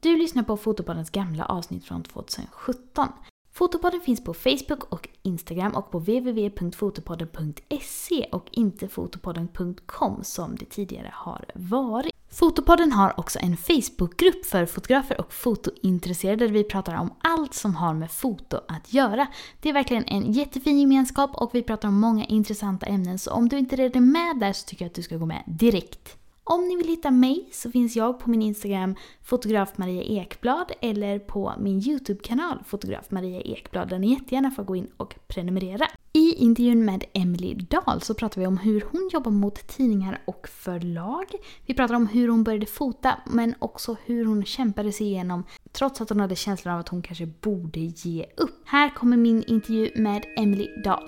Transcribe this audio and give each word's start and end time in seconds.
Du 0.00 0.16
lyssnar 0.16 0.42
på 0.42 0.56
Fotopoddens 0.56 1.10
gamla 1.10 1.44
avsnitt 1.44 1.84
från 1.84 2.02
2017. 2.02 3.08
Fotopodden 3.52 4.00
finns 4.00 4.24
på 4.24 4.34
Facebook 4.34 4.92
och 4.92 5.08
Instagram 5.22 5.74
och 5.74 5.90
på 5.90 5.98
www.fotopodden.se 5.98 8.28
och 8.32 8.48
inte 8.50 8.88
fotopodden.com 8.88 10.24
som 10.24 10.56
det 10.56 10.64
tidigare 10.64 11.10
har 11.14 11.44
varit. 11.54 12.12
Fotopodden 12.30 12.92
har 12.92 13.20
också 13.20 13.38
en 13.38 13.56
Facebookgrupp 13.56 14.46
för 14.46 14.66
fotografer 14.66 15.20
och 15.20 15.32
fotointresserade 15.32 16.46
där 16.46 16.52
vi 16.52 16.64
pratar 16.64 16.94
om 16.94 17.14
allt 17.20 17.54
som 17.54 17.74
har 17.74 17.94
med 17.94 18.10
foto 18.10 18.60
att 18.68 18.92
göra. 18.92 19.26
Det 19.60 19.68
är 19.68 19.72
verkligen 19.72 20.04
en 20.04 20.32
jättefin 20.32 20.80
gemenskap 20.80 21.30
och 21.34 21.54
vi 21.54 21.62
pratar 21.62 21.88
om 21.88 22.00
många 22.00 22.24
intressanta 22.24 22.86
ämnen 22.86 23.18
så 23.18 23.32
om 23.32 23.48
du 23.48 23.58
inte 23.58 23.76
redan 23.76 24.02
är 24.02 24.06
med 24.06 24.38
där 24.40 24.52
så 24.52 24.66
tycker 24.66 24.84
jag 24.84 24.90
att 24.90 24.94
du 24.94 25.02
ska 25.02 25.16
gå 25.16 25.26
med 25.26 25.42
direkt. 25.46 26.18
Om 26.50 26.68
ni 26.68 26.76
vill 26.76 26.88
hitta 26.88 27.10
mig 27.10 27.48
så 27.52 27.70
finns 27.70 27.96
jag 27.96 28.20
på 28.20 28.30
min 28.30 28.42
Instagram 28.42 28.94
fotograf 29.22 29.78
Maria 29.78 30.02
Ekblad 30.02 30.72
eller 30.80 31.18
på 31.18 31.52
min 31.58 31.78
YouTube-kanal 31.88 32.58
fotograf 32.66 33.10
Maria 33.10 33.40
Ekblad 33.40 33.88
där 33.88 33.98
ni 33.98 34.10
jättegärna 34.10 34.50
får 34.50 34.64
gå 34.64 34.76
in 34.76 34.88
och 34.96 35.14
prenumerera. 35.26 35.86
I 36.12 36.34
intervjun 36.34 36.84
med 36.84 37.04
Emily 37.12 37.54
Dahl 37.54 38.00
så 38.00 38.14
pratar 38.14 38.40
vi 38.40 38.46
om 38.46 38.58
hur 38.58 38.84
hon 38.92 39.10
jobbar 39.12 39.30
mot 39.30 39.68
tidningar 39.68 40.22
och 40.24 40.48
förlag. 40.48 41.26
Vi 41.66 41.74
pratar 41.74 41.94
om 41.94 42.06
hur 42.06 42.28
hon 42.28 42.44
började 42.44 42.66
fota 42.66 43.18
men 43.26 43.54
också 43.58 43.96
hur 44.04 44.24
hon 44.24 44.44
kämpade 44.44 44.92
sig 44.92 45.06
igenom 45.06 45.44
trots 45.72 46.00
att 46.00 46.08
hon 46.08 46.20
hade 46.20 46.36
känslan 46.36 46.74
av 46.74 46.80
att 46.80 46.88
hon 46.88 47.02
kanske 47.02 47.26
borde 47.26 47.80
ge 47.80 48.26
upp. 48.36 48.62
Här 48.64 48.94
kommer 48.94 49.16
min 49.16 49.44
intervju 49.46 49.90
med 49.96 50.24
Emily 50.36 50.68
Dahl. 50.84 51.04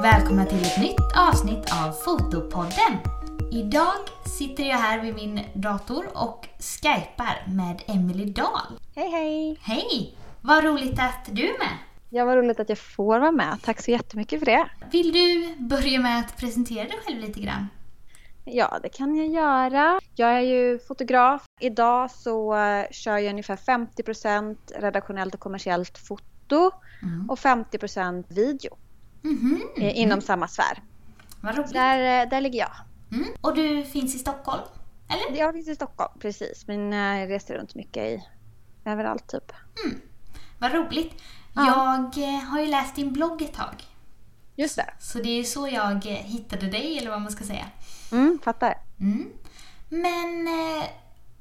Och 0.00 0.04
välkomna 0.06 0.44
till 0.46 0.62
ett 0.62 0.80
nytt 0.80 1.16
avsnitt 1.28 1.72
av 1.84 1.92
Fotopodden. 1.92 2.98
Idag 3.52 3.94
sitter 4.38 4.64
jag 4.64 4.76
här 4.76 5.00
vid 5.00 5.14
min 5.14 5.40
dator 5.54 6.04
och 6.14 6.48
skypar 6.58 7.46
med 7.46 7.82
Emily 7.86 8.24
Dahl. 8.24 8.80
Hej 8.94 9.10
hej! 9.10 9.58
Hej! 9.62 10.14
Vad 10.40 10.64
roligt 10.64 10.98
att 10.98 11.28
du 11.30 11.42
är 11.42 11.58
med. 11.58 11.78
Ja, 12.10 12.24
vad 12.24 12.36
roligt 12.36 12.60
att 12.60 12.68
jag 12.68 12.78
får 12.78 13.18
vara 13.18 13.32
med. 13.32 13.58
Tack 13.62 13.80
så 13.80 13.90
jättemycket 13.90 14.38
för 14.38 14.46
det. 14.46 14.68
Vill 14.90 15.12
du 15.12 15.54
börja 15.58 16.00
med 16.00 16.18
att 16.20 16.36
presentera 16.36 16.84
dig 16.84 16.98
själv 17.06 17.20
lite 17.20 17.40
grann? 17.40 17.68
Ja, 18.44 18.78
det 18.82 18.88
kan 18.88 19.16
jag 19.16 19.26
göra. 19.26 20.00
Jag 20.14 20.30
är 20.30 20.40
ju 20.40 20.78
fotograf. 20.78 21.44
Idag 21.60 22.10
så 22.10 22.56
eh, 22.56 22.84
kör 22.90 23.18
jag 23.18 23.30
ungefär 23.30 23.56
50% 23.56 24.56
redaktionellt 24.76 25.34
och 25.34 25.40
kommersiellt 25.40 25.98
foto 25.98 26.70
Mm. 27.02 27.30
och 27.30 27.38
50% 27.38 28.24
video 28.28 28.76
Mhm. 29.22 29.62
eh, 29.76 29.98
inom 29.98 30.20
samma 30.20 30.48
sfär. 30.48 30.82
Vad 31.40 31.56
roligt. 31.56 31.72
Där, 31.72 32.22
eh, 32.22 32.28
där 32.28 32.40
ligger 32.40 32.58
jag. 32.58 32.72
Mm. 33.12 33.28
Och 33.40 33.54
du 33.54 33.84
finns 33.84 34.14
i 34.14 34.18
Stockholm? 34.18 34.62
Eller? 35.08 35.38
Jag 35.40 35.54
finns 35.54 35.68
i 35.68 35.74
Stockholm, 35.74 36.12
precis. 36.20 36.66
Men 36.66 36.92
eh, 36.92 37.20
jag 37.20 37.30
reser 37.30 37.58
runt 37.58 37.74
mycket 37.74 38.02
i 38.02 38.24
överallt 38.84 39.28
typ. 39.28 39.52
Vad 40.58 40.72
roligt. 40.72 41.14
Ja. 41.54 41.66
Jag 41.66 42.24
eh, 42.24 42.40
har 42.40 42.60
ju 42.60 42.66
läst 42.66 42.96
din 42.96 43.12
blogg 43.12 43.42
ett 43.42 43.54
tag. 43.54 43.84
Just 44.56 44.76
det. 44.76 44.94
Så 44.98 45.18
det 45.18 45.28
är 45.40 45.44
så 45.44 45.68
jag 45.68 46.04
hittade 46.04 46.66
dig, 46.66 46.98
eller 46.98 47.10
vad 47.10 47.20
man 47.20 47.32
ska 47.32 47.44
säga. 47.44 47.66
Mm, 48.12 48.38
fattar. 48.44 48.74
Mm. 49.00 49.28
Men 49.88 50.48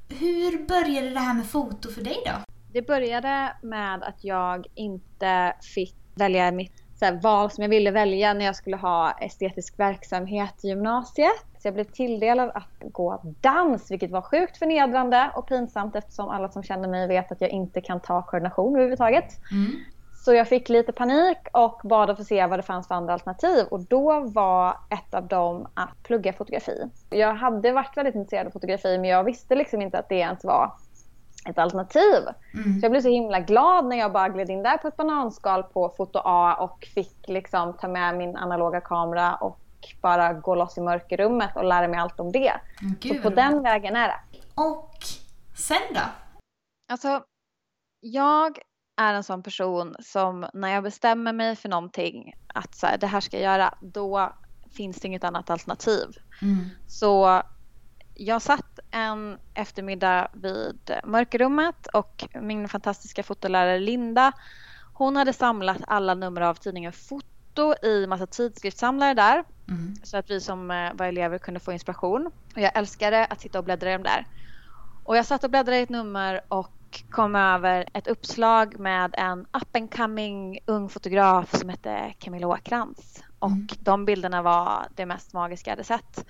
hur 0.10 0.68
började 0.68 1.10
det 1.10 1.20
här 1.20 1.34
med 1.34 1.46
foto 1.46 1.92
för 1.92 2.02
dig 2.02 2.18
då? 2.26 2.32
Det 2.74 2.82
började 2.82 3.56
med 3.62 4.04
att 4.04 4.24
jag 4.24 4.68
inte 4.76 5.56
fick 5.76 5.96
välja 6.16 6.52
mitt 6.52 6.84
så 7.00 7.06
här, 7.06 7.20
val 7.24 7.52
som 7.52 7.62
jag 7.62 7.70
ville 7.70 7.92
välja 7.92 8.34
när 8.34 8.46
jag 8.46 8.56
skulle 8.56 8.78
ha 8.78 9.12
estetisk 9.12 9.80
verksamhet 9.80 10.54
i 10.62 10.68
gymnasiet. 10.68 11.46
Så 11.62 11.68
jag 11.68 11.74
blev 11.74 11.84
tilldelad 11.84 12.52
att 12.54 12.92
gå 12.92 13.22
dans, 13.42 13.92
vilket 13.92 14.12
var 14.12 14.22
sjukt 14.22 14.58
förnedrande 14.58 15.32
och 15.36 15.48
pinsamt 15.48 15.96
eftersom 15.96 16.30
alla 16.30 16.50
som 16.50 16.64
känner 16.64 16.88
mig 16.88 17.08
vet 17.08 17.32
att 17.32 17.42
jag 17.42 17.50
inte 17.50 17.82
kan 17.82 18.00
ta 18.00 18.22
koordination 18.22 18.76
överhuvudtaget. 18.76 19.40
Mm. 19.52 19.72
Så 20.26 20.34
jag 20.34 20.48
fick 20.48 20.70
lite 20.70 20.92
panik 20.92 21.38
och 21.54 21.82
bad 21.84 22.10
att 22.10 22.18
få 22.18 22.24
se 22.24 22.46
vad 22.46 22.60
det 22.60 22.64
fanns 22.64 22.88
för 22.88 22.96
andra 22.96 23.14
alternativ. 23.14 23.66
Och 23.72 23.80
då 23.80 24.20
var 24.20 24.78
ett 24.90 25.14
av 25.14 25.28
dem 25.28 25.68
att 25.74 26.04
plugga 26.04 26.34
fotografi. 26.34 26.90
Jag 27.10 27.34
hade 27.34 27.72
varit 27.72 27.98
väldigt 27.98 28.16
intresserad 28.16 28.48
av 28.48 28.52
fotografi 28.52 28.98
men 28.98 29.10
jag 29.10 29.24
visste 29.24 29.56
liksom 29.56 29.82
inte 29.82 30.00
att 30.00 30.10
det 30.10 30.16
ens 30.16 30.44
var 30.44 30.72
ett 31.46 31.58
alternativ. 31.58 32.24
Mm. 32.54 32.80
Så 32.80 32.86
jag 32.86 32.92
blev 32.92 33.02
så 33.02 33.10
himla 33.10 33.40
glad 33.40 33.86
när 33.86 33.96
jag 33.98 34.12
bara 34.12 34.30
gled 34.30 34.50
in 34.50 34.64
där 34.64 34.78
på 34.78 34.88
ett 34.88 34.98
bananskal 34.98 35.64
på 35.64 35.90
foto 35.98 36.20
A 36.24 36.56
och 36.60 36.86
fick 36.86 37.28
liksom 37.28 37.74
ta 37.74 37.88
med 37.88 38.18
min 38.18 38.36
analoga 38.36 38.82
kamera 38.82 39.36
och 39.36 39.60
bara 40.02 40.34
gå 40.34 40.56
loss 40.56 40.78
i 40.78 40.82
mörkerrummet 40.82 41.56
och 41.56 41.64
lära 41.64 41.88
mig 41.88 42.00
allt 42.00 42.20
om 42.20 42.32
det. 42.32 42.54
Mm, 42.82 42.94
Så 43.02 43.08
Gud, 43.08 43.24
på 43.24 43.30
vad 43.30 43.36
den 43.36 43.64
vägen 43.64 43.96
är 43.96 44.08
det. 44.08 44.20
Och 44.56 44.98
sen 45.56 45.94
då? 45.94 46.02
Alltså, 46.92 47.22
jag 48.00 48.60
är 49.02 49.14
en 49.14 49.24
sån 49.24 49.44
person 49.44 49.96
som 50.00 50.46
när 50.54 50.70
jag 50.70 50.84
bestämmer 50.84 51.34
mig 51.34 51.56
för 51.56 51.70
någonting 51.70 52.34
att 52.54 52.76
så 52.76 52.88
här, 52.88 52.98
det 52.98 53.08
här 53.08 53.20
ska 53.20 53.38
jag 53.38 53.44
göra, 53.44 53.74
då 53.82 54.34
finns 54.72 54.98
det 55.02 55.08
inget 55.08 55.24
annat 55.24 55.50
alternativ. 55.50 56.06
Mm. 56.42 56.66
Så 56.88 57.42
jag 58.20 58.42
satt 58.42 58.80
en 58.92 59.38
eftermiddag 59.54 60.28
vid 60.34 60.92
mörkerrummet 61.04 61.88
och 61.88 62.28
min 62.42 62.70
fantastiska 62.70 63.24
fotolärare 63.24 63.80
Linda, 63.80 64.32
hon 64.94 65.16
hade 65.16 65.34
samlat 65.34 65.78
alla 65.88 66.14
nummer 66.14 66.42
av 66.42 66.56
tidningen 66.56 66.94
Foto 66.94 67.86
i 67.86 68.08
massa 68.08 68.28
tidskriftssamlare 68.28 69.14
där 69.14 69.44
Mm. 69.70 69.96
så 70.04 70.18
att 70.18 70.30
vi 70.30 70.42
som 70.42 70.72
eh, 70.72 70.94
var 70.94 71.06
elever 71.06 71.38
kunde 71.38 71.60
få 71.60 71.72
inspiration. 71.74 72.32
Och 72.56 72.62
jag 72.62 72.78
älskade 72.78 73.26
att 73.26 73.42
sitta 73.42 73.58
och 73.60 73.66
bläddra 73.66 73.90
i 73.90 73.94
dem 73.94 74.04
där. 74.04 74.26
Och 75.04 75.18
jag 75.18 75.26
satt 75.26 75.44
och 75.44 75.50
bläddrade 75.50 75.80
i 75.80 75.82
ett 75.82 75.90
nummer 75.90 76.42
och 76.48 76.76
kom 77.10 77.36
över 77.36 77.86
ett 77.94 78.08
uppslag 78.08 78.80
med 78.80 79.16
en 79.18 79.40
up 79.40 79.76
and 79.76 79.96
coming 79.96 80.60
ung 80.66 80.90
fotograf 80.90 81.56
som 81.58 81.70
hette 81.70 82.14
Camilla 82.20 82.48
Åkrans. 82.48 83.24
Och 83.40 83.50
Mm. 83.50 83.68
de 83.80 84.06
bilderna 84.06 84.42
var 84.42 84.88
det 84.96 85.06
mest 85.06 85.34
magiska 85.34 85.70
jag 85.72 85.76
hade 85.76 85.84
sett. 85.84 86.26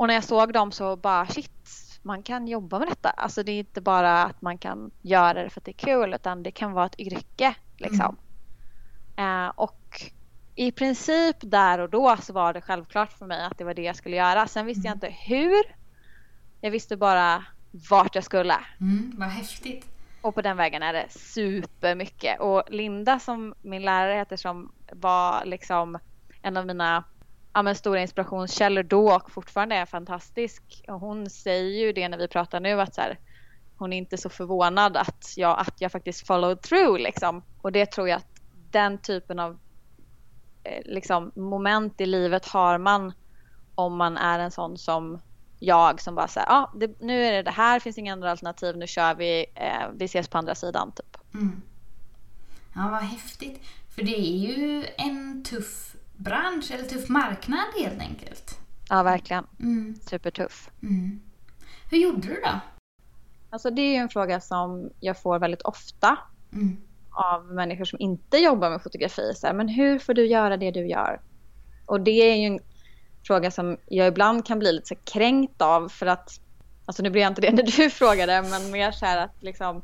Och 0.00 0.06
när 0.06 0.14
jag 0.14 0.24
såg 0.24 0.52
dem 0.52 0.72
så 0.72 0.96
bara 0.96 1.26
shit, 1.26 2.00
man 2.02 2.22
kan 2.22 2.48
jobba 2.48 2.78
med 2.78 2.88
detta. 2.88 3.10
Alltså 3.10 3.42
det 3.42 3.52
är 3.52 3.58
inte 3.58 3.80
bara 3.80 4.22
att 4.22 4.42
man 4.42 4.58
kan 4.58 4.90
göra 5.02 5.42
det 5.42 5.50
för 5.50 5.60
att 5.60 5.64
det 5.64 5.70
är 5.70 5.86
kul 5.86 6.14
utan 6.14 6.42
det 6.42 6.50
kan 6.50 6.72
vara 6.72 6.86
ett 6.86 7.00
yrke 7.00 7.54
liksom. 7.76 8.16
Eh, 9.16 9.48
och 9.48 10.02
i 10.54 10.72
princip 10.72 11.36
där 11.40 11.78
och 11.78 11.90
då 11.90 12.16
så 12.16 12.32
var 12.32 12.52
det 12.52 12.60
självklart 12.60 13.12
för 13.12 13.26
mig 13.26 13.44
att 13.44 13.58
det 13.58 13.64
var 13.64 13.74
det 13.74 13.82
jag 13.82 13.96
skulle 13.96 14.16
göra. 14.16 14.46
Sen 14.46 14.66
visste 14.66 14.86
jag 14.88 14.96
inte 14.96 15.14
hur. 15.26 15.62
Jag 16.60 16.70
visste 16.70 16.96
bara 16.96 17.44
vart 17.90 18.14
jag 18.14 18.24
skulle. 18.24 18.56
Mm. 18.80 19.12
Vad 19.16 19.28
häftigt. 19.28 19.86
Och 20.20 20.34
på 20.34 20.42
den 20.42 20.56
vägen 20.56 20.82
är 20.82 20.92
det 20.92 21.06
supermycket. 21.10 22.40
Och 22.40 22.62
Linda 22.68 23.18
som 23.18 23.54
min 23.62 23.82
lärare 23.82 24.14
heter 24.14 24.36
som 24.36 24.72
var 24.92 25.44
liksom 25.44 25.98
en 26.42 26.56
av 26.56 26.66
mina 26.66 27.04
ja, 27.52 27.62
men 27.62 27.74
stora 27.74 28.00
inspirationskällor 28.00 28.82
då 28.82 29.14
och 29.14 29.30
fortfarande 29.30 29.74
är 29.74 29.86
fantastisk. 29.86 30.84
Och 30.88 31.00
hon 31.00 31.30
säger 31.30 31.86
ju 31.86 31.92
det 31.92 32.08
när 32.08 32.18
vi 32.18 32.28
pratar 32.28 32.60
nu 32.60 32.80
att 32.80 32.94
så 32.94 33.00
här, 33.00 33.18
hon 33.76 33.92
är 33.92 33.98
inte 33.98 34.18
så 34.18 34.28
förvånad 34.28 34.96
att 34.96 35.34
jag, 35.36 35.60
att 35.60 35.80
jag 35.80 35.92
faktiskt 35.92 36.26
followed 36.26 36.62
through 36.62 37.00
liksom. 37.00 37.42
Och 37.62 37.72
det 37.72 37.86
tror 37.86 38.08
jag 38.08 38.16
att 38.16 38.40
den 38.70 38.98
typen 38.98 39.38
av 39.38 39.58
eh, 40.64 40.82
liksom, 40.84 41.32
moment 41.34 42.00
i 42.00 42.06
livet 42.06 42.46
har 42.46 42.78
man 42.78 43.12
om 43.74 43.96
man 43.96 44.16
är 44.16 44.38
en 44.38 44.50
sån 44.50 44.78
som 44.78 45.20
jag 45.58 46.00
som 46.00 46.14
bara 46.14 46.28
säger 46.28 46.46
ja 46.46 46.54
ah, 46.54 46.78
det, 46.78 47.00
nu 47.00 47.24
är 47.24 47.32
det 47.32 47.42
det 47.42 47.50
här, 47.50 47.80
finns 47.80 47.98
inga 47.98 48.12
andra 48.12 48.30
alternativ, 48.30 48.76
nu 48.76 48.86
kör 48.86 49.14
vi, 49.14 49.46
eh, 49.54 49.88
vi 49.94 50.04
ses 50.04 50.28
på 50.28 50.38
andra 50.38 50.54
sidan 50.54 50.92
typ. 50.92 51.16
Mm. 51.34 51.62
Ja, 52.74 52.88
vad 52.90 53.02
häftigt. 53.02 53.60
För 53.94 54.02
det 54.02 54.18
är 54.18 54.36
ju 54.36 54.86
en 54.96 55.44
tuff 55.44 55.96
bransch, 56.24 56.70
eller 56.70 56.84
tuff 56.84 57.08
marknad 57.08 57.66
helt 57.78 58.00
enkelt. 58.00 58.58
Ja 58.88 59.02
verkligen, 59.02 59.46
Mm. 59.60 59.94
supertuff. 60.10 60.70
Mm. 60.82 61.20
Hur 61.90 61.98
gjorde 61.98 62.20
du 62.28 62.34
då? 62.44 62.60
Alltså 63.50 63.70
det 63.70 63.82
är 63.82 63.88
ju 63.90 63.96
en 63.96 64.08
fråga 64.08 64.40
som 64.40 64.90
jag 65.00 65.22
får 65.22 65.38
väldigt 65.38 65.62
ofta 65.62 66.18
Mm. 66.52 66.76
av 67.10 67.44
människor 67.44 67.84
som 67.84 68.00
inte 68.00 68.36
jobbar 68.38 68.70
med 68.70 68.82
fotografi. 68.82 69.32
Så 69.36 69.46
här, 69.46 69.54
men 69.54 69.68
hur 69.68 69.98
får 69.98 70.14
du 70.14 70.26
göra 70.26 70.56
det 70.56 70.70
du 70.70 70.86
gör? 70.88 71.20
Och 71.86 72.00
det 72.00 72.10
är 72.32 72.36
ju 72.36 72.46
en 72.46 72.60
fråga 73.26 73.50
som 73.50 73.76
jag 73.86 74.08
ibland 74.08 74.46
kan 74.46 74.58
bli 74.58 74.72
lite 74.72 74.94
kränkt 74.94 75.62
av 75.62 75.88
för 75.88 76.06
att, 76.06 76.40
alltså 76.86 77.02
nu 77.02 77.10
blir 77.10 77.22
jag 77.22 77.30
inte 77.30 77.40
det 77.40 77.52
när 77.52 77.62
du 77.62 77.90
frågade, 77.90 78.42
men 78.42 78.70
mer 78.70 78.90
så 78.92 79.06
här 79.06 79.24
att 79.24 79.42
liksom 79.42 79.82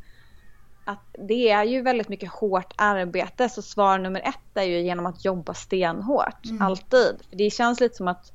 att 0.86 1.16
det 1.28 1.50
är 1.50 1.64
ju 1.64 1.82
väldigt 1.82 2.08
mycket 2.08 2.30
hårt 2.32 2.72
arbete 2.76 3.48
så 3.48 3.62
svar 3.62 3.98
nummer 3.98 4.20
ett 4.20 4.56
är 4.56 4.62
ju 4.62 4.80
genom 4.80 5.06
att 5.06 5.24
jobba 5.24 5.54
stenhårt, 5.54 6.44
Mm. 6.46 6.62
alltid. 6.62 7.16
För 7.30 7.36
det 7.36 7.50
känns 7.50 7.80
lite 7.80 7.94
som 7.96 8.08
att 8.08 8.32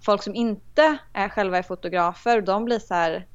folk 0.00 0.22
som 0.22 0.34
inte 0.34 0.98
är 1.12 1.28
själva 1.28 1.58
är 1.58 1.62
fotografer, 1.62 2.40
de 2.40 2.64
blir 2.64 2.78
så 2.78 2.94
här 2.94 3.26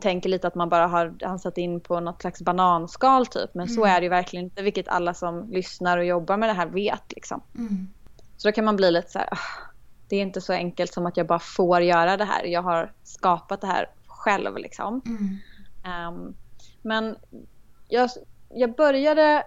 tänker 0.00 0.28
lite 0.28 0.46
att 0.46 0.54
man 0.54 0.68
bara 0.68 0.86
har 0.86 1.14
ansat 1.24 1.58
in 1.58 1.80
på 1.80 2.00
något 2.00 2.20
slags 2.20 2.42
bananskal 2.42 3.26
typ. 3.26 3.54
Men 3.54 3.68
så 3.68 3.80
Mm. 3.84 3.96
är 3.96 4.00
det 4.00 4.04
ju 4.04 4.10
verkligen 4.10 4.44
inte, 4.44 4.62
vilket 4.62 4.88
alla 4.88 5.14
som 5.14 5.50
lyssnar 5.50 5.98
och 5.98 6.04
jobbar 6.04 6.36
med 6.36 6.48
det 6.48 6.52
här 6.52 6.66
vet. 6.66 7.12
Liksom. 7.12 7.40
Mm. 7.58 7.88
Så 8.36 8.48
då 8.48 8.52
kan 8.52 8.64
man 8.64 8.76
bli 8.76 8.90
lite 8.90 9.10
så 9.10 9.18
här, 9.18 9.28
"Ah, 9.32 9.38
det 10.08 10.16
är 10.16 10.22
inte 10.22 10.40
så 10.40 10.52
enkelt 10.52 10.92
som 10.92 11.06
att 11.06 11.16
jag 11.16 11.26
bara 11.26 11.38
får 11.38 11.82
göra 11.82 12.16
det 12.16 12.24
här. 12.24 12.44
Jag 12.44 12.62
har 12.62 12.92
skapat 13.02 13.60
det 13.60 13.66
här 13.66 13.86
själv 14.06 14.56
liksom. 14.56 15.00
Mm. 15.06 15.36
Ehm, 15.84 16.34
men 16.84 17.16
jag, 17.88 18.10
jag 18.48 18.74
började 18.74 19.44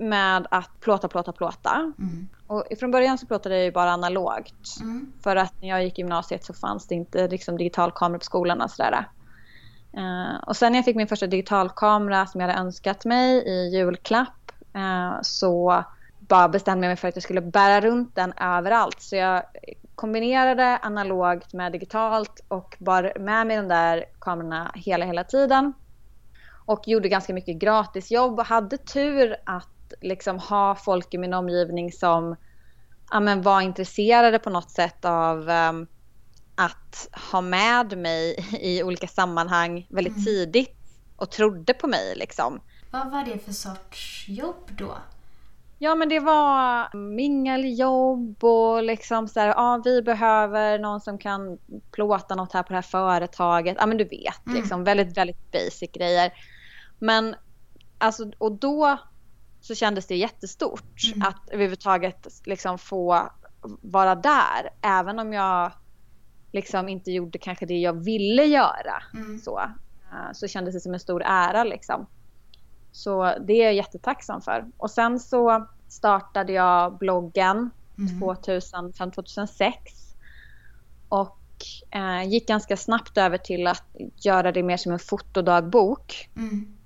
med 0.00 0.46
att 0.50 0.80
plåta, 0.80 1.08
plåta, 1.08 1.32
plåta. 1.32 1.92
Mm. 1.98 2.28
Och 2.46 2.64
från 2.78 2.90
början 2.90 3.18
så 3.18 3.26
plåtade 3.26 3.56
jag 3.56 3.64
ju 3.64 3.72
bara 3.72 3.90
analogt. 3.90 4.80
Mm. 4.80 5.12
För 5.22 5.36
att 5.36 5.62
när 5.62 5.68
jag 5.68 5.84
gick 5.84 5.98
i 5.98 6.02
gymnasiet 6.02 6.44
så 6.44 6.54
fanns 6.54 6.86
det 6.86 6.94
inte 6.94 7.28
liksom, 7.28 7.56
digitalkamera 7.56 8.18
på 8.18 8.24
skolan 8.24 8.60
och 8.60 8.70
sådär. 8.70 9.08
Eh, 9.92 10.42
och 10.46 10.56
sen 10.56 10.72
när 10.72 10.78
jag 10.78 10.84
fick 10.84 10.96
min 10.96 11.06
första 11.06 11.26
digitalkamera 11.26 12.26
som 12.26 12.40
jag 12.40 12.48
hade 12.48 12.60
önskat 12.60 13.04
mig 13.04 13.42
i 13.46 13.76
julklapp 13.76 14.52
eh, 14.74 15.18
så 15.22 15.84
bara 16.18 16.48
bestämde 16.48 16.86
jag 16.86 16.90
mig 16.90 16.96
för 16.96 17.08
att 17.08 17.16
jag 17.16 17.22
skulle 17.22 17.40
bära 17.40 17.80
runt 17.80 18.14
den 18.14 18.32
överallt. 18.32 19.02
Så 19.02 19.16
jag 19.16 19.42
kombinerade 19.94 20.76
analogt 20.76 21.52
med 21.52 21.72
digitalt 21.72 22.40
och 22.48 22.76
bar 22.78 23.12
med 23.18 23.46
mig 23.46 23.56
de 23.56 23.68
där 23.68 24.04
kamerorna 24.20 24.70
hela, 24.74 25.04
hela 25.06 25.24
tiden. 25.24 25.72
Och 26.70 26.88
gjorde 26.88 27.08
ganska 27.08 27.34
mycket 27.34 27.56
gratisjobb 27.56 28.38
och 28.38 28.46
hade 28.46 28.78
tur 28.78 29.36
att 29.46 29.92
liksom 30.00 30.38
ha 30.38 30.74
folk 30.74 31.14
i 31.14 31.18
min 31.18 31.34
omgivning 31.34 31.92
som 31.92 32.36
ja, 33.10 33.20
men 33.20 33.42
var 33.42 33.60
intresserade 33.60 34.38
på 34.38 34.50
något 34.50 34.70
sätt 34.70 35.04
av 35.04 35.50
ehm, 35.50 35.86
att 36.54 37.08
ha 37.32 37.40
med 37.40 37.98
mig 37.98 38.36
i 38.60 38.82
olika 38.82 39.06
sammanhang 39.06 39.86
väldigt 39.90 40.12
Mm. 40.12 40.24
tidigt 40.24 40.76
och 41.16 41.30
trodde 41.30 41.74
på 41.74 41.86
mig 41.86 42.14
liksom. 42.16 42.60
Vad 42.90 43.10
var 43.10 43.24
det 43.24 43.38
för 43.38 43.52
sorts 43.52 44.28
jobb 44.28 44.70
då? 44.78 44.96
Ja 45.78 45.94
men 45.94 46.08
det 46.08 46.20
var 46.20 46.96
mingeljobb 46.96 48.44
och 48.44 48.82
liksom 48.82 49.28
så 49.28 49.40
här, 49.40 49.48
ja 49.48 49.82
vi 49.84 50.02
behöver 50.02 50.78
någon 50.78 51.00
som 51.00 51.18
kan 51.18 51.58
plåta 51.94 52.34
något 52.34 52.52
här 52.52 52.62
på 52.62 52.68
det 52.68 52.74
här 52.74 52.82
företaget. 52.82 53.76
Ja 53.80 53.86
men 53.86 53.96
du 53.98 54.04
vet, 54.04 54.46
Mm. 54.46 54.60
liksom 54.60 54.84
väldigt, 54.84 55.16
väldigt 55.16 55.50
basic 55.52 55.90
grejer. 55.92 56.32
Men 57.00 57.34
alltså, 57.98 58.30
och 58.38 58.52
då 58.52 58.98
så 59.60 59.74
kändes 59.74 60.06
det 60.06 60.16
jättestort 60.16 61.12
Mm. 61.14 61.28
att 61.28 61.50
överhuvudtaget 61.50 62.26
liksom 62.44 62.78
få 62.78 63.30
vara 63.82 64.14
där. 64.14 64.70
Även 64.82 65.18
om 65.18 65.32
jag 65.32 65.72
liksom 66.52 66.88
inte 66.88 67.10
gjorde 67.10 67.38
kanske 67.38 67.66
det 67.66 67.78
jag 67.78 67.92
ville 68.04 68.44
göra. 68.44 69.02
Mm. 69.14 69.38
Så, 69.38 69.58
eh, 69.60 70.32
så 70.32 70.48
kändes 70.48 70.74
det 70.74 70.80
som 70.80 70.94
en 70.94 71.00
stor 71.00 71.22
ära 71.24 71.64
liksom. 71.64 72.06
Så 72.92 73.34
det 73.46 73.52
är 73.52 73.64
jag 73.64 73.74
jättetacksam 73.74 74.40
för. 74.42 74.66
Och 74.76 74.90
sen 74.90 75.20
så 75.20 75.66
startade 75.88 76.52
jag 76.52 76.98
bloggen 76.98 77.70
Mm. 77.98 78.20
2005-2006. 78.20 79.72
Och 81.08 81.38
eh, 81.90 82.22
gick 82.28 82.48
ganska 82.48 82.76
snabbt 82.76 83.18
över 83.18 83.38
till 83.38 83.66
att 83.66 83.84
göra 84.16 84.52
det 84.52 84.62
mer 84.62 84.76
som 84.76 84.92
en 84.92 84.98
fotodagbok. 84.98 86.30
Mm. 86.36 86.76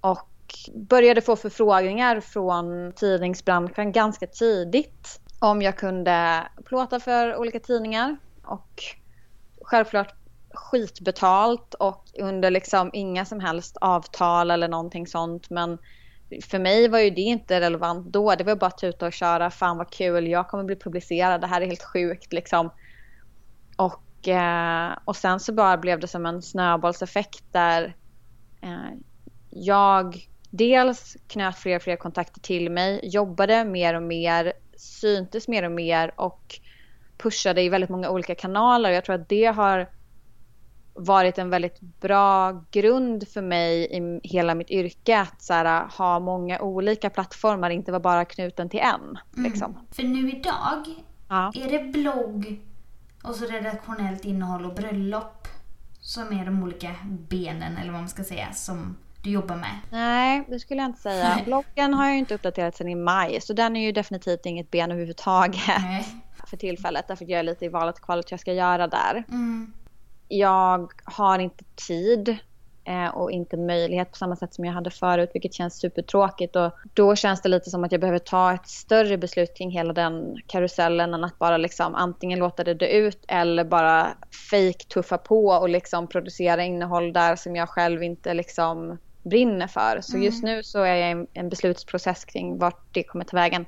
Och 0.00 0.28
började 0.74 1.20
få 1.20 1.36
förfrågningar 1.36 2.20
från 2.20 2.92
tidningsbranschen 2.92 3.92
ganska 3.92 4.26
tidigt. 4.26 5.20
Om 5.38 5.62
jag 5.62 5.78
kunde 5.78 6.46
plåta 6.64 7.00
för 7.00 7.36
olika 7.36 7.60
tidningar. 7.60 8.16
Och 8.42 8.82
självklart 9.62 10.14
skitbetalt 10.54 11.74
och 11.74 12.04
under 12.18 12.50
liksom 12.50 12.90
inga 12.92 13.24
som 13.24 13.40
helst 13.40 13.76
avtal 13.80 14.50
eller 14.50 14.68
någonting 14.68 15.06
sånt. 15.06 15.50
Men 15.50 15.78
för 16.50 16.58
mig 16.58 16.88
var 16.88 16.98
ju 16.98 17.10
det 17.10 17.20
inte 17.20 17.60
relevant 17.60 18.12
då. 18.12 18.34
Det 18.34 18.44
var 18.44 18.56
bara 18.56 18.66
att 18.66 18.78
tuta 18.78 19.06
och 19.06 19.12
köra. 19.12 19.50
Fan 19.50 19.78
vad 19.78 19.90
kul, 19.90 20.26
jag 20.28 20.48
kommer 20.48 20.64
bli 20.64 20.76
publicerad. 20.76 21.40
Det 21.40 21.46
här 21.46 21.60
är 21.60 21.66
helt 21.66 21.84
sjukt 21.84 22.32
liksom. 22.32 22.70
Och, 23.76 24.28
eh, 24.28 24.92
och 25.04 25.16
sen 25.16 25.40
så 25.40 25.52
bara 25.52 25.76
blev 25.76 26.00
det 26.00 26.08
som 26.08 26.26
en 26.26 26.42
snöbollseffekt 26.42 27.44
där 27.52 27.96
eh, 28.62 28.98
jag 29.50 30.28
dels 30.50 31.16
knöt 31.28 31.56
fler 31.56 31.76
och 31.76 31.82
fler 31.82 31.96
kontakter 31.96 32.40
till 32.40 32.70
mig, 32.70 33.00
jobbade 33.02 33.64
mer 33.64 33.94
och 33.94 34.02
mer, 34.02 34.52
syntes 34.76 35.48
mer 35.48 35.62
och 35.62 35.72
mer 35.72 36.12
och 36.16 36.60
pushade 37.18 37.62
i 37.62 37.68
väldigt 37.68 37.90
många 37.90 38.10
olika 38.10 38.34
kanaler. 38.34 38.90
Jag 38.90 39.04
tror 39.04 39.14
att 39.14 39.28
det 39.28 39.44
har 39.44 39.90
varit 40.94 41.38
en 41.38 41.50
väldigt 41.50 41.80
bra 41.80 42.64
grund 42.70 43.28
för 43.28 43.42
mig 43.42 43.96
i 43.96 44.20
hela 44.22 44.54
mitt 44.54 44.70
yrke 44.70 45.20
att 45.20 45.42
så 45.42 45.52
här, 45.54 45.88
ha 45.98 46.18
många 46.18 46.60
olika 46.60 47.10
plattformar, 47.10 47.70
inte 47.70 47.92
vara 47.92 48.00
bara 48.00 48.24
knuten 48.24 48.68
till 48.68 48.80
en. 48.80 49.18
Liksom. 49.44 49.78
För 49.92 50.02
nu 50.02 50.30
idag, 50.30 50.84
Ja. 51.28 51.52
är 51.54 51.70
det 51.70 51.84
blogg 51.84 52.60
och 53.22 53.34
så 53.34 53.44
redaktionellt 53.46 54.24
innehåll 54.24 54.64
och 54.64 54.74
bröllop 54.74 55.48
som 56.00 56.38
är 56.40 56.44
de 56.44 56.62
olika 56.62 56.94
benen, 57.08 57.76
eller 57.76 57.92
vad 57.92 58.00
man 58.00 58.08
ska 58.08 58.24
säga, 58.24 58.52
som 58.52 58.96
du 59.22 59.30
jobbar 59.30 59.56
med? 59.56 59.78
Nej, 59.90 60.44
det 60.48 60.60
skulle 60.60 60.80
jag 60.80 60.88
inte 60.88 61.00
säga. 61.00 61.40
Bloggen 61.44 61.94
har 61.94 62.04
jag 62.04 62.12
ju 62.12 62.18
inte 62.18 62.34
uppdaterat 62.34 62.76
sedan 62.76 62.88
i 62.88 62.94
maj, 62.94 63.40
så 63.40 63.52
den 63.52 63.76
är 63.76 63.80
ju 63.80 63.92
definitivt 63.92 64.46
inget 64.46 64.70
ben 64.70 64.90
överhuvudtaget 64.90 65.60
Nej. 65.82 66.06
för 66.46 66.56
tillfället. 66.56 67.08
Därför 67.08 67.24
jag 67.30 67.38
är 67.38 67.42
lite 67.42 67.64
i 67.64 67.68
valet 67.68 67.98
och 67.98 68.04
kvalet 68.04 68.30
jag 68.30 68.40
ska 68.40 68.52
göra 68.52 68.86
där. 68.86 69.24
Mm. 69.28 69.72
Jag 70.28 70.92
har 71.04 71.38
inte 71.38 71.64
tid 71.88 72.38
eh, 72.84 73.08
och 73.08 73.30
inte 73.30 73.56
möjlighet 73.56 74.10
på 74.10 74.16
samma 74.16 74.36
sätt 74.36 74.54
som 74.54 74.64
jag 74.64 74.72
hade 74.72 74.90
förut, 74.90 75.30
vilket 75.34 75.54
känns 75.54 75.78
supertråkigt. 75.78 76.56
Och 76.56 76.72
då 76.94 77.16
känns 77.16 77.42
det 77.42 77.48
lite 77.48 77.70
som 77.70 77.84
att 77.84 77.92
jag 77.92 78.00
behöver 78.00 78.18
ta 78.18 78.52
ett 78.52 78.68
större 78.68 79.18
beslut 79.18 79.56
kring 79.56 79.70
hela 79.70 79.92
den 79.92 80.36
karusellen 80.46 81.14
än 81.14 81.24
att 81.24 81.38
bara 81.38 81.56
liksom 81.56 81.94
antingen 81.94 82.38
låta 82.38 82.64
det 82.64 82.74
dö 82.74 82.86
ut 82.86 83.24
eller 83.28 83.64
bara 83.64 84.06
fake 84.50 84.84
tuffa 84.88 85.18
på 85.18 85.46
och 85.46 85.68
liksom 85.68 86.06
producera 86.06 86.64
innehåll 86.64 87.12
där 87.12 87.36
som 87.36 87.56
jag 87.56 87.68
själv 87.68 88.02
inte 88.02 88.34
liksom 88.34 88.98
brinner 89.22 89.66
för. 89.66 90.00
Så 90.00 90.18
just 90.18 90.42
nu 90.42 90.62
så 90.62 90.82
är 90.82 90.94
jag 90.94 91.10
i 91.20 91.26
en- 91.34 91.48
beslutsprocess 91.48 92.24
kring 92.24 92.58
vart 92.58 92.84
det 92.92 93.02
kommer 93.02 93.24
ta 93.24 93.36
vägen. 93.36 93.66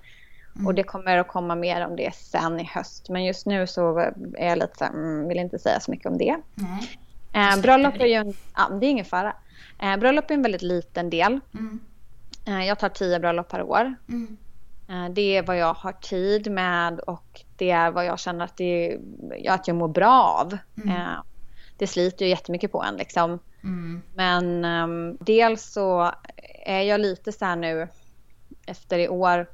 Och 0.66 0.74
det 0.74 0.82
kommer 0.82 1.18
att 1.18 1.28
komma 1.28 1.54
mer 1.54 1.86
om 1.86 1.96
det 1.96 2.14
sen 2.14 2.60
i 2.60 2.64
höst. 2.64 3.08
Men 3.08 3.24
just 3.24 3.46
nu 3.46 3.66
så 3.66 3.98
är 4.38 4.48
jag 4.48 4.58
lite 4.58 4.72
så 4.78 4.84
här, 4.84 4.92
mm, 4.92 5.28
vill 5.28 5.38
inte 5.38 5.58
säga 5.58 5.80
så 5.80 5.90
mycket 5.90 6.06
om 6.06 6.18
det. 6.18 6.36
Eh, 7.32 7.60
bröllop 7.62 7.94
är 8.00 8.06
ju 8.06 8.12
en, 8.14 8.34
ja, 8.56 8.68
det 8.80 8.86
är 8.86 8.90
ingen 8.90 9.04
fara. 9.04 9.36
Eh, 9.82 9.96
bröllop 9.96 10.30
är 10.30 10.34
en 10.34 10.42
väldigt 10.42 10.62
liten 10.62 11.10
del. 11.10 11.40
Mm. 11.54 11.80
Eh, 12.44 12.66
jag 12.66 12.78
tar 12.78 12.88
tio 12.88 13.20
bröllop 13.20 13.48
per 13.48 13.62
år. 13.62 13.94
Mm. 14.08 14.36
Eh, 14.88 15.08
det 15.14 15.36
är 15.36 15.42
vad 15.42 15.56
jag 15.58 15.74
har 15.74 15.92
tid 15.92 16.50
med 16.50 17.00
och 17.00 17.40
det 17.56 17.70
är 17.70 17.90
vad 17.90 18.04
jag 18.04 18.18
känner 18.18 18.44
att, 18.44 18.56
det, 18.56 18.98
att 19.48 19.68
jag 19.68 19.76
mår 19.76 19.88
bra 19.88 20.22
av. 20.40 20.58
Mm. 20.76 20.88
Eh, 20.96 21.22
det 21.76 21.86
sliter 21.86 22.24
ju 22.24 22.30
jättemycket 22.30 22.72
på 22.72 22.82
en 22.82 22.96
liksom. 22.96 23.38
Mm. 23.64 24.02
Men 24.14 24.64
ehm, 24.64 25.16
dels 25.20 25.62
så 25.72 26.12
är 26.66 26.80
jag 26.82 27.00
lite 27.00 27.32
så 27.32 27.44
här 27.44 27.56
nu 27.56 27.88
efter 28.66 28.98
i 28.98 29.08
år 29.08 29.46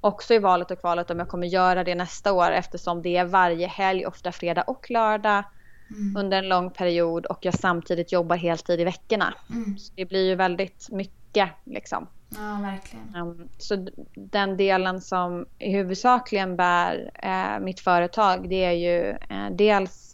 också 0.00 0.34
i 0.34 0.38
valet 0.38 0.70
och 0.70 0.80
kvalet 0.80 1.10
om 1.10 1.18
jag 1.18 1.28
kommer 1.28 1.46
göra 1.46 1.84
det 1.84 1.94
nästa 1.94 2.32
år 2.32 2.50
eftersom 2.50 3.02
det 3.02 3.16
är 3.16 3.24
varje 3.24 3.66
helg, 3.66 4.06
ofta 4.06 4.32
fredag 4.32 4.62
och 4.62 4.90
lördag 4.90 5.44
Mm. 5.90 6.16
under 6.16 6.38
en 6.38 6.48
lång 6.48 6.70
period 6.70 7.26
och 7.26 7.38
jag 7.40 7.54
samtidigt 7.54 8.12
jobbar 8.12 8.36
heltid 8.36 8.80
i 8.80 8.84
veckorna. 8.84 9.34
Mm. 9.50 9.78
Så 9.78 9.92
det 9.96 10.04
blir 10.04 10.26
ju 10.28 10.34
väldigt 10.34 10.88
mycket 10.90 11.48
liksom. 11.64 12.06
Ja, 12.28 12.58
verkligen. 12.62 13.14
Ehm, 13.14 13.48
så 13.58 13.86
den 14.14 14.56
delen 14.56 15.00
som 15.00 15.46
huvudsakligen 15.58 16.56
bär 16.56 17.10
eh, 17.14 17.60
mitt 17.64 17.80
företag 17.80 18.48
det 18.48 18.64
är 18.64 18.72
ju 18.72 19.10
eh, 19.10 19.50
dels 19.52 20.05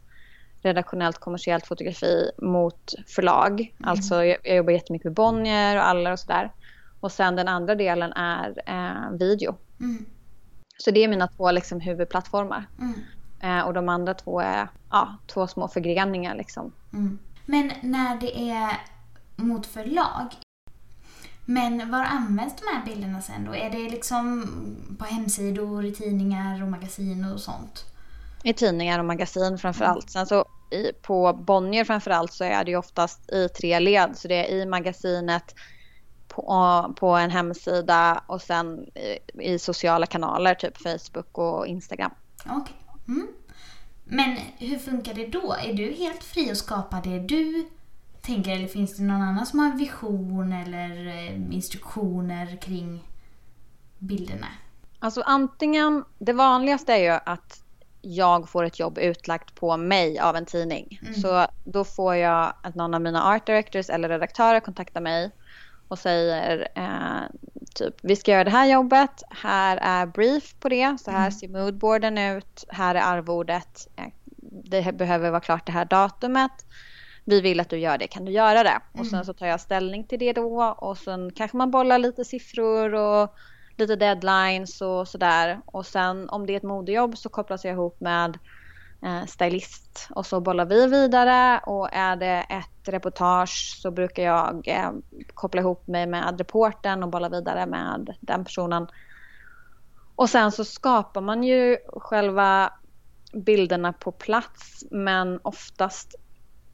redaktionellt 0.62 1.18
kommersiellt 1.18 1.66
fotografi 1.66 2.30
mot 2.38 2.94
förlag. 3.06 3.74
Alltså 3.80 4.24
jag, 4.24 4.38
jag 4.42 4.56
jobbar 4.56 4.72
jättemycket 4.72 5.04
med 5.04 5.14
Bonnier 5.14 5.76
och 5.76 5.86
alla 5.86 6.12
och 6.12 6.18
sådär. 6.18 6.52
Och 7.00 7.12
sen 7.12 7.36
den 7.36 7.48
andra 7.48 7.74
delen 7.74 8.12
är 8.12 8.62
eh, 8.66 9.18
video. 9.18 9.56
Mm. 9.80 10.04
Så 10.78 10.90
det 10.90 11.04
är 11.04 11.08
mina 11.08 11.28
två 11.28 11.50
liksom, 11.50 11.80
huvudplattformar. 11.80 12.66
Mm. 12.80 12.94
Eh, 13.40 13.66
och 13.66 13.74
de 13.74 13.88
andra 13.88 14.14
två 14.14 14.40
är 14.40 14.68
ja, 14.90 15.16
två 15.26 15.46
små 15.46 15.68
förgreningar 15.68 16.34
liksom. 16.34 16.72
Mm. 16.92 17.18
Men 17.46 17.72
när 17.80 18.20
det 18.20 18.50
är 18.50 18.80
mot 19.36 19.66
förlag, 19.66 20.26
men 21.44 21.90
var 21.90 22.04
används 22.04 22.54
de 22.56 22.76
här 22.76 22.84
bilderna 22.84 23.20
sen 23.20 23.44
då? 23.44 23.54
Är 23.54 23.70
det 23.70 23.90
liksom 23.90 24.46
på 24.98 25.04
hemsidor, 25.04 25.84
i 25.84 25.94
tidningar 25.94 26.62
och 26.62 26.68
magasin 26.68 27.32
och 27.32 27.40
sånt? 27.40 27.91
I 28.42 28.52
tidningar 28.52 28.98
och 28.98 29.04
magasin 29.04 29.58
framför 29.58 29.84
allt. 29.84 30.10
Sen 30.10 30.26
så 30.26 30.44
i, 30.70 30.92
på 31.02 31.32
Bonnier 31.32 31.84
framför 31.84 32.10
allt 32.10 32.32
så 32.32 32.44
är 32.44 32.64
det 32.64 32.70
ju 32.70 32.76
oftast 32.76 33.32
i 33.32 33.48
tre 33.48 33.80
led. 33.80 34.10
Så 34.16 34.28
det 34.28 34.34
är 34.34 34.56
i 34.56 34.66
magasinet, 34.66 35.54
på, 36.28 36.94
på 36.96 37.08
en 37.08 37.30
hemsida 37.30 38.24
och 38.26 38.42
sen 38.42 38.86
i, 38.94 39.18
i 39.54 39.58
sociala 39.58 40.06
kanaler, 40.06 40.54
typ 40.54 40.78
Facebook 40.78 41.38
och 41.38 41.66
Instagram. 41.66 42.10
Okej. 42.46 42.76
Mm. 43.08 43.28
Men 44.04 44.36
hur 44.58 44.78
funkar 44.78 45.14
det 45.14 45.26
då? 45.26 45.56
Är 45.62 45.72
du 45.74 45.92
helt 45.92 46.24
fri 46.24 46.50
att 46.50 46.56
skapa 46.56 47.00
det 47.00 47.18
du 47.18 47.68
tänker 48.20 48.50
eller 48.50 48.68
finns 48.68 48.96
det 48.96 49.02
någon 49.02 49.22
annan 49.22 49.46
som 49.46 49.58
har 49.58 49.66
en 49.66 49.76
vision 49.76 50.52
eller 50.52 51.06
eh, 51.06 51.54
instruktioner 51.54 52.56
kring 52.62 53.08
bilderna? 53.98 54.46
Alltså 54.98 55.22
antingen, 55.22 56.04
det 56.18 56.32
vanligaste 56.32 56.92
är 56.92 56.98
ju 56.98 57.20
att 57.26 57.61
jag 58.02 58.48
får 58.48 58.64
ett 58.64 58.78
jobb 58.78 58.98
utlagt 58.98 59.54
på 59.54 59.76
mig 59.76 60.18
av 60.18 60.36
en 60.36 60.46
tidning. 60.46 60.98
Mm. 61.02 61.14
Så 61.14 61.46
då 61.64 61.84
får 61.84 62.14
jag 62.14 62.52
att 62.62 62.74
någon 62.74 62.94
av 62.94 63.00
mina 63.00 63.24
art 63.24 63.46
directors 63.46 63.90
eller 63.90 64.08
redaktörer 64.08 64.60
kontaktar 64.60 65.00
mig 65.00 65.30
och 65.88 65.98
säger 65.98 66.68
eh, 66.74 67.22
typ 67.74 67.94
vi 68.02 68.16
ska 68.16 68.30
göra 68.30 68.44
det 68.44 68.50
här 68.50 68.66
jobbet, 68.66 69.22
här 69.30 69.76
är 69.76 70.06
brief 70.06 70.54
på 70.60 70.68
det, 70.68 70.96
så 71.00 71.10
här 71.10 71.18
mm. 71.18 71.32
ser 71.32 71.48
moodboarden 71.48 72.18
ut, 72.18 72.64
här 72.68 72.94
är 72.94 73.00
arvodet, 73.00 73.88
eh, 73.96 74.04
det 74.64 74.92
behöver 74.92 75.30
vara 75.30 75.40
klart 75.40 75.66
det 75.66 75.72
här 75.72 75.84
datumet. 75.84 76.66
Vi 77.24 77.40
vill 77.40 77.60
att 77.60 77.70
du 77.70 77.78
gör 77.78 77.98
det, 77.98 78.06
kan 78.06 78.24
du 78.24 78.32
göra 78.32 78.62
det? 78.62 78.68
Mm. 78.68 79.00
Och 79.00 79.06
sen 79.06 79.24
så 79.24 79.32
tar 79.32 79.46
jag 79.46 79.60
ställning 79.60 80.04
till 80.04 80.18
det 80.18 80.32
då 80.32 80.64
och 80.64 80.98
sen 80.98 81.32
kanske 81.32 81.56
man 81.56 81.70
bollar 81.70 81.98
lite 81.98 82.24
siffror 82.24 82.94
och 82.94 83.34
lite 83.78 83.96
deadlines 83.96 84.80
och 84.80 85.08
sådär. 85.08 85.60
Och 85.66 85.86
sen 85.86 86.28
om 86.28 86.46
det 86.46 86.52
är 86.52 86.56
ett 86.56 86.62
modejobb 86.62 87.18
så 87.18 87.28
kopplas 87.28 87.64
jag 87.64 87.72
ihop 87.72 88.00
med 88.00 88.38
eh, 89.04 89.26
stylist 89.26 90.08
och 90.10 90.26
så 90.26 90.40
bollar 90.40 90.64
vi 90.64 90.86
vidare 90.86 91.58
och 91.58 91.88
är 91.92 92.16
det 92.16 92.46
ett 92.48 92.88
reportage 92.88 93.78
så 93.82 93.90
brukar 93.90 94.22
jag 94.22 94.68
eh, 94.68 94.90
koppla 95.34 95.60
ihop 95.60 95.86
mig 95.86 96.06
med 96.06 96.38
reporten 96.38 97.02
och 97.02 97.08
bolla 97.08 97.28
vidare 97.28 97.66
med 97.66 98.16
den 98.20 98.44
personen. 98.44 98.86
Och 100.14 100.30
sen 100.30 100.52
så 100.52 100.64
skapar 100.64 101.20
man 101.20 101.42
ju 101.42 101.78
själva 101.86 102.72
bilderna 103.32 103.92
på 103.92 104.12
plats 104.12 104.84
men 104.90 105.40
oftast 105.42 106.14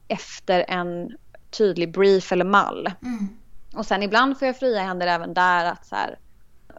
efter 0.07 0.65
en 0.67 1.17
tydlig 1.57 1.93
brief 1.93 2.31
eller 2.31 2.45
mall. 2.45 2.91
Mm. 3.01 3.27
Och 3.75 3.85
sen 3.85 4.03
ibland 4.03 4.39
får 4.39 4.45
jag 4.45 4.59
fria 4.59 4.81
händer 4.81 5.07
även 5.07 5.33
där 5.33 5.65
att 5.65 5.85
så 5.85 5.95
här, 5.95 6.19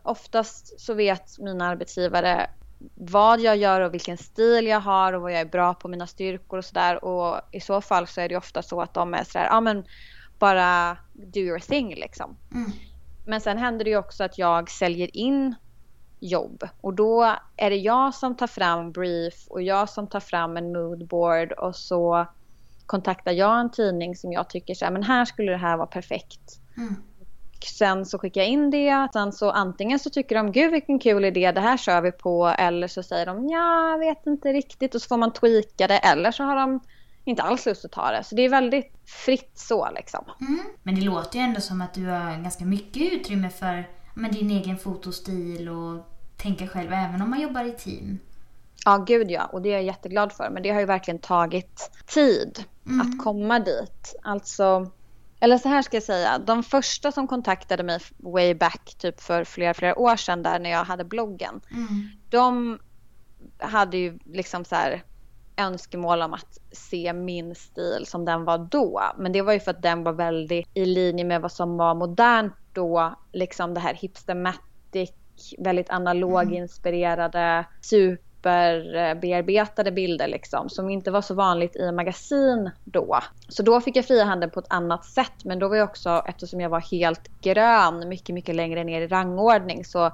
oftast 0.03 0.81
så 0.81 0.95
vet 0.95 1.39
mina 1.39 1.67
arbetsgivare 1.67 2.51
vad 2.95 3.41
jag 3.41 3.57
gör 3.57 3.81
och 3.81 3.95
vilken 3.95 4.19
stil 4.19 4.67
jag 4.67 4.81
har 4.81 5.13
och 5.13 5.23
vad 5.23 5.33
jag 5.33 5.41
är 5.41 5.45
bra 5.45 5.75
på, 5.75 5.89
mina 5.89 6.07
styrkor 6.07 6.59
och 6.59 6.65
sådär. 6.65 7.05
Och 7.05 7.41
i 7.53 7.61
så 7.61 7.81
fall 7.81 8.07
så 8.07 8.21
är 8.21 8.29
det 8.29 8.37
ofta 8.37 8.63
så 8.63 8.81
att 8.81 8.95
de 8.95 9.15
är 9.15 9.25
sådär, 9.25 9.47
ja 9.47 9.61
men 9.61 9.85
bara 10.39 10.97
do 11.13 11.41
your 11.41 11.59
thing 11.59 11.95
liksom. 11.95 12.37
Mm. 12.55 12.71
Men 13.27 13.41
sen 13.41 13.59
händer 13.59 13.85
det 13.85 13.91
ju 13.91 13.97
också 13.97 14.25
att 14.25 14.39
jag 14.39 14.71
säljer 14.71 15.17
in 15.17 15.55
jobb 16.21 16.69
och 16.81 16.95
då 16.95 17.37
är 17.57 17.71
det 17.71 17.77
jag 17.77 18.15
som 18.15 18.37
tar 18.37 18.47
fram 18.47 18.93
brief 18.93 19.47
och 19.49 19.63
jag 19.63 19.89
som 19.89 20.07
tar 20.07 20.21
fram 20.21 20.57
en 20.57 20.73
moodboard 20.73 21.53
och 21.53 21.77
så 21.77 22.27
kontaktar 22.87 23.33
jag 23.33 23.61
en 23.61 23.71
tidning 23.71 24.17
som 24.17 24.33
jag 24.33 24.51
tycker 24.51 24.75
så 24.75 24.85
här, 24.85 24.93
men 24.93 25.03
här 25.03 25.25
skulle 25.25 25.53
det 25.53 25.59
här 25.59 25.77
vara 25.77 25.87
perfekt. 25.87 26.61
Mm 26.77 26.97
sen 27.65 28.07
så 28.07 28.19
skickar 28.19 28.41
jag 28.41 28.51
in 28.51 28.71
det. 28.71 29.09
Sen 29.13 29.33
så 29.33 29.51
antingen 29.51 29.99
så 29.99 30.11
tycker 30.11 30.35
de 30.35 30.53
gud 30.53 30.73
vilken 30.73 30.99
kul 30.99 31.25
idé, 31.25 31.53
det 31.53 31.61
här 31.61 31.77
kör 31.77 32.01
vi 32.01 32.13
på. 32.13 32.47
Eller 32.47 32.89
så 32.89 33.03
säger 33.03 33.27
de 33.27 33.49
ja, 33.49 33.91
jag 33.91 33.99
vet 33.99 34.27
inte 34.27 34.53
riktigt. 34.53 34.95
Och 34.95 35.03
så 35.03 35.09
får 35.09 35.17
man 35.17 35.33
tweaka 35.33 35.87
det. 35.87 35.99
Eller 35.99 36.33
så 36.33 36.45
har 36.45 36.57
de 36.57 36.81
inte 37.25 37.43
alls 37.43 37.67
lust 37.67 37.85
att 37.85 37.93
ta 37.93 38.11
det. 38.11 38.25
Så 38.25 38.35
det 38.35 38.43
är 38.43 38.49
väldigt 38.49 38.93
fritt 39.05 39.53
så 39.55 39.89
liksom. 39.97 40.25
Mm. 40.41 40.65
Men 40.83 40.95
det 40.95 41.01
låter 41.01 41.39
ju 41.39 41.45
ändå 41.45 41.61
som 41.61 41.81
att 41.81 41.95
du 41.95 42.07
har 42.07 42.43
ganska 42.43 42.65
mycket 42.65 43.13
utrymme 43.13 43.51
för 43.51 43.89
men, 44.15 44.33
din 44.33 44.51
egen 44.51 44.79
fotostil 44.79 45.69
och 45.69 46.07
tänka 46.37 46.67
själv 46.67 46.93
även 46.93 47.23
om 47.23 47.31
man 47.31 47.41
jobbar 47.41 47.65
i 47.65 47.73
team. 47.73 48.19
Ja, 48.85 48.97
gud 48.97 49.31
ja. 49.31 49.45
Och 49.45 49.63
det 49.63 49.69
är 49.69 49.73
jag 49.73 49.83
jätteglad 49.83 50.33
för. 50.33 50.51
Men 50.51 50.63
det 50.63 50.71
har 50.71 50.81
ju 50.81 50.87
verkligen 50.87 51.21
tagit 51.21 51.91
tid 52.07 52.65
mm. 52.87 53.01
att 53.01 53.25
komma 53.25 53.59
dit. 53.59 54.15
Alltså 54.23 54.91
eller 55.41 55.59
så 55.59 55.69
här 55.69 55.83
ska 55.83 55.97
jag 55.97 56.05
säga, 56.05 56.39
de 56.39 56.63
första 56.63 57.13
som 57.13 57.29
kontaktade 57.29 57.83
mig 57.83 58.01
way 58.17 58.55
back 58.55 58.95
typ 58.99 59.21
för 59.21 59.45
flera, 59.45 59.75
flera 59.75 59.99
år 59.99 60.17
sedan 60.17 60.43
där 60.43 60.59
när 60.59 60.71
jag 60.71 60.85
hade 60.85 61.05
bloggen. 61.05 61.61
Mm. 61.71 62.09
De 62.31 62.79
hade 63.59 63.97
ju 63.97 64.19
liksom 64.25 64.65
så 64.65 64.75
här 64.75 65.03
önskemål 65.57 66.23
om 66.23 66.35
att 66.35 66.59
se 66.73 67.13
min 67.13 67.55
stil 67.55 68.05
som 68.07 68.25
den 68.25 68.45
var 68.45 68.59
då. 68.59 69.03
Men 69.19 69.33
det 69.33 69.43
var 69.43 69.53
ju 69.53 69.61
för 69.61 69.71
att 69.71 69.83
den 69.83 70.05
var 70.05 70.13
väldigt 70.13 70.69
i 70.75 70.85
linje 70.85 71.25
med 71.25 71.41
vad 71.41 71.53
som 71.53 71.77
var 71.77 71.95
modernt 71.95 72.55
då. 72.73 73.15
Liksom 73.33 73.75
det 73.75 73.81
här 73.81 73.95
hipstermatic, 73.95 75.11
väldigt 75.59 75.91
analoginspirerade, 75.91 77.65
super 77.81 78.30
superbearbetade 78.41 79.93
bilder 79.93 80.29
liksom 80.29 80.69
som 80.69 80.91
inte 80.91 81.11
var 81.11 81.23
så 81.23 81.35
vanligt 81.35 81.77
i 81.77 81.93
magasin 81.93 82.71
då. 82.85 83.19
Så 83.49 83.63
då 83.63 83.81
fick 83.81 83.97
jag 83.97 84.05
fria 84.05 84.25
handen 84.25 84.51
på 84.51 84.61
ett 84.61 84.73
annat 84.73 85.05
sätt 85.05 85.45
men 85.45 85.59
då 85.59 85.69
var 85.69 85.77
jag 85.77 85.89
också 85.89 86.23
eftersom 86.27 86.61
jag 86.61 86.71
var 86.71 86.81
helt 86.81 87.41
grön 87.41 88.09
mycket 88.09 88.35
mycket 88.35 88.55
längre 88.55 88.85
ner 88.85 89.01
i 89.01 89.07
rangordning 89.07 89.85
så 89.85 90.11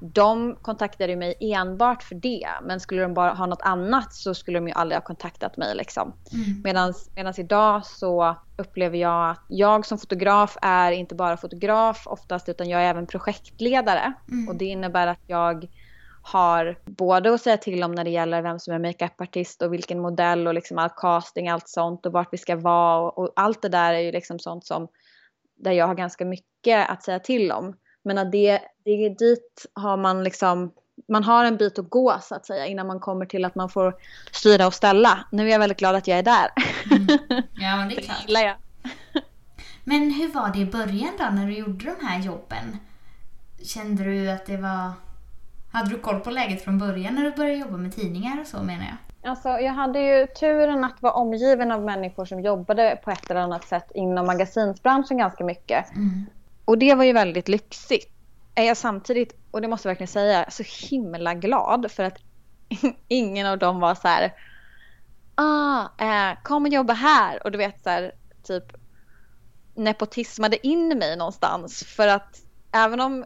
de 0.00 0.56
kontaktade 0.62 1.16
mig 1.16 1.34
enbart 1.40 2.02
för 2.02 2.14
det. 2.14 2.48
Men 2.62 2.80
skulle 2.80 3.02
de 3.02 3.14
bara 3.14 3.32
ha 3.32 3.46
något 3.46 3.62
annat 3.62 4.12
så 4.12 4.34
skulle 4.34 4.58
de 4.58 4.68
ju 4.68 4.74
aldrig 4.74 4.96
ha 4.96 5.04
kontaktat 5.04 5.56
mig. 5.56 5.74
Liksom. 5.74 6.12
Mm. 6.32 6.62
Medan 7.14 7.34
idag 7.36 7.86
så 7.86 8.36
upplever 8.56 8.98
jag 8.98 9.30
att 9.30 9.44
jag 9.48 9.86
som 9.86 9.98
fotograf 9.98 10.56
är 10.62 10.92
inte 10.92 11.14
bara 11.14 11.36
fotograf 11.36 12.06
oftast 12.06 12.48
utan 12.48 12.68
jag 12.68 12.82
är 12.82 12.90
även 12.90 13.06
projektledare. 13.06 14.12
Mm. 14.28 14.48
Och 14.48 14.56
det 14.56 14.64
innebär 14.64 15.06
att 15.06 15.22
jag 15.26 15.68
har 16.22 16.78
både 16.84 17.34
att 17.34 17.42
säga 17.42 17.56
till 17.56 17.84
om 17.84 17.92
när 17.92 18.04
det 18.04 18.10
gäller 18.10 18.42
vem 18.42 18.58
som 18.58 18.74
är 18.74 18.78
makeupartist 18.78 19.62
och 19.62 19.72
vilken 19.72 20.00
modell 20.00 20.46
och 20.46 20.54
liksom 20.54 20.78
all 20.78 20.90
casting, 20.96 21.48
allt 21.48 21.68
sånt 21.68 22.06
och 22.06 22.12
vart 22.12 22.32
vi 22.32 22.38
ska 22.38 22.56
vara 22.56 23.00
och, 23.00 23.18
och, 23.18 23.32
allt 23.36 23.62
det 23.62 23.68
där 23.68 23.94
är 23.94 23.98
ju 23.98 24.12
liksom 24.12 24.38
sånt 24.38 24.66
som 24.66 24.88
där 25.56 25.72
jag 25.72 25.86
har 25.86 25.94
ganska 25.94 26.24
mycket 26.24 26.90
att 26.90 27.02
säga 27.02 27.18
till 27.18 27.52
om. 27.52 27.76
Men 28.04 28.18
att 28.18 28.32
det, 28.32 28.60
det 28.84 29.08
dit 29.08 29.66
har 29.74 29.96
man 29.96 30.24
liksom 30.24 30.72
man 31.08 31.24
har 31.24 31.44
en 31.44 31.56
bit 31.56 31.78
att 31.78 31.90
gå 31.90 32.18
så 32.22 32.34
att 32.34 32.46
säga 32.46 32.66
innan 32.66 32.86
man 32.86 33.00
kommer 33.00 33.26
till 33.26 33.44
att 33.44 33.54
man 33.54 33.68
får 33.68 33.94
styra 34.32 34.66
och 34.66 34.74
ställa. 34.74 35.24
Nu 35.32 35.46
är 35.46 35.52
jag 35.52 35.58
väldigt 35.58 35.78
glad 35.78 35.94
att 35.94 36.06
jag 36.06 36.18
är 36.18 36.22
där. 36.22 36.48
Mm. 36.90 37.06
Ja, 37.54 37.76
men 37.76 37.88
det 37.88 37.96
är 37.96 38.00
klart. 38.00 38.26
Det 38.26 38.56
Men 39.84 40.10
hur 40.10 40.32
var 40.32 40.52
det 40.52 40.58
i 40.58 40.66
början 40.66 41.12
då 41.18 41.24
när 41.24 41.46
du 41.46 41.56
gjorde 41.56 41.84
de 41.84 42.06
här 42.06 42.20
jobben? 42.20 42.78
Kände 43.64 44.04
du 44.04 44.30
att 44.30 44.46
det 44.46 44.56
var 44.56 44.92
hade 45.72 45.90
du 45.90 45.98
koll 45.98 46.20
på 46.20 46.30
läget 46.30 46.64
från 46.64 46.78
början 46.78 47.14
när 47.14 47.22
du 47.22 47.30
började 47.30 47.56
jobba 47.56 47.76
med 47.76 47.94
tidningar 47.96 48.40
och 48.40 48.46
så 48.46 48.62
menar 48.62 48.84
jag? 48.84 49.30
Alltså, 49.30 49.48
jag 49.48 49.72
hade 49.72 50.00
ju 50.00 50.26
turen 50.26 50.84
att 50.84 51.02
vara 51.02 51.12
omgiven 51.12 51.72
av 51.72 51.84
människor 51.84 52.24
som 52.24 52.40
jobbade 52.40 52.98
på 53.04 53.10
ett 53.10 53.30
eller 53.30 53.40
annat 53.40 53.64
sätt 53.64 53.90
inom 53.94 54.26
magasinsbranschen 54.26 55.18
ganska 55.18 55.44
mycket. 55.44 55.90
Mm. 55.90 56.26
Och 56.64 56.78
det 56.78 56.94
var 56.94 57.04
ju 57.04 57.12
väldigt 57.12 57.48
lyxigt. 57.48 58.12
Är 58.54 58.64
jag 58.64 58.76
samtidigt, 58.76 59.36
och 59.50 59.60
det 59.60 59.68
måste 59.68 59.88
jag 59.88 59.90
verkligen 59.90 60.08
säga, 60.08 60.50
så 60.50 60.62
himla 60.90 61.34
glad 61.34 61.90
för 61.90 62.02
att 62.04 62.18
ingen 63.08 63.46
av 63.46 63.58
dem 63.58 63.80
var 63.80 63.94
så 63.94 64.08
här 64.08 64.32
ah, 65.34 65.84
eh, 65.98 66.36
kom 66.42 66.62
och 66.62 66.72
jobba 66.72 66.92
här 66.92 67.42
och 67.44 67.50
du 67.50 67.58
vet 67.58 67.82
så 67.82 67.90
här, 67.90 68.12
typ 68.42 68.64
nepotismade 69.74 70.66
in 70.66 70.88
mig 70.98 71.16
någonstans 71.16 71.84
för 71.84 72.08
att 72.08 72.40
även 72.72 73.00
om 73.00 73.24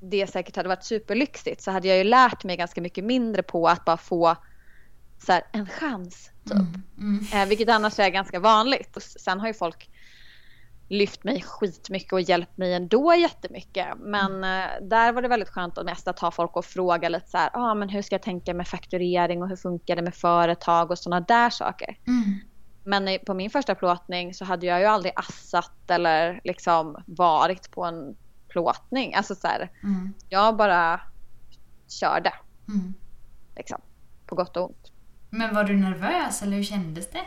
det 0.00 0.26
säkert 0.26 0.56
hade 0.56 0.68
varit 0.68 0.84
superlyxigt 0.84 1.62
så 1.62 1.70
hade 1.70 1.88
jag 1.88 1.98
ju 1.98 2.04
lärt 2.04 2.44
mig 2.44 2.56
ganska 2.56 2.80
mycket 2.80 3.04
mindre 3.04 3.42
på 3.42 3.68
att 3.68 3.84
bara 3.84 3.96
få 3.96 4.36
så 5.26 5.32
här, 5.32 5.42
en 5.52 5.66
chans. 5.66 6.30
Typ. 6.44 6.52
Mm, 6.52 6.82
mm. 6.98 7.26
Eh, 7.32 7.48
vilket 7.48 7.68
annars 7.68 7.98
är 7.98 8.08
ganska 8.08 8.40
vanligt. 8.40 8.96
Och 8.96 9.02
sen 9.02 9.40
har 9.40 9.46
ju 9.46 9.54
folk 9.54 9.90
lyft 10.88 11.24
mig 11.24 11.42
skitmycket 11.42 12.12
och 12.12 12.20
hjälpt 12.20 12.56
mig 12.56 12.74
ändå 12.74 13.14
jättemycket. 13.14 13.86
Men 13.98 14.34
mm. 14.34 14.60
eh, 14.60 14.88
där 14.88 15.12
var 15.12 15.22
det 15.22 15.28
väldigt 15.28 15.48
skönt 15.48 15.78
att 15.78 15.84
mest 15.84 16.08
att 16.08 16.18
ha 16.18 16.30
folk 16.30 16.56
och 16.56 16.64
fråga 16.64 17.08
lite 17.08 17.30
så 17.30 17.38
här, 17.38 17.50
ah, 17.52 17.74
men 17.74 17.88
hur 17.88 18.02
ska 18.02 18.14
jag 18.14 18.22
tänka 18.22 18.54
med 18.54 18.68
fakturering 18.68 19.42
och 19.42 19.48
hur 19.48 19.56
funkar 19.56 19.96
det 19.96 20.02
med 20.02 20.14
företag 20.14 20.90
och 20.90 20.98
sådana 20.98 21.20
där 21.20 21.50
saker. 21.50 21.98
Mm. 22.06 22.40
Men 22.84 23.18
på 23.26 23.34
min 23.34 23.50
första 23.50 23.74
plåtning 23.74 24.34
så 24.34 24.44
hade 24.44 24.66
jag 24.66 24.80
ju 24.80 24.86
aldrig 24.86 25.12
assat 25.16 25.90
eller 25.90 26.40
liksom 26.44 27.02
varit 27.06 27.70
på 27.70 27.84
en 27.84 28.16
plåtning. 28.50 29.14
Alltså 29.14 29.34
så 29.34 29.46
här, 29.46 29.70
mm. 29.82 30.14
jag 30.28 30.56
bara 30.56 31.00
körde. 31.88 32.32
Mm. 32.68 32.94
Liksom, 33.56 33.80
på 34.26 34.34
gott 34.34 34.56
och 34.56 34.64
ont. 34.64 34.92
Men 35.30 35.54
var 35.54 35.64
du 35.64 35.76
nervös 35.76 36.42
eller 36.42 36.56
hur 36.56 36.64
kändes 36.64 37.10
det? 37.10 37.24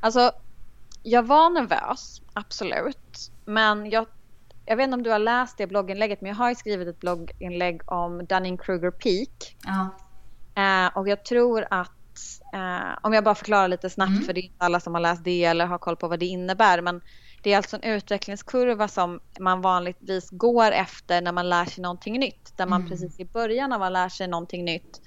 Alltså, 0.00 0.32
jag 1.02 1.22
var 1.22 1.50
nervös, 1.50 2.22
absolut. 2.32 3.30
Men 3.44 3.90
jag, 3.90 4.06
jag 4.66 4.76
vet 4.76 4.84
inte 4.84 4.94
om 4.94 5.02
du 5.02 5.10
har 5.10 5.18
läst 5.18 5.58
det 5.58 5.66
blogginlägget, 5.66 6.20
men 6.20 6.28
jag 6.28 6.36
har 6.36 6.54
skrivit 6.54 6.88
ett 6.88 7.00
blogginlägg 7.00 7.92
om 7.92 8.26
Dunning-Kruger 8.26 8.90
Peak. 8.90 9.56
Ja. 9.64 9.88
Eh, 10.62 10.96
och 10.96 11.08
jag 11.08 11.24
tror 11.24 11.66
att, 11.70 11.90
eh, 12.52 12.98
om 13.02 13.12
jag 13.12 13.24
bara 13.24 13.34
förklarar 13.34 13.68
lite 13.68 13.90
snabbt, 13.90 14.10
mm. 14.10 14.22
för 14.22 14.32
det 14.32 14.40
är 14.40 14.44
inte 14.44 14.64
alla 14.64 14.80
som 14.80 14.94
har 14.94 15.00
läst 15.00 15.24
det 15.24 15.44
eller 15.44 15.66
har 15.66 15.78
koll 15.78 15.96
på 15.96 16.08
vad 16.08 16.18
det 16.18 16.26
innebär, 16.26 16.80
men 16.80 17.00
det 17.44 17.52
är 17.52 17.56
alltså 17.56 17.76
en 17.76 17.82
utvecklingskurva 17.82 18.88
som 18.88 19.20
man 19.40 19.60
vanligtvis 19.60 20.30
går 20.30 20.72
efter 20.72 21.22
när 21.22 21.32
man 21.32 21.48
lär 21.48 21.64
sig 21.64 21.82
någonting 21.82 22.18
nytt. 22.20 22.56
Där 22.56 22.66
man 22.66 22.80
mm. 22.80 22.90
precis 22.90 23.20
i 23.20 23.24
början 23.24 23.72
av 23.72 23.82
att 23.82 23.92
lära 23.92 24.10
sig 24.10 24.28
någonting 24.28 24.64
nytt 24.64 25.00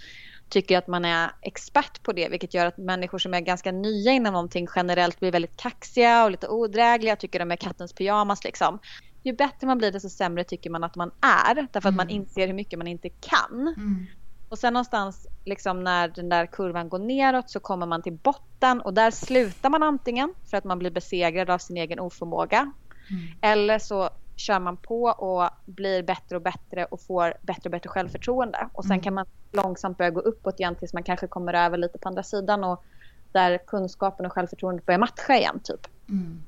tycker 0.50 0.77
att 0.77 0.88
man 0.88 1.06
är 1.06 1.32
expert 1.41 2.03
på 2.03 2.13
det, 2.13 2.29
vilket 2.29 2.53
gör 2.53 2.65
att 2.65 2.77
människor 2.77 3.20
som 3.20 3.34
är 3.34 3.41
ganska 3.41 3.72
nya 3.72 4.12
inom 4.12 4.34
någonting 4.34 4.67
generellt 4.75 5.20
blir 5.20 5.32
väldigt 5.32 5.58
kaxiga 5.58 6.24
och 6.24 6.32
lite 6.32 6.48
odrägliga, 6.48 7.15
tycker 7.15 7.39
de 7.39 7.51
är 7.51 7.56
kattens 7.56 7.94
pyjamas 7.94 8.44
liksom. 8.44 8.79
ju 9.24 9.34
bättre 9.34 9.67
man 9.67 9.77
blir 9.77 9.91
desto 9.91 10.10
sämre 10.10 10.44
tycker 10.44 10.70
man 10.70 10.84
att 10.84 10.96
man 10.96 11.12
är. 11.22 11.56
Därför 11.56 11.77
att 11.77 11.86
Mm. 11.86 11.96
man 11.96 12.10
inser 12.10 12.48
hur 12.48 12.53
mycket 12.53 12.79
man 12.79 12.88
inte 12.88 13.10
kan. 13.10 13.74
Mm. 13.77 14.06
Och 14.50 14.60
sen 14.60 14.74
någonstans 14.74 15.27
liksom 15.46 15.84
när 15.84 16.08
den 16.08 16.30
där 16.30 16.46
kurvan 16.46 16.89
går 16.89 17.00
neråt 17.00 17.50
så 17.50 17.60
kommer 17.60 17.86
man 17.86 18.01
till 18.01 18.13
botten 18.13 18.82
och 18.82 18.94
där 18.94 19.12
slutar 19.12 19.70
man 19.70 19.84
antingen 19.84 20.34
för 20.50 20.58
att 20.58 20.63
man 20.63 20.80
blir 20.80 20.92
besegrad 20.92 21.50
av 21.50 21.58
sin 21.58 21.77
egen 21.77 22.00
oförmåga. 22.00 22.58
Mm. 23.10 23.24
Eller 23.42 23.80
så 23.80 24.10
kör 24.36 24.60
man 24.60 24.77
på 24.77 25.04
och 25.04 25.50
blir 25.66 26.04
bättre 26.04 26.36
och 26.36 26.42
bättre 26.42 26.86
och 26.86 27.01
får 27.01 27.34
bättre 27.42 27.62
och 27.66 27.72
bättre 27.72 27.89
självförtroende. 27.89 28.70
Och 28.74 28.84
sen 28.84 28.92
Mm. 28.92 29.04
kan 29.04 29.13
man 29.13 29.25
långsamt 29.51 29.98
börja 29.98 30.12
gå 30.12 30.20
uppåt 30.20 30.60
igen 30.60 30.75
tills 30.75 30.94
man 30.94 31.04
kanske 31.04 31.27
kommer 31.27 31.54
över 31.54 31.77
lite 31.77 31.98
på 31.98 32.10
andra 32.10 32.24
sidan 32.24 32.63
och 32.63 32.84
där 33.32 33.58
kunskapen 33.68 34.25
och 34.25 34.34
självförtroendet 34.34 34.86
börjar 34.86 35.00
matcha 35.00 35.36
igen 35.38 35.60
typ. 35.63 35.88
Mm. 36.10 36.44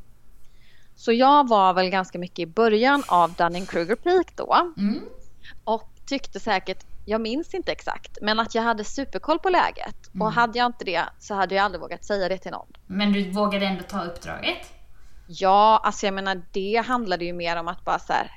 Så 0.95 1.11
jag 1.11 1.47
var 1.47 1.73
väl 1.73 1.89
ganska 1.89 2.19
mycket 2.19 2.39
i 2.39 2.45
början 2.45 3.03
av 3.07 3.33
Dunning-Kruger 3.33 3.95
Peak 3.95 4.35
då 4.35 4.55
Mm. 4.77 4.99
och 5.63 5.89
tyckte 6.05 6.39
säkert, 6.39 6.85
jag 7.09 7.21
minns 7.21 7.53
inte 7.53 7.71
exakt, 7.71 8.17
men 8.21 8.39
att 8.39 8.55
jag 8.55 8.63
hade 8.63 8.83
superkoll 8.83 9.39
på 9.39 9.49
läget. 9.49 10.07
Mm. 10.07 10.21
Och 10.21 10.33
hade 10.33 10.57
jag 10.57 10.65
inte 10.65 10.85
det 10.85 11.03
så 11.19 11.33
hade 11.33 11.55
jag 11.55 11.65
aldrig 11.65 11.81
vågat 11.81 12.05
säga 12.05 12.29
det 12.29 12.37
till 12.37 12.51
någon. 12.51 12.67
Men 12.87 13.13
du 13.13 13.31
vågade 13.31 13.65
ändå 13.65 13.83
ta 13.83 14.03
uppdraget? 14.03 14.73
Ja, 15.27 15.81
alltså 15.83 16.05
jag 16.05 16.13
menar 16.13 16.41
det 16.51 16.83
handlade 16.87 17.25
ju 17.25 17.33
mer 17.33 17.55
om 17.55 17.67
att 17.67 17.85
bara 17.85 17.99
så 17.99 18.13
här. 18.13 18.31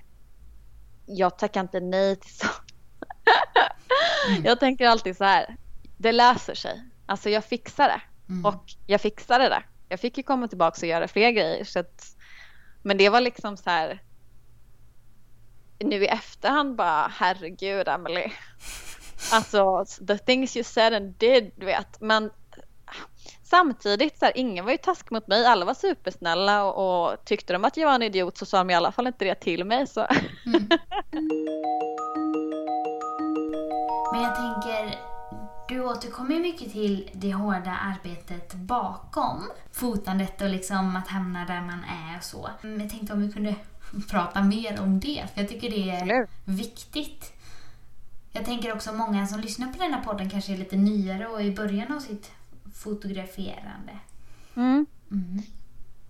Jag 1.07 1.39
tackar 1.39 1.61
inte 1.61 1.81
nej 1.81 2.17
till 2.17 2.35
så. 2.35 2.47
Mm. 4.29 4.45
Jag 4.45 4.61
tänker 4.61 4.89
alltid 4.89 5.17
så 5.17 5.25
här. 5.25 5.57
Det 5.97 6.13
löser 6.13 6.55
sig. 6.55 6.83
Alltså 7.07 7.31
jag 7.31 7.45
fixar 7.45 7.89
det. 7.89 8.01
Mm. 8.33 8.47
Och 8.47 8.65
jag 8.87 9.01
fixade 9.01 9.49
det. 9.49 9.63
Jag 9.89 10.01
fick 10.01 10.17
ju 10.17 10.23
komma 10.23 10.49
tillbaka 10.49 10.79
och 10.83 10.89
göra 10.89 11.09
fler 11.09 11.31
grejer. 11.31 11.65
Så 11.65 11.79
att, 11.79 12.17
men 12.83 12.99
det 12.99 13.09
var 13.09 13.21
liksom 13.21 13.57
så 13.57 13.71
här. 13.71 14.03
Nu 15.85 16.05
i 16.05 16.07
efterhand 16.07 16.77
bara 16.77 17.13
herregud 17.19 17.89
Emily. 17.89 18.33
Alltså 19.33 19.85
the 20.07 20.19
things 20.19 20.57
you 20.57 20.65
said 20.65 20.95
and 20.95 21.15
did 21.19 21.53
du 21.57 21.67
vet. 21.67 22.01
Men 22.01 22.31
samtidigt 23.43 24.19
så 24.19 24.25
här, 24.25 24.37
ingen 24.37 24.65
var 24.65 24.73
ju 24.73 24.79
task 24.79 25.11
mot 25.11 25.27
mig. 25.27 25.47
Alla 25.47 25.65
var 25.65 25.75
supersnälla 25.75 26.65
och, 26.65 27.11
och 27.11 27.25
tyckte 27.25 27.53
de 27.53 27.65
att 27.65 27.77
jag 27.77 27.87
var 27.87 27.95
en 27.95 28.03
idiot 28.03 28.39
så 28.39 28.47
sa 28.47 28.59
de 28.59 28.71
i 28.71 28.75
alla 28.75 28.93
fall 28.93 29.07
inte 29.07 29.25
det 29.25 29.35
till 29.35 29.65
mig. 29.65 29.87
Så. 29.87 30.07
Mm. 30.47 30.69
Men 34.13 34.23
jag 34.23 34.37
tänker, 34.37 34.99
du 35.69 35.85
återkommer 35.85 36.41
mycket 36.41 36.73
till 36.73 37.11
det 37.13 37.33
hårda 37.33 37.71
arbetet 37.71 38.55
bakom 38.55 39.51
fotandet 39.73 40.41
och 40.41 40.49
liksom 40.49 40.97
att 40.97 41.09
hamna 41.09 41.45
där 41.45 41.61
man 41.61 41.85
är 41.85 42.17
och 42.19 42.25
så. 42.25 42.49
Men 42.61 42.81
jag 42.81 42.91
tänkte 42.91 43.13
om 43.13 43.27
vi 43.27 43.33
kunde 43.33 43.55
prata 44.11 44.43
mer 44.43 44.81
om 44.81 45.01
det, 45.01 45.25
för 45.35 45.41
jag 45.41 45.49
tycker 45.49 45.71
det 45.71 45.91
är 45.91 46.03
Absolut. 46.03 46.31
viktigt. 46.45 47.33
Jag 48.33 48.45
tänker 48.45 48.73
också 48.73 48.93
många 48.93 49.27
som 49.27 49.41
lyssnar 49.41 49.73
på 49.73 49.79
den 49.79 49.95
här 49.95 50.03
podden 50.03 50.31
kanske 50.31 50.53
är 50.53 50.57
lite 50.57 50.77
nyare 50.77 51.27
och 51.27 51.43
i 51.43 51.55
början 51.55 51.93
av 51.93 52.01
sitt 52.01 52.31
fotograferande. 52.75 53.99
Mm. 54.55 54.87
Mm. 55.11 55.43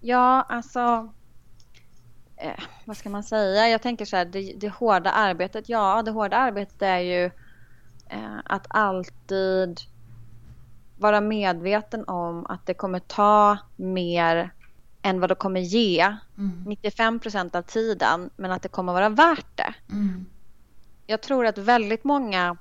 Ja, 0.00 0.42
alltså. 0.48 1.12
Eh, 2.36 2.60
vad 2.84 2.96
ska 2.96 3.10
man 3.10 3.24
säga? 3.24 3.68
Jag 3.68 3.82
tänker 3.82 4.04
så 4.04 4.16
här, 4.16 4.24
det, 4.24 4.52
det 4.56 4.68
hårda 4.68 5.10
arbetet. 5.10 5.68
Ja, 5.68 6.02
det 6.02 6.10
hårda 6.10 6.36
arbetet 6.36 6.82
är 6.82 6.98
ju 6.98 7.24
eh, 8.08 8.38
att 8.44 8.66
alltid 8.68 9.80
vara 10.98 11.20
medveten 11.20 12.04
om 12.08 12.46
att 12.46 12.66
det 12.66 12.74
kommer 12.74 12.98
ta 12.98 13.58
mer 13.76 14.50
än 15.02 15.20
vad 15.20 15.30
det 15.30 15.34
kommer 15.34 15.60
ge. 15.60 16.16
Mm. 16.38 16.64
95 16.66 17.20
procent 17.20 17.54
av 17.54 17.62
tiden, 17.62 18.30
men 18.36 18.52
att 18.52 18.62
det 18.62 18.68
kommer 18.68 18.92
vara 18.92 19.08
värt 19.08 19.56
det. 19.56 19.74
Mm. 19.90 20.26
Jag 21.06 21.20
tror 21.22 21.46
att 21.46 21.58
väldigt 21.58 22.04
många, 22.04 22.56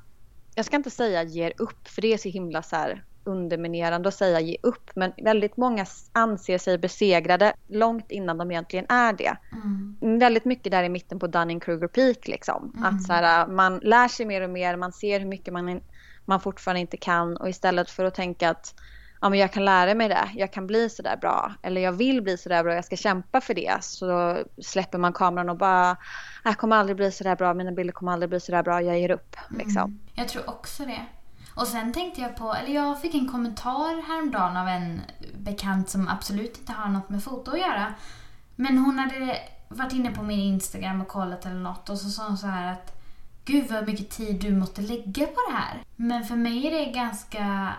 jag 0.56 0.66
ska 0.66 0.76
inte 0.76 0.90
säga 0.90 1.24
ger 1.24 1.54
upp, 1.58 1.88
för 1.88 2.02
det 2.02 2.14
är 2.14 2.18
så 2.18 2.30
himla 2.30 2.64
så 2.64 2.76
här 2.76 3.04
underminerande 3.24 4.10
att 4.10 4.16
säga 4.16 4.40
ge 4.40 4.58
upp, 4.64 4.92
men 4.96 5.14
väldigt 5.18 5.58
många 5.58 5.86
anser 6.12 6.58
sig 6.58 6.78
besegrade 6.78 7.54
långt 7.68 8.12
innan 8.12 8.38
de 8.38 8.52
egentligen 8.52 8.86
är 8.90 9.14
det. 9.14 9.38
Mm. 9.52 10.20
Väldigt 10.20 10.46
mycket 10.46 10.72
där 10.72 10.84
i 10.84 10.90
mitten 10.90 11.20
på 11.20 11.28
Dunning-Kruger 11.28 11.88
Peak 11.88 12.28
liksom. 12.28 12.74
Mm. 12.78 12.84
Att 12.84 13.04
så 13.04 13.14
här, 13.14 13.48
man 13.48 13.80
lär 13.84 14.08
sig 14.08 14.26
mer 14.26 14.42
och 14.42 14.50
mer, 14.50 14.76
man 14.76 14.92
ser 14.92 15.20
hur 15.20 15.28
mycket 15.28 15.54
man, 15.54 15.82
man 16.26 16.42
fortfarande 16.42 16.80
inte 16.82 16.98
kan 16.98 17.38
och 17.38 17.50
istället 17.50 17.90
för 17.90 18.06
att 18.06 18.16
tänka 18.16 18.50
att 18.50 18.76
ja, 19.22 19.30
men 19.30 19.40
jag 19.40 19.54
kan 19.54 19.66
lära 19.66 19.96
mig 19.96 20.10
det, 20.10 20.30
jag 20.36 20.54
kan 20.54 20.68
bli 20.68 20.90
så 20.90 21.02
där 21.02 21.18
bra 21.18 21.54
eller 21.62 21.82
jag 21.82 21.92
vill 21.92 22.22
bli 22.22 22.38
så 22.38 22.50
där 22.50 22.64
bra, 22.64 22.74
jag 22.74 22.86
ska 22.86 22.96
kämpa 22.96 23.42
för 23.42 23.54
det. 23.54 23.78
Så 23.82 24.38
släpper 24.62 24.98
man 24.98 25.14
kameran 25.14 25.50
och 25.50 25.58
bara 25.58 25.98
jag 26.44 26.58
kommer 26.58 26.76
aldrig 26.76 26.96
bli 26.98 27.12
så 27.12 27.24
där 27.24 27.36
bra, 27.36 27.54
mina 27.54 27.72
bilder 27.72 27.94
kommer 27.94 28.12
aldrig 28.12 28.30
bli 28.30 28.40
så 28.40 28.52
där 28.52 28.64
bra, 28.64 28.82
jag 28.82 29.00
ger 29.00 29.12
upp. 29.12 29.36
Liksom. 29.50 29.82
Mm. 29.82 30.00
Jag 30.14 30.28
tror 30.28 30.50
också 30.50 30.86
det. 30.86 31.06
Och 31.56 31.68
sen 31.68 31.94
tänkte 31.94 32.22
jag 32.22 32.36
på, 32.36 32.54
eller 32.54 32.76
jag 32.76 33.02
fick 33.02 33.16
en 33.16 33.28
kommentar 33.28 34.08
häromdagen 34.08 34.58
av 34.58 34.68
en 34.68 35.02
bekant 35.38 35.90
som 35.90 36.08
absolut 36.08 36.58
inte 36.58 36.72
har 36.72 36.90
något 36.90 37.10
med 37.10 37.24
foto 37.24 37.52
att 37.52 37.60
göra. 37.60 37.94
Men 38.56 38.78
hon 38.78 39.00
hade 39.00 39.38
varit 39.68 39.94
inne 39.94 40.12
på 40.12 40.24
min 40.24 40.40
Instagram 40.40 41.02
och 41.02 41.08
kollat 41.08 41.46
eller 41.46 41.56
något 41.56 41.90
och 41.90 41.98
så 41.98 42.10
sa 42.10 42.28
hon 42.28 42.38
så 42.38 42.48
här 42.48 42.74
att 42.74 42.98
Gud 43.46 43.72
vad 43.72 43.88
mycket 43.88 44.10
tid 44.10 44.42
du 44.42 44.52
måste 44.56 44.82
lägga 44.82 45.26
på 45.26 45.40
det 45.50 45.58
här. 45.58 45.84
Men 45.96 46.24
för 46.24 46.36
mig 46.36 46.68
är 46.68 46.72
det 46.72 46.92
ganska 46.92 47.74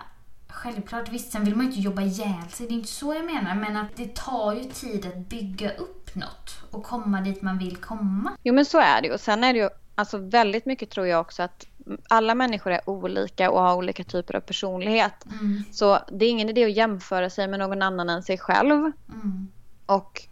självklart. 0.53 1.09
Visst, 1.09 1.33
sen 1.33 1.45
vill 1.45 1.57
man 1.57 1.65
ju 1.67 1.71
inte 1.71 1.81
jobba 1.83 2.03
ihjäl 2.03 2.49
sig, 2.51 2.67
det 2.67 2.73
är 2.73 2.77
inte 2.77 2.89
så 2.89 3.15
jag 3.15 3.25
menar. 3.25 3.55
Men 3.55 3.77
att 3.77 3.97
det 3.97 4.15
tar 4.15 4.53
ju 4.55 4.65
tid 4.65 5.07
att 5.07 5.17
bygga 5.17 5.71
upp 5.75 6.15
något 6.15 6.57
och 6.71 6.85
komma 6.85 7.21
dit 7.21 7.43
man 7.43 7.59
vill 7.59 7.77
komma. 7.77 8.33
Jo 8.43 8.55
men 8.55 8.65
så 8.65 8.79
är 8.81 9.01
det 9.03 9.09
ju. 9.09 9.15
Och 9.15 9.21
sen 9.21 9.45
är 9.45 9.53
det 9.53 9.59
ju 9.59 9.69
alltså 9.95 10.19
väldigt 10.19 10.67
mycket 10.67 10.91
tror 10.91 11.07
jag 11.07 11.21
också 11.21 11.43
att 11.43 11.67
alla 12.09 12.35
människor 12.35 12.73
är 12.73 12.91
olika 12.91 13.51
och 13.51 13.61
har 13.63 13.75
olika 13.77 14.05
typer 14.05 14.37
av 14.37 14.41
personlighet. 14.41 15.25
Mm, 15.41 15.65
Så 15.73 15.99
det 16.13 16.25
är 16.25 16.31
ingen 16.31 16.49
idé 16.49 16.65
att 16.65 16.73
jämföra 16.77 17.31
sig 17.31 17.49
med 17.49 17.59
någon 17.59 17.83
annan 17.83 18.09
än 18.11 18.23
sig 18.23 18.39
själv. 18.39 18.73
mm, 19.13 19.49
Och 19.87 20.23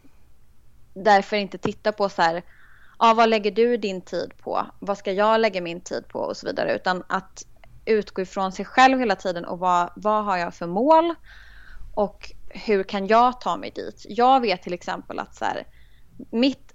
därför 0.94 1.36
inte 1.36 1.58
titta 1.58 1.92
på 1.92 2.08
så 2.08 2.22
här, 2.22 2.42
ja, 2.98 3.14
vad 3.14 3.28
lägger 3.28 3.50
du 3.50 3.76
din 3.76 4.00
tid 4.00 4.32
på? 4.42 4.66
Vad 4.78 4.98
ska 4.98 5.12
jag 5.12 5.40
lägga 5.40 5.60
min 5.60 5.80
tid 5.80 6.08
på? 6.08 6.18
Och 6.18 6.36
så 6.36 6.46
vidare. 6.46 6.74
Utan 6.76 7.02
att 7.06 7.46
utgå 7.90 8.22
ifrån 8.22 8.52
sig 8.52 8.64
själv 8.64 8.98
hela 8.98 9.16
tiden 9.16 9.44
och 9.44 9.58
vad, 9.58 9.90
vad 9.96 10.24
har 10.24 10.36
jag 10.36 10.54
för 10.54 10.66
mål? 10.66 11.14
Och 11.94 12.32
hur 12.48 12.82
kan 12.82 13.06
jag 13.06 13.40
ta 13.40 13.56
mig 13.56 13.70
dit? 13.70 14.06
Jag 14.08 14.40
vet 14.40 14.62
till 14.62 14.72
exempel 14.72 15.18
att 15.18 15.34
så 15.34 15.44
här, 15.44 15.64
mitt 16.32 16.72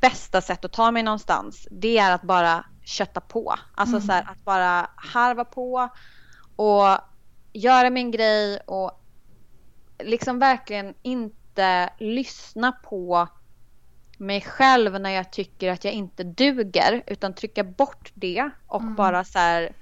bästa 0.00 0.40
sätt 0.40 0.64
att 0.64 0.72
ta 0.72 0.90
mig 0.90 1.02
någonstans 1.02 1.68
det 1.70 1.98
är 1.98 2.12
att 2.12 2.22
bara 2.22 2.64
kötta 2.84 3.20
på. 3.20 3.54
Alltså 3.74 3.96
Mm. 3.96 4.06
så 4.06 4.12
här, 4.12 4.22
att 4.30 4.44
bara 4.44 4.90
harva 4.96 5.44
på 5.44 5.88
och 6.56 6.98
göra 7.52 7.90
min 7.90 8.10
grej 8.10 8.60
och 8.66 8.92
liksom 10.02 10.38
verkligen 10.38 10.94
inte 11.02 11.90
lyssna 11.98 12.72
på 12.72 13.28
mig 14.18 14.40
själv 14.40 15.00
när 15.00 15.10
jag 15.10 15.32
tycker 15.32 15.72
att 15.72 15.84
jag 15.84 15.94
inte 15.94 16.24
duger 16.24 17.02
utan 17.06 17.34
trycka 17.34 17.64
bort 17.64 18.12
det 18.14 18.50
och 18.66 18.82
Mm. 18.82 18.94
bara 18.94 19.24
så 19.24 19.38
här 19.38 19.72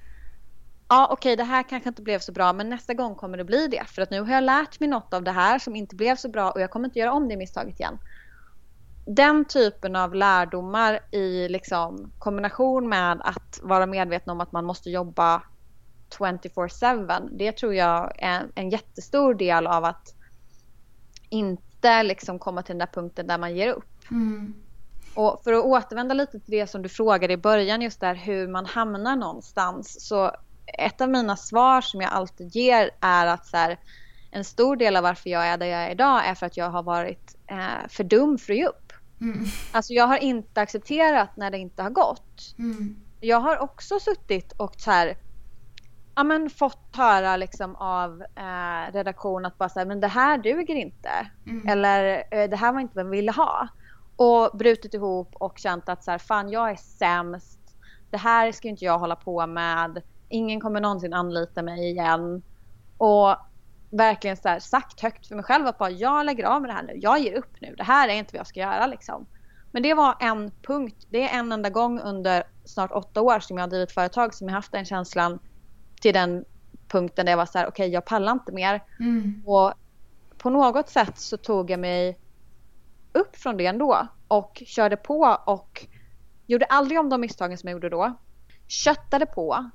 Ja 0.88 1.08
okej 1.10 1.36
det 1.36 1.44
här 1.44 1.62
kanske 1.62 1.88
inte 1.88 2.02
blev 2.02 2.18
så 2.18 2.32
bra 2.32 2.52
men 2.52 2.68
nästa 2.68 2.94
gång 2.94 3.14
kommer 3.14 3.38
det 3.38 3.44
bli 3.44 3.68
det 3.68 3.84
för 3.88 4.02
att 4.02 4.10
nu 4.10 4.20
har 4.20 4.32
jag 4.32 4.44
lärt 4.44 4.80
mig 4.80 4.88
något 4.88 5.14
av 5.14 5.22
det 5.22 5.30
här 5.30 5.58
som 5.58 5.76
inte 5.76 5.96
blev 5.96 6.16
så 6.16 6.28
bra 6.28 6.50
och 6.50 6.60
jag 6.60 6.70
kommer 6.70 6.88
inte 6.88 6.98
göra 6.98 7.12
om 7.12 7.28
det 7.28 7.36
misstaget 7.36 7.80
igen. 7.80 7.98
Den 9.06 9.44
typen 9.44 9.96
av 9.96 10.14
lärdomar 10.14 11.00
i 11.12 11.48
liksom 11.48 12.12
kombination 12.18 12.88
med 12.88 13.20
att 13.24 13.60
vara 13.62 13.86
medveten 13.86 14.30
om 14.30 14.40
att 14.40 14.52
man 14.52 14.64
måste 14.64 14.90
jobba 14.90 15.42
24-7 16.18 17.28
det 17.38 17.52
tror 17.52 17.74
jag 17.74 18.12
är 18.18 18.50
en 18.54 18.70
jättestor 18.70 19.34
del 19.34 19.66
av 19.66 19.84
att 19.84 20.14
inte 21.28 22.02
liksom 22.02 22.38
komma 22.38 22.62
till 22.62 22.72
den 22.72 22.78
där 22.78 22.92
punkten 22.94 23.26
där 23.26 23.38
man 23.38 23.56
ger 23.56 23.72
upp. 23.72 24.10
mm, 24.10 24.54
Och 25.14 25.40
för 25.44 25.52
att 25.52 25.64
återvända 25.64 26.14
lite 26.14 26.40
till 26.40 26.50
det 26.50 26.66
som 26.66 26.82
du 26.82 26.88
frågade 26.88 27.32
i 27.32 27.36
början 27.36 27.82
just 27.82 28.00
där 28.00 28.14
hur 28.14 28.48
man 28.48 28.66
hamnar 28.66 29.16
någonstans. 29.16 30.08
Så 30.08 30.32
ett 30.66 31.00
av 31.00 31.08
mina 31.08 31.36
svar 31.36 31.80
som 31.80 32.00
jag 32.00 32.12
alltid 32.12 32.56
ger 32.56 32.90
är 33.00 33.26
att 33.26 33.46
så 33.46 33.56
här, 33.56 33.78
en 34.30 34.44
stor 34.44 34.76
del 34.76 34.96
av 34.96 35.02
varför 35.02 35.30
jag 35.30 35.46
är 35.46 35.56
där 35.58 35.66
jag 35.66 35.80
är 35.82 35.90
idag 35.90 36.26
är 36.26 36.34
för 36.34 36.46
att 36.46 36.56
jag 36.56 36.70
har 36.70 36.82
varit 36.82 37.36
eh, 37.46 37.88
för 37.88 38.04
dum 38.04 38.38
för 38.38 38.52
att 38.52 38.56
ge 38.58 38.66
upp. 38.66 38.92
mm, 39.20 39.44
Alltså 39.72 39.92
jag 39.92 40.06
har 40.06 40.16
inte 40.18 40.60
accepterat 40.60 41.36
när 41.36 41.50
det 41.50 41.58
inte 41.58 41.82
har 41.82 41.90
gått. 41.90 42.54
mm, 42.58 42.96
Jag 43.20 43.40
har 43.40 43.58
också 43.58 44.00
suttit 44.00 44.52
och 44.52 44.74
så 44.78 44.90
här, 44.90 45.16
ja, 46.14 46.24
men 46.24 46.50
fått 46.50 46.96
höra 46.96 47.36
liksom 47.36 47.76
av 47.76 48.22
eh, 48.22 48.92
redaktion 48.92 49.46
att 49.46 49.58
bara 49.58 49.68
så 49.68 49.78
här, 49.78 49.86
men 49.86 50.00
det 50.00 50.08
här 50.08 50.38
duger 50.38 50.74
inte. 50.74 51.10
mm. 51.46 51.68
Eller 51.68 52.24
eh, 52.30 52.48
det 52.50 52.56
här 52.56 52.72
var 52.72 52.80
inte 52.80 52.96
vad 52.96 53.04
vi 53.10 53.16
ville 53.16 53.32
ha. 53.32 53.68
Och 54.16 54.58
brutit 54.58 54.94
ihop 54.94 55.34
och 55.34 55.58
känt 55.58 55.88
att 55.88 56.04
så 56.04 56.10
här, 56.10 56.18
fan 56.18 56.50
jag 56.50 56.70
är 56.70 56.76
sämst. 56.76 57.58
Det 58.10 58.16
här 58.16 58.52
ska 58.52 58.68
inte 58.68 58.84
jag 58.84 58.98
hålla 58.98 59.16
på 59.16 59.46
med. 59.46 60.02
Ingen 60.28 60.60
kommer 60.60 60.80
någonsin 60.80 61.12
anlita 61.12 61.62
mig 61.62 61.90
igen. 61.90 62.42
Och 62.98 63.36
verkligen 63.90 64.36
så 64.36 64.48
här, 64.48 64.60
sagt 64.60 65.00
högt 65.00 65.26
för 65.26 65.34
mig 65.34 65.44
själv 65.44 65.66
att 65.66 65.78
bara 65.78 65.90
jag 65.90 66.26
lägger 66.26 66.44
av 66.44 66.60
med 66.60 66.70
det 66.70 66.74
här 66.74 66.82
nu. 66.82 66.92
Jag 66.96 67.18
ger 67.18 67.32
upp 67.32 67.60
nu. 67.60 67.74
Det 67.76 67.84
här 67.84 68.08
är 68.08 68.12
inte 68.12 68.32
vad 68.32 68.40
jag 68.40 68.46
ska 68.46 68.60
göra 68.60 68.86
liksom. 68.86 69.26
Men 69.70 69.82
det 69.82 69.94
var 69.94 70.14
en 70.20 70.50
punkt. 70.62 71.06
Det 71.10 71.22
är 71.22 71.38
en 71.38 71.52
enda 71.52 71.70
gång 71.70 72.00
under 72.00 72.44
snart 72.64 72.92
åtta 72.92 73.20
år 73.20 73.40
som 73.40 73.56
jag 73.56 73.62
har 73.62 73.70
drivit 73.70 73.92
företag 73.92 74.34
som 74.34 74.48
jag 74.48 74.54
haft 74.54 74.72
den 74.72 74.84
känslan 74.84 75.38
till 76.00 76.14
den 76.14 76.44
punkten 76.88 77.26
där 77.26 77.32
jag 77.32 77.36
var 77.36 77.46
så 77.46 77.58
här, 77.58 77.66
okej 77.66 77.84
okay, 77.84 77.92
jag 77.92 78.04
pallar 78.04 78.32
inte 78.32 78.52
mer. 78.52 78.82
Mm. 79.00 79.42
Och 79.46 79.72
på 80.38 80.50
något 80.50 80.88
sätt 80.88 81.18
så 81.18 81.36
tog 81.36 81.70
jag 81.70 81.80
mig 81.80 82.18
upp 83.12 83.36
från 83.36 83.56
det 83.56 83.66
ändå 83.66 84.08
och 84.28 84.62
körde 84.66 84.96
på 84.96 85.38
och 85.46 85.86
gjorde 86.46 86.64
aldrig 86.64 87.00
om 87.00 87.08
de 87.08 87.20
misstagen 87.20 87.58
som 87.58 87.68
jag 87.68 87.74
gjorde 87.74 87.88
då. 87.88 88.14
Köttade 88.68 89.26
på 89.26 89.70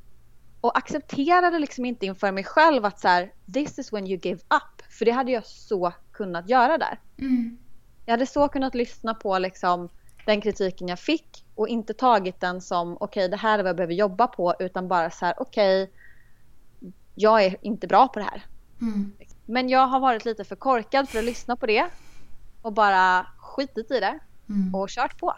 och 0.62 0.78
accepterade 0.78 1.60
liksom 1.60 1.86
inte 1.86 2.06
inför 2.06 2.32
mig 2.32 2.44
själv 2.44 2.86
att 2.86 3.00
så 3.00 3.08
här, 3.08 3.34
this 3.54 3.80
is 3.80 3.94
when 3.94 4.08
you 4.08 4.20
give 4.24 4.40
up. 4.40 4.82
För 4.90 5.06
det 5.06 5.12
hade 5.12 5.32
jag 5.32 5.46
så 5.46 5.94
kunnat 6.12 6.50
göra 6.50 6.78
där. 6.78 7.00
Mm. 7.18 7.58
Jag 8.06 8.14
hade 8.14 8.26
så 8.26 8.48
kunnat 8.48 8.76
lyssna 8.76 9.14
på 9.14 9.40
liksom 9.40 9.90
den 10.26 10.42
kritiken 10.42 10.88
jag 10.88 11.00
fick 11.00 11.46
och 11.56 11.68
inte 11.68 11.94
tagit 11.94 12.40
den 12.40 12.62
som 12.62 12.94
okej 12.94 13.06
okay, 13.06 13.28
det 13.28 13.38
här 13.38 13.60
är 13.60 13.64
vad 13.64 13.70
jag 13.70 13.76
behöver 13.76 13.94
jobba 13.94 14.28
på 14.28 14.56
utan 14.60 14.88
bara 14.88 15.12
så 15.12 15.26
här 15.26 15.36
okej 15.38 15.84
okay, 15.84 15.94
jag 17.16 17.44
är 17.44 17.56
inte 17.62 17.88
bra 17.88 18.08
på 18.08 18.20
det 18.20 18.26
här. 18.26 18.46
Mm. 18.82 19.12
Men 19.46 19.70
jag 19.70 19.88
har 19.88 20.00
varit 20.00 20.26
lite 20.26 20.44
för 20.44 20.56
korkad 20.56 21.10
för 21.10 21.20
att 21.20 21.26
lyssna 21.26 21.56
på 21.56 21.66
det 21.66 21.86
och 22.62 22.74
bara 22.74 23.28
skitit 23.38 23.92
i 23.92 24.00
det 24.00 24.20
mm. 24.50 24.76
och 24.76 24.90
kört 24.90 25.20
på. 25.20 25.34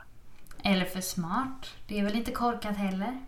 Eller 0.64 0.86
för 0.86 1.02
smart. 1.02 1.68
Det 1.88 2.00
är 2.00 2.04
väl 2.04 2.16
inte 2.16 2.32
korkat 2.32 2.78
heller? 2.78 3.26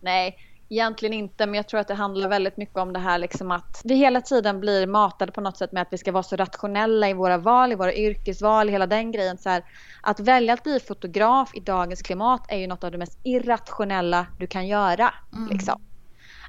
Nej, 0.00 0.38
egentligen 0.68 1.12
inte. 1.12 1.46
Men 1.46 1.54
jag 1.54 1.68
tror 1.68 1.80
att 1.80 1.88
det 1.88 1.94
handlar 1.94 2.28
väldigt 2.28 2.56
mycket 2.56 2.76
om 2.76 2.92
det 2.92 2.98
här 2.98 3.18
liksom 3.18 3.50
att 3.50 3.80
vi 3.84 3.94
hela 3.94 4.20
tiden 4.20 4.60
blir 4.60 4.86
matade 4.86 5.32
på 5.32 5.40
något 5.40 5.56
sätt 5.56 5.72
med 5.72 5.82
att 5.82 5.92
vi 5.92 5.98
ska 5.98 6.12
vara 6.12 6.22
så 6.22 6.36
rationella 6.36 7.08
i 7.08 7.12
våra 7.12 7.38
val, 7.38 7.72
i 7.72 7.74
våra 7.74 7.94
yrkesval, 7.94 8.68
hela 8.68 8.86
den 8.86 9.12
grejen. 9.12 9.38
Så 9.38 9.48
här, 9.48 9.64
att 10.02 10.20
välja 10.20 10.54
att 10.54 10.62
bli 10.62 10.80
fotograf 10.80 11.50
i 11.54 11.60
dagens 11.60 12.02
klimat 12.02 12.46
är 12.48 12.56
ju 12.56 12.66
något 12.66 12.84
av 12.84 12.90
det 12.90 12.98
mest 12.98 13.18
irrationella 13.24 14.26
du 14.38 14.46
kan 14.46 14.66
göra. 14.66 15.14
Mm. 15.32 15.48
Liksom. 15.48 15.80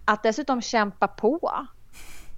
Att 0.06 0.24
dessutom 0.24 0.62
kämpa 0.62 1.08
på 1.08 1.68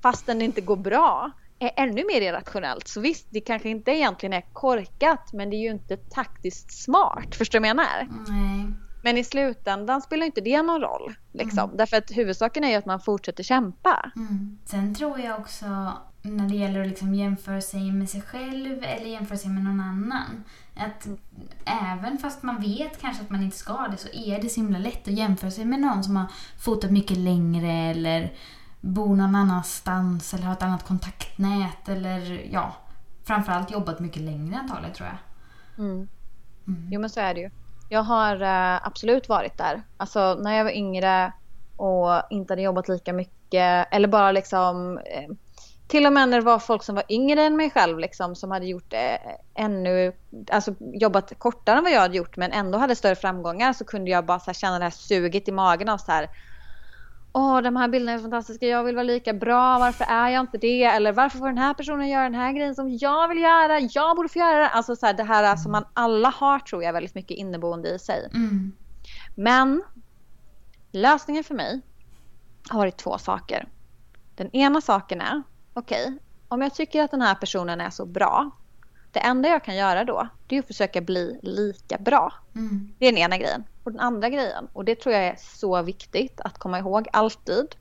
fastän 0.02 0.40
det 0.40 0.46
inte 0.46 0.62
går 0.62 0.76
bra 0.76 1.32
är 1.60 1.72
ännu 1.76 2.04
mer 2.06 2.22
irrationellt. 2.22 2.88
Så 2.88 3.02
visst, 3.02 3.28
det 3.30 3.42
kanske 3.42 3.70
inte 3.70 3.92
egentligen 3.92 4.34
är 4.34 4.44
korkat 4.54 5.34
men 5.34 5.50
det 5.50 5.56
är 5.56 5.62
ju 5.62 5.72
inte 5.72 5.98
taktiskt 5.98 6.84
smart. 6.84 7.36
Förstår 7.36 7.60
du 7.60 7.62
vad 7.62 7.70
jag 7.70 7.76
menar? 7.76 8.08
Nej. 8.28 8.91
Men 9.02 9.18
i 9.18 9.24
slutändan 9.24 10.02
spelar 10.02 10.26
inte 10.26 10.42
det 10.42 10.62
någon 10.62 10.82
roll. 10.82 11.16
Liksom. 11.32 11.64
Mm. 11.64 11.78
Därför 11.78 11.98
att 11.98 12.12
huvudsaken 12.12 12.64
är 12.64 12.70
ju 12.70 12.76
att 12.76 12.86
man 12.86 13.00
fortsätter 13.00 13.44
kämpa. 13.44 14.12
Mm. 14.16 14.58
Sen 14.66 14.96
tror 14.96 15.20
jag 15.20 15.40
också 15.40 15.94
när 16.22 16.50
det 16.50 16.56
gäller 16.56 16.82
att 16.82 16.88
liksom 16.88 17.16
jämföra 17.16 17.62
sig 17.62 17.92
med 17.92 18.10
sig 18.10 18.22
själv 18.22 18.84
eller 18.84 19.06
jämföra 19.06 19.38
sig 19.38 19.52
med 19.52 19.64
någon 19.64 19.82
annan. 19.82 20.44
Att 20.76 21.08
även 21.66 22.18
fast 22.18 22.44
man 22.44 22.62
vet 22.62 23.02
kanske 23.02 23.24
att 23.24 23.30
man 23.30 23.44
inte 23.44 23.58
ska 23.58 23.88
det 23.92 23.98
så 23.98 24.08
är 24.10 24.42
det 24.42 24.50
så 24.50 24.62
himla 24.62 24.80
lätt 24.80 25.08
att 25.08 25.14
jämföra 25.14 25.52
sig 25.52 25.66
med 25.66 25.80
någon 25.80 26.04
som 26.04 26.16
har 26.16 26.26
fotat 26.60 26.92
mycket 26.92 27.18
längre 27.18 27.72
eller 27.72 28.34
bor 28.82 29.16
någon 29.16 29.36
annanstans 29.36 30.34
eller 30.34 30.44
har 30.44 30.54
ett 30.54 30.64
annat 30.64 30.88
kontaktnät 30.88 31.90
eller 31.90 32.48
ja, 32.52 32.76
framförallt 33.24 33.72
jobbat 33.72 34.00
mycket 34.00 34.22
längre 34.22 34.60
antagligen 34.60 34.96
tror 34.96 35.10
jag. 35.10 35.18
Mm. 35.86 36.08
Mm. 36.68 36.90
Jo 36.92 37.02
men 37.02 37.10
så 37.10 37.20
är 37.20 37.34
det 37.34 37.42
ju. 37.42 37.50
Jag 37.94 38.04
har 38.04 38.42
uh, 38.42 38.88
absolut 38.88 39.30
varit 39.30 39.58
där. 39.58 39.84
Alltså 39.98 40.36
när 40.36 40.58
jag 40.58 40.64
var 40.64 40.72
yngre 40.72 41.34
och 41.76 42.10
inte 42.30 42.54
hade 42.54 42.62
jobbat 42.62 42.90
lika 42.90 43.14
mycket 43.14 43.88
eller 43.92 44.08
bara 44.08 44.32
liksom 44.32 44.98
uh, 44.98 45.36
till 45.88 46.06
och 46.06 46.14
med 46.14 46.30
när 46.30 46.38
det 46.38 46.46
var 46.46 46.60
folk 46.60 46.84
som 46.84 46.96
var 46.96 47.04
yngre 47.10 47.42
än 47.42 47.56
mig 47.56 47.70
själv 47.70 48.00
liksom, 48.00 48.36
som 48.36 48.52
hade 48.52 48.66
gjort 48.66 48.90
det 48.92 49.20
ännu, 49.56 50.14
alltså 50.52 50.76
jobbat 50.80 51.34
kortare 51.38 51.78
än 51.78 51.84
vad 51.84 51.94
jag 51.94 52.02
hade 52.02 52.18
gjort 52.18 52.38
men 52.38 52.52
ändå 52.52 52.78
hade 52.78 52.96
större 52.96 53.16
framgångar 53.16 53.74
så 53.74 53.86
kunde 53.86 54.12
jag 54.12 54.26
bara 54.26 54.40
så 54.40 54.54
känna 54.54 54.80
det 54.80 54.86
här 54.86 54.92
suget 54.92 55.48
i 55.48 55.52
magen 55.52 55.90
av 55.90 55.98
så 55.98 56.12
här 56.12 56.30
Åh, 57.34 57.62
de 57.62 57.76
här 57.76 57.88
bilderna 57.88 58.18
är 58.18 58.22
fantastiska, 58.22 58.68
jag 58.68 58.84
vill 58.84 58.96
vara 58.96 59.04
lika 59.04 59.34
bra, 59.34 59.80
varför 59.80 60.06
är 60.10 60.30
jag 60.30 60.42
inte 60.42 60.58
det? 60.58 60.84
Eller 60.84 61.12
varför 61.12 61.38
får 61.38 61.48
den 61.48 61.58
här 61.58 61.74
personen 61.74 62.10
göra 62.10 62.24
den 62.24 62.36
här 62.36 62.52
grejen 62.52 62.76
som 62.76 62.98
jag 62.98 63.28
vill 63.28 63.42
göra? 63.42 63.80
Jag 63.80 64.16
borde 64.16 64.30
få 64.30 64.40
göra 64.40 64.58
det. 64.58 64.70
Alltså 64.70 64.96
så 64.96 65.06
här, 65.06 65.14
det 65.14 65.24
här 65.24 65.56
som 65.56 65.72
man 65.72 65.86
alla 65.94 66.30
har 66.30 66.60
tror 66.60 66.84
jag 66.84 66.94
väldigt 66.94 67.16
mycket 67.16 67.38
inneboende 67.38 67.90
i 67.90 68.00
sig. 68.00 68.30
Mm. 68.34 68.72
Men 69.36 69.84
lösningen 70.92 71.44
för 71.44 71.56
mig 71.56 71.82
har 72.70 72.80
varit 72.80 72.98
två 72.98 73.18
saker. 73.18 73.68
Den 74.36 74.56
ena 74.56 74.82
saken 74.82 75.22
är 75.22 75.44
okej, 75.74 76.06
okay, 76.06 76.18
om 76.48 76.62
jag 76.62 76.74
tycker 76.74 77.04
att 77.04 77.12
den 77.12 77.22
här 77.22 77.36
personen 77.36 77.82
är 77.82 77.90
så 77.90 78.06
bra, 78.06 78.52
det 79.12 79.20
enda 79.20 79.50
jag 79.50 79.64
kan 79.64 79.76
göra 79.76 80.04
då, 80.06 80.28
det 80.48 80.56
är 80.56 80.60
att 80.60 80.68
försöka 80.68 81.02
bli 81.02 81.40
lika 81.44 81.98
bra. 81.98 82.34
Mm. 82.56 82.94
Det 83.00 83.08
är 83.08 83.12
den 83.12 83.22
ena 83.22 83.38
grejen. 83.38 83.64
Och 83.84 83.92
den 83.92 84.00
andra 84.02 84.30
grejen, 84.30 84.68
och 84.74 84.86
det 84.86 84.96
tror 84.96 85.16
jag 85.16 85.24
är 85.24 85.36
så 85.38 85.82
viktigt 85.82 86.42
att 86.42 86.58
komma 86.58 86.80
ihåg 86.80 87.08
alltid, 87.14 87.76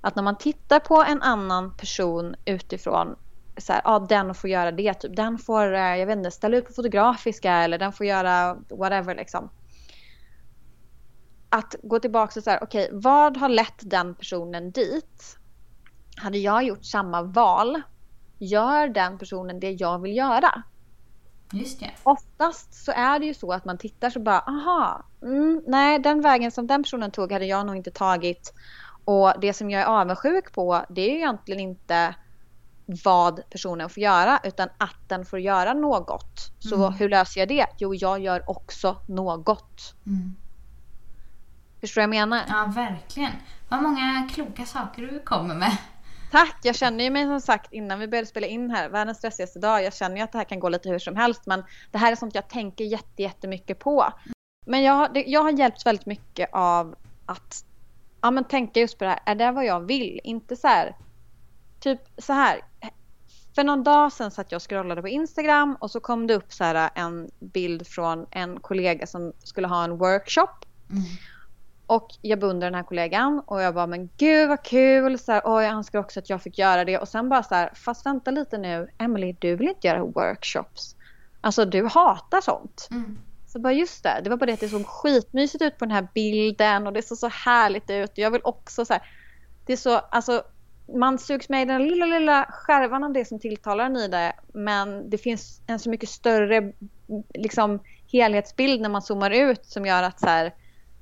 att 0.00 0.16
när 0.16 0.22
man 0.22 0.38
tittar 0.38 0.80
på 0.80 1.02
en 1.02 1.22
annan 1.22 1.76
person 1.76 2.34
utifrån 2.44 3.16
så 3.56 3.72
här, 3.72 3.82
ja 3.84 3.98
den 3.98 4.34
får 4.34 4.50
göra 4.50 4.72
det, 4.72 4.94
typ 4.94 5.16
den 5.16 5.38
får, 5.38 5.74
eh, 5.74 5.96
jag 5.96 6.06
vet 6.06 6.16
inte, 6.16 6.30
ställa 6.30 6.56
ut 6.56 6.66
på 6.66 6.72
fotografiska 6.72 7.52
eller 7.52 7.78
den 7.78 7.92
får 7.92 8.06
göra 8.06 8.58
whatever 8.70 9.14
liksom. 9.14 9.50
Att 11.50 11.74
gå 11.82 11.98
tillbaka 11.98 12.40
och 12.40 12.44
så 12.44 12.50
här, 12.50 12.62
okej, 12.62 12.84
okay, 12.84 12.98
vad 13.00 13.36
har 13.36 13.48
lett 13.48 13.80
den 13.90 14.14
personen 14.14 14.70
dit? 14.70 15.36
hade 16.20 16.38
jag 16.38 16.64
gjort 16.64 16.84
samma 16.84 17.22
val, 17.22 17.82
gör 18.38 18.88
den 18.88 19.18
personen 19.18 19.60
det 19.60 19.70
jag 19.70 19.98
vill 19.98 20.16
göra? 20.16 20.62
Just 21.52 21.80
det. 21.80 21.90
Oftast 22.02 22.84
så 22.84 22.92
är 22.92 23.18
det 23.18 23.26
ju 23.26 23.34
så 23.34 23.52
att 23.52 23.64
man 23.64 23.78
tittar 23.78 24.10
så 24.10 24.20
bara, 24.20 24.38
aha, 24.38 25.04
mm, 25.22 25.62
nej 25.66 25.98
den 25.98 26.20
vägen 26.20 26.50
som 26.50 26.66
den 26.66 26.82
personen 26.82 27.10
tog 27.10 27.32
hade 27.32 27.46
jag 27.46 27.66
nog 27.66 27.76
inte 27.76 27.90
tagit. 27.90 28.54
Och 29.04 29.32
det 29.40 29.52
som 29.52 29.70
jag 29.70 29.82
är 29.82 29.86
avundsjuk 29.86 30.52
på 30.52 30.84
det 30.88 31.00
är 31.00 31.10
ju 31.10 31.16
egentligen 31.16 31.60
inte 31.60 32.14
vad 33.04 33.50
personen 33.50 33.90
får 33.90 34.02
göra 34.02 34.40
utan 34.44 34.68
att 34.78 35.08
den 35.08 35.24
får 35.24 35.38
göra 35.38 35.74
något. 35.74 36.52
Så 36.58 36.76
mm. 36.76 36.92
hur 36.92 37.08
löser 37.08 37.40
jag 37.40 37.48
det? 37.48 37.66
Jo, 37.78 37.94
jag 37.94 38.20
gör 38.20 38.50
också 38.50 38.96
något. 39.08 39.94
Mm. 40.06 40.36
Förstår 41.80 42.00
du 42.00 42.06
vad 42.06 42.16
jag 42.16 42.28
menar? 42.28 42.44
Ja, 42.48 42.72
verkligen. 42.74 43.32
Vad 43.68 43.82
många 43.82 44.28
kloka 44.32 44.64
saker 44.64 45.02
du 45.02 45.20
kommer 45.20 45.54
med. 45.54 45.76
Tack! 46.30 46.56
Jag 46.62 46.76
känner 46.76 47.04
ju 47.04 47.10
mig 47.10 47.26
som 47.26 47.40
sagt 47.40 47.72
innan 47.72 47.98
vi 47.98 48.08
började 48.08 48.26
spela 48.26 48.46
in 48.46 48.70
här, 48.70 48.88
världens 48.88 49.18
stressigaste 49.18 49.58
dag. 49.58 49.82
Jag 49.82 49.94
känner 49.94 50.16
ju 50.16 50.22
att 50.22 50.32
det 50.32 50.38
här 50.38 50.44
kan 50.44 50.60
gå 50.60 50.68
lite 50.68 50.88
hur 50.88 50.98
som 50.98 51.16
helst 51.16 51.46
men 51.46 51.64
det 51.90 51.98
här 51.98 52.12
är 52.12 52.16
sånt 52.16 52.34
jag 52.34 52.48
tänker 52.48 52.84
jätte, 52.84 53.22
jättemycket 53.22 53.78
på. 53.78 54.12
Men 54.66 54.82
jag, 54.82 55.14
det, 55.14 55.24
jag 55.26 55.42
har 55.42 55.50
hjälpts 55.50 55.86
väldigt 55.86 56.06
mycket 56.06 56.48
av 56.52 56.94
att 57.26 57.64
ja, 58.20 58.30
men 58.30 58.44
tänka 58.44 58.80
just 58.80 58.98
på 58.98 59.04
det 59.04 59.10
här, 59.10 59.20
är 59.26 59.34
det 59.34 59.52
vad 59.52 59.64
jag 59.64 59.80
vill? 59.80 60.20
Inte 60.24 60.56
så 60.56 60.68
här, 60.68 60.96
typ 61.80 62.00
så 62.18 62.32
här. 62.32 62.60
För 63.54 63.64
någon 63.64 63.84
dag 63.84 64.12
sedan 64.12 64.30
satt 64.30 64.52
jag 64.52 64.58
och 64.58 64.70
scrollade 64.70 65.02
på 65.02 65.08
Instagram 65.08 65.76
och 65.80 65.90
så 65.90 66.00
kom 66.00 66.26
det 66.26 66.34
upp 66.34 66.52
så 66.52 66.64
här 66.64 66.90
en 66.94 67.30
bild 67.38 67.86
från 67.86 68.26
en 68.30 68.60
kollega 68.60 69.06
som 69.06 69.32
skulle 69.38 69.68
ha 69.68 69.84
en 69.84 69.98
workshop. 69.98 70.64
Mm. 70.90 71.02
Och 71.90 72.08
jag 72.20 72.38
beundrar 72.38 72.66
den 72.66 72.74
här 72.74 72.82
kollegan 72.82 73.42
och 73.46 73.62
jag 73.62 73.74
bara 73.74 73.86
men 73.86 74.10
gud 74.16 74.48
vad 74.48 74.62
kul. 74.62 75.18
Så 75.18 75.32
här, 75.32 75.46
och 75.46 75.62
jag 75.62 75.72
önskar 75.72 75.98
också 75.98 76.20
att 76.20 76.30
jag 76.30 76.42
fick 76.42 76.58
göra 76.58 76.84
det. 76.84 76.98
Och 76.98 77.08
sen 77.08 77.28
bara 77.28 77.42
så 77.42 77.54
här, 77.54 77.70
fast 77.74 78.06
vänta 78.06 78.30
lite 78.30 78.58
nu. 78.58 78.90
Emily 78.98 79.36
du 79.38 79.56
vill 79.56 79.68
inte 79.68 79.86
göra 79.86 80.04
workshops. 80.04 80.96
Alltså 81.40 81.64
du 81.64 81.86
hatar 81.86 82.40
sånt. 82.40 82.88
Mm. 82.90 83.18
Så 83.46 83.58
bara 83.58 83.72
just 83.72 84.02
det, 84.02 84.20
det 84.24 84.30
var 84.30 84.36
bara 84.36 84.46
det 84.46 84.52
att 84.52 84.60
det 84.60 84.68
såg 84.68 84.86
skitmysigt 84.86 85.62
ut 85.62 85.78
på 85.78 85.84
den 85.84 85.94
här 85.94 86.08
bilden 86.14 86.86
och 86.86 86.92
det 86.92 87.02
såg 87.02 87.18
så 87.18 87.28
härligt 87.28 87.90
ut. 87.90 88.10
Jag 88.14 88.30
vill 88.30 88.40
också 88.44 88.84
så 88.84 88.92
här, 88.92 89.02
det 89.66 89.72
är 89.72 89.76
så, 89.76 89.96
alltså 89.96 90.42
man 90.94 91.18
sugs 91.18 91.48
med 91.48 91.62
i 91.62 91.64
den 91.64 91.88
lilla, 91.88 92.06
lilla 92.06 92.46
skärvan 92.50 93.04
av 93.04 93.12
det 93.12 93.24
som 93.24 93.38
tilltalar 93.38 93.84
en 93.84 93.96
i 93.96 94.08
det. 94.08 94.32
Men 94.52 95.10
det 95.10 95.18
finns 95.18 95.60
en 95.66 95.78
så 95.78 95.90
mycket 95.90 96.08
större 96.08 96.72
liksom, 97.34 97.80
helhetsbild 98.12 98.80
när 98.80 98.88
man 98.88 99.02
zoomar 99.02 99.30
ut 99.30 99.66
som 99.66 99.86
gör 99.86 100.02
att 100.02 100.20
så 100.20 100.26
här, 100.26 100.52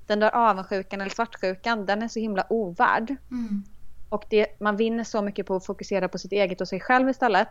den 0.09 0.21
där 0.21 0.35
avundsjukan 0.35 1.01
eller 1.01 1.11
svartsjukan, 1.11 1.87
den 1.87 2.03
är 2.03 2.09
så 2.09 2.21
himla 2.21 2.47
ovärd. 2.49 3.17
Mm. 3.31 3.65
Och 4.09 4.25
det, 4.31 4.61
man 4.61 4.77
vinner 4.77 5.05
så 5.05 5.23
mycket 5.23 5.47
på 5.47 5.57
att 5.57 5.67
fokusera 5.67 6.09
på 6.09 6.19
sitt 6.19 6.33
eget 6.33 6.61
och 6.61 6.69
sig 6.69 6.81
själv 6.81 7.09
istället. 7.09 7.49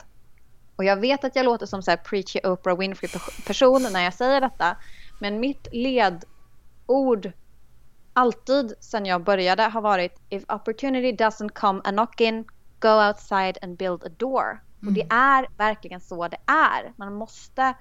Och 0.76 0.84
jag 0.84 0.98
vet 0.98 1.24
att 1.24 1.36
jag 1.36 1.46
låter 1.46 1.66
som 1.66 1.84
så 1.84 1.92
här 1.92 1.98
preachy 1.98 2.40
Oprah 2.44 2.78
Winfrey 2.78 3.12
person 3.48 3.88
när 3.92 4.04
jag 4.04 4.14
säger 4.14 4.42
detta. 4.42 4.78
Men 5.20 5.40
mitt 5.40 5.68
ledord 5.72 7.32
alltid 8.14 8.74
sedan 8.80 9.06
jag 9.06 9.24
började 9.24 9.64
har 9.64 9.82
varit 9.82 10.20
If 10.30 10.44
opportunity 10.48 11.24
doesn't 11.24 11.50
come 11.50 11.82
a 11.84 11.92
knock 11.92 12.22
in, 12.22 12.46
go 12.80 13.08
outside 13.08 13.58
and 13.62 13.78
build 13.78 14.04
a 14.04 14.10
door. 14.18 14.62
Mm. 14.82 14.88
Och 14.88 14.94
det 14.94 15.02
mm. 15.02 15.18
är 15.18 15.48
verkligen 15.58 16.02
så 16.02 16.28
det 16.28 16.40
är. 16.46 16.94
Man 16.96 17.14
måste 17.14 17.74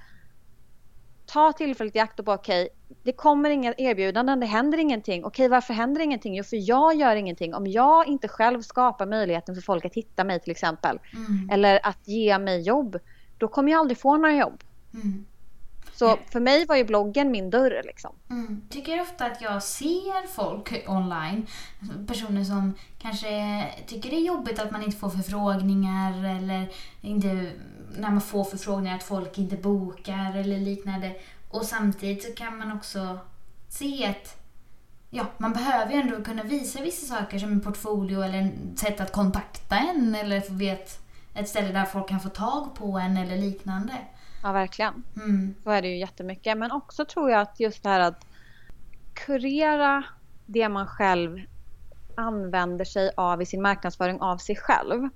ta 1.27 1.53
tillfället 1.53 1.97
i 1.97 1.99
akt 1.99 2.19
och 2.19 2.25
bara 2.25 2.37
okej, 2.37 2.62
okay, 2.62 2.97
det 3.03 3.12
kommer 3.12 3.51
inga 3.51 3.75
erbjudanden, 3.79 4.41
det 4.41 4.47
händer 4.47 4.79
ingenting. 4.79 5.25
Okej, 5.25 5.45
okay, 5.45 5.49
varför 5.49 5.75
händer 5.75 6.01
ingenting? 6.01 6.35
Jo, 6.35 6.45
för 6.45 6.69
jag 6.69 6.95
gör 6.95 7.17
ingenting. 7.17 7.55
Om 7.55 7.67
jag 7.67 8.07
inte 8.07 8.29
själv 8.29 8.62
skapar 8.62 9.07
möjligheten 9.07 9.55
för 9.55 9.62
folk 9.62 9.85
att 9.85 9.95
hitta 9.95 10.25
mig 10.25 10.41
till 10.41 10.51
exempel, 10.51 11.01
mm. 11.12 11.51
eller 11.51 11.81
att 11.87 12.09
ge 12.09 12.39
mig 12.39 12.61
jobb, 12.61 12.99
då 13.39 13.49
kommer 13.49 13.73
jag 13.73 13.79
aldrig 13.79 13.99
få 13.99 14.17
några 14.17 14.35
jobb. 14.35 14.65
Mm. 14.95 15.25
Så 15.97 16.19
för 16.31 16.41
mig 16.41 16.67
var 16.67 16.77
ju 16.77 16.85
bloggen 16.85 17.31
min 17.31 17.51
dörr 17.51 17.83
liksom. 17.85 18.15
Mm. 18.31 18.62
Tycker 18.71 19.01
ofta 19.01 19.27
att 19.27 19.43
jag 19.43 19.62
ser 19.62 20.27
folk 20.27 20.85
online, 20.89 21.47
personer 22.07 22.45
som 22.45 22.75
kanske 22.99 23.65
tycker 23.87 24.11
det 24.11 24.17
är 24.17 24.27
jobbigt 24.27 24.59
att 24.59 24.71
man 24.71 24.83
inte 24.83 24.97
får 24.97 25.11
förfrågningar 25.11 26.37
eller 26.37 26.69
inte, 27.01 27.51
när 27.98 28.11
man 28.11 28.20
får 28.20 28.44
förfrågningar 28.44 28.96
att 28.96 29.02
folk 29.02 29.38
inte 29.38 29.56
bokar 29.56 30.37
eller 30.37 30.59
liknande. 30.59 31.16
Och 31.50 31.64
samtidigt 31.64 32.22
så 32.22 32.32
kan 32.32 32.59
man 32.59 32.72
också 32.72 33.18
se 33.68 34.06
att 34.06 34.37
ja, 35.11 35.26
man 35.38 35.52
behöver 35.52 35.92
ju 35.92 36.00
ändå 36.00 36.22
kunna 36.24 36.42
visa 36.42 36.82
vissa 36.82 37.16
saker 37.16 37.38
som 37.38 37.52
en 37.52 37.61
portfolio 37.61 38.22
eller 38.22 38.42
ett 38.42 38.78
sätt 38.78 39.00
att 39.00 39.12
kontakta 39.12 39.76
en 39.76 40.14
eller 40.14 40.40
få 40.40 40.52
vet 40.52 41.00
ett 41.35 41.48
ställe 41.48 41.72
där 41.72 41.85
folk 41.85 42.09
kan 42.09 42.20
få 42.20 42.28
tag 42.28 42.74
på 42.74 42.98
en 42.98 43.16
eller 43.16 43.37
liknande. 43.37 43.92
Ja, 44.42 44.52
verkligen. 44.52 45.02
Mm. 45.16 45.54
Så 45.64 45.70
är 45.70 45.82
det 45.82 45.88
ju 45.88 45.98
jättemycket. 45.98 46.59
Men 46.59 46.72
också 46.72 47.04
tror 47.04 47.30
jag 47.30 47.40
att 47.40 47.61
just 47.61 47.82
det 47.82 47.88
här 47.88 48.00
att 48.00 48.26
kurera 49.14 50.04
det 50.46 50.68
man 50.68 50.87
själv 50.87 51.40
använder 52.14 52.85
sig 52.85 53.11
av 53.16 53.42
i 53.42 53.46
sin 53.46 53.62
marknadsföring 53.62 54.20
av 54.20 54.37
sig 54.37 54.56
själv. 54.56 55.09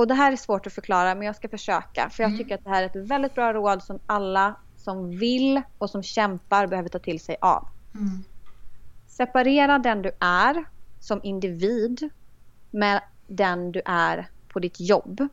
Och 0.00 0.06
det 0.06 0.14
här 0.14 0.32
är 0.32 0.36
svårt 0.36 0.66
att 0.66 0.72
förklara 0.72 1.14
men 1.14 1.26
jag 1.26 1.36
ska 1.36 1.48
försöka. 1.48 2.10
För 2.10 2.22
jag 2.22 2.30
Mm. 2.30 2.38
tycker 2.38 2.54
att 2.54 2.64
det 2.64 2.70
här 2.70 2.82
är 2.82 2.86
ett 2.86 2.96
väldigt 3.10 3.34
bra 3.34 3.52
råd 3.52 3.82
som 3.82 3.98
alla 4.06 4.54
som 4.76 5.10
vill 5.18 5.62
och 5.78 5.90
som 5.90 6.02
kämpar 6.02 6.66
behöver 6.66 6.88
ta 6.88 6.98
till 6.98 7.20
sig 7.20 7.36
av. 7.40 7.68
Mm. 7.94 8.24
Separera 9.06 9.78
den 9.78 10.02
du 10.02 10.10
är 10.20 10.64
som 11.00 11.20
individ 11.22 12.10
med 12.70 13.02
den 13.26 13.72
du 13.72 13.82
är 13.84 14.28
på 14.48 14.58
ditt 14.58 14.80
jobb. 14.80 15.28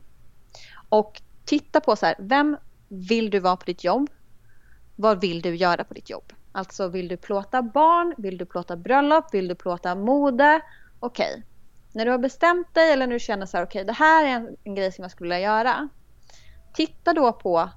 Och 0.88 1.22
titta 1.44 1.80
på 1.80 1.96
så 1.96 2.06
här, 2.06 2.14
vem 2.18 2.56
vill 2.88 3.30
du 3.30 3.38
vara 3.40 3.56
på 3.56 3.64
ditt 3.64 3.84
jobb? 3.84 4.10
Vad 4.96 5.20
vill 5.20 5.42
du 5.42 5.56
göra 5.56 5.84
på 5.84 5.94
ditt 5.94 6.10
jobb? 6.10 6.32
Alltså 6.52 6.88
vill 6.88 7.08
du 7.08 7.16
plåta 7.16 7.62
barn? 7.62 8.14
Vill 8.18 8.38
du 8.38 8.46
plåta 8.46 8.76
bröllop? 8.76 9.34
Vill 9.34 9.48
du 9.48 9.54
plåta 9.54 9.94
mode? 9.94 10.60
Okej. 11.00 11.42
När 11.92 12.04
du 12.04 12.10
har 12.10 12.18
bestämt 12.18 12.74
dig 12.74 12.92
eller 12.92 13.06
när 13.06 13.14
du 13.14 13.20
känner 13.20 13.46
så 13.46 13.56
här, 13.56 13.64
okej 13.64 13.84
det 13.84 13.92
här 13.92 14.24
är 14.24 14.28
en, 14.28 14.56
en 14.64 14.74
grej 14.74 14.92
som 14.92 15.02
jag 15.02 15.10
skulle 15.10 15.34
vilja 15.34 15.40
göra. 15.40 15.88
Titta 16.74 17.12
då 17.12 17.32
på 17.32 17.68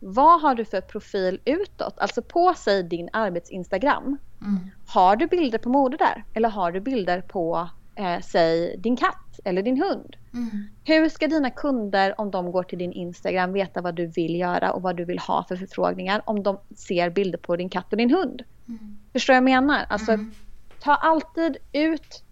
vad 0.00 0.40
har 0.40 0.54
du 0.54 0.64
för 0.64 0.80
profil 0.80 1.40
utåt? 1.44 1.98
Alltså 1.98 2.22
på 2.22 2.54
sig 2.54 2.82
din 2.82 3.08
arbetsinstagram. 3.12 4.18
Mm. 4.40 4.70
Har 4.86 5.16
du 5.16 5.26
bilder 5.26 5.58
på 5.58 5.68
mode 5.68 5.96
där? 5.96 6.24
Eller 6.34 6.48
har 6.48 6.72
du 6.72 6.80
bilder 6.80 7.20
på, 7.20 7.68
eh, 7.94 8.20
säg 8.20 8.76
din 8.78 8.96
katt 8.96 9.40
eller 9.44 9.62
din 9.62 9.82
hund? 9.82 10.16
Mm. 10.32 10.50
Hur 10.84 11.08
ska 11.08 11.28
dina 11.28 11.50
kunder, 11.50 12.20
om 12.20 12.30
de 12.30 12.52
går 12.52 12.62
till 12.62 12.78
din 12.78 12.92
Instagram, 12.92 13.52
veta 13.52 13.80
vad 13.80 13.94
du 13.94 14.06
vill 14.06 14.34
göra 14.36 14.72
och 14.72 14.82
vad 14.82 14.96
du 14.96 15.04
vill 15.04 15.18
ha 15.18 15.44
för 15.48 15.56
förfrågningar 15.56 16.22
om 16.24 16.42
de 16.42 16.58
ser 16.76 17.10
bilder 17.10 17.38
på 17.38 17.56
din 17.56 17.68
katt 17.68 17.86
och 17.90 17.96
din 17.96 18.10
hund? 18.14 18.42
Mm. 18.68 18.98
Förstår 19.12 19.34
jag 19.34 19.44
menar? 19.44 19.86
Alltså, 19.88 20.12
Mm. 20.12 20.32
ta 20.80 20.94
alltid 20.94 21.56
ut, 21.72 22.24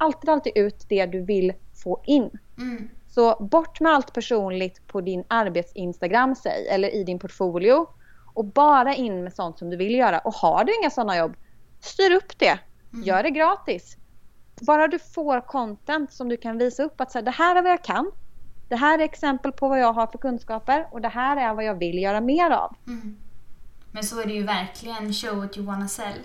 alltid, 0.00 0.30
alltid 0.30 0.52
ut 0.56 0.86
det 0.88 1.06
du 1.06 1.24
vill 1.24 1.52
få 1.84 2.02
in. 2.06 2.30
Mm. 2.58 2.88
Så 3.08 3.36
bort 3.40 3.80
med 3.80 3.92
allt 3.92 4.12
personligt 4.12 4.86
på 4.86 5.00
din 5.00 5.24
arbets-Instagram, 5.28 6.34
säg, 6.34 6.68
eller 6.68 6.94
i 6.94 7.04
din 7.04 7.18
portfolio. 7.18 7.86
Och 8.34 8.44
bara 8.44 8.94
in 8.94 9.24
med 9.24 9.34
sånt 9.34 9.58
som 9.58 9.70
du 9.70 9.76
vill 9.76 9.94
göra. 9.94 10.18
Och 10.18 10.34
har 10.34 10.64
du 10.64 10.72
inga 10.80 10.90
sådana 10.90 11.16
jobb, 11.16 11.36
styr 11.80 12.10
upp 12.10 12.38
det. 12.38 12.58
Mm. 12.92 13.04
Gör 13.04 13.22
det 13.22 13.30
gratis. 13.30 13.96
Bara 14.60 14.88
du 14.88 14.98
får 14.98 15.40
content 15.40 16.12
som 16.12 16.28
du 16.28 16.36
kan 16.36 16.58
visa 16.58 16.82
upp 16.82 17.00
att 17.00 17.12
så 17.12 17.18
här, 17.18 17.24
det 17.24 17.30
här 17.30 17.56
är 17.56 17.62
vad 17.62 17.72
jag 17.72 17.84
kan. 17.84 18.10
Det 18.68 18.76
här 18.76 18.98
är 18.98 19.02
exempel 19.02 19.52
på 19.52 19.68
vad 19.68 19.80
jag 19.80 19.92
har 19.92 20.06
för 20.06 20.18
kunskaper 20.18 20.88
och 20.90 21.00
det 21.00 21.08
här 21.08 21.36
är 21.36 21.54
vad 21.54 21.64
jag 21.64 21.74
vill 21.74 22.02
göra 22.02 22.20
mer 22.20 22.50
av. 22.50 22.76
Mm. 22.86 23.16
Men 23.92 24.04
så 24.04 24.20
är 24.20 24.26
det 24.26 24.32
ju 24.32 24.42
verkligen 24.42 25.12
show 25.12 25.36
what 25.36 25.56
you 25.56 25.66
wanna 25.66 25.88
sell. 25.88 26.18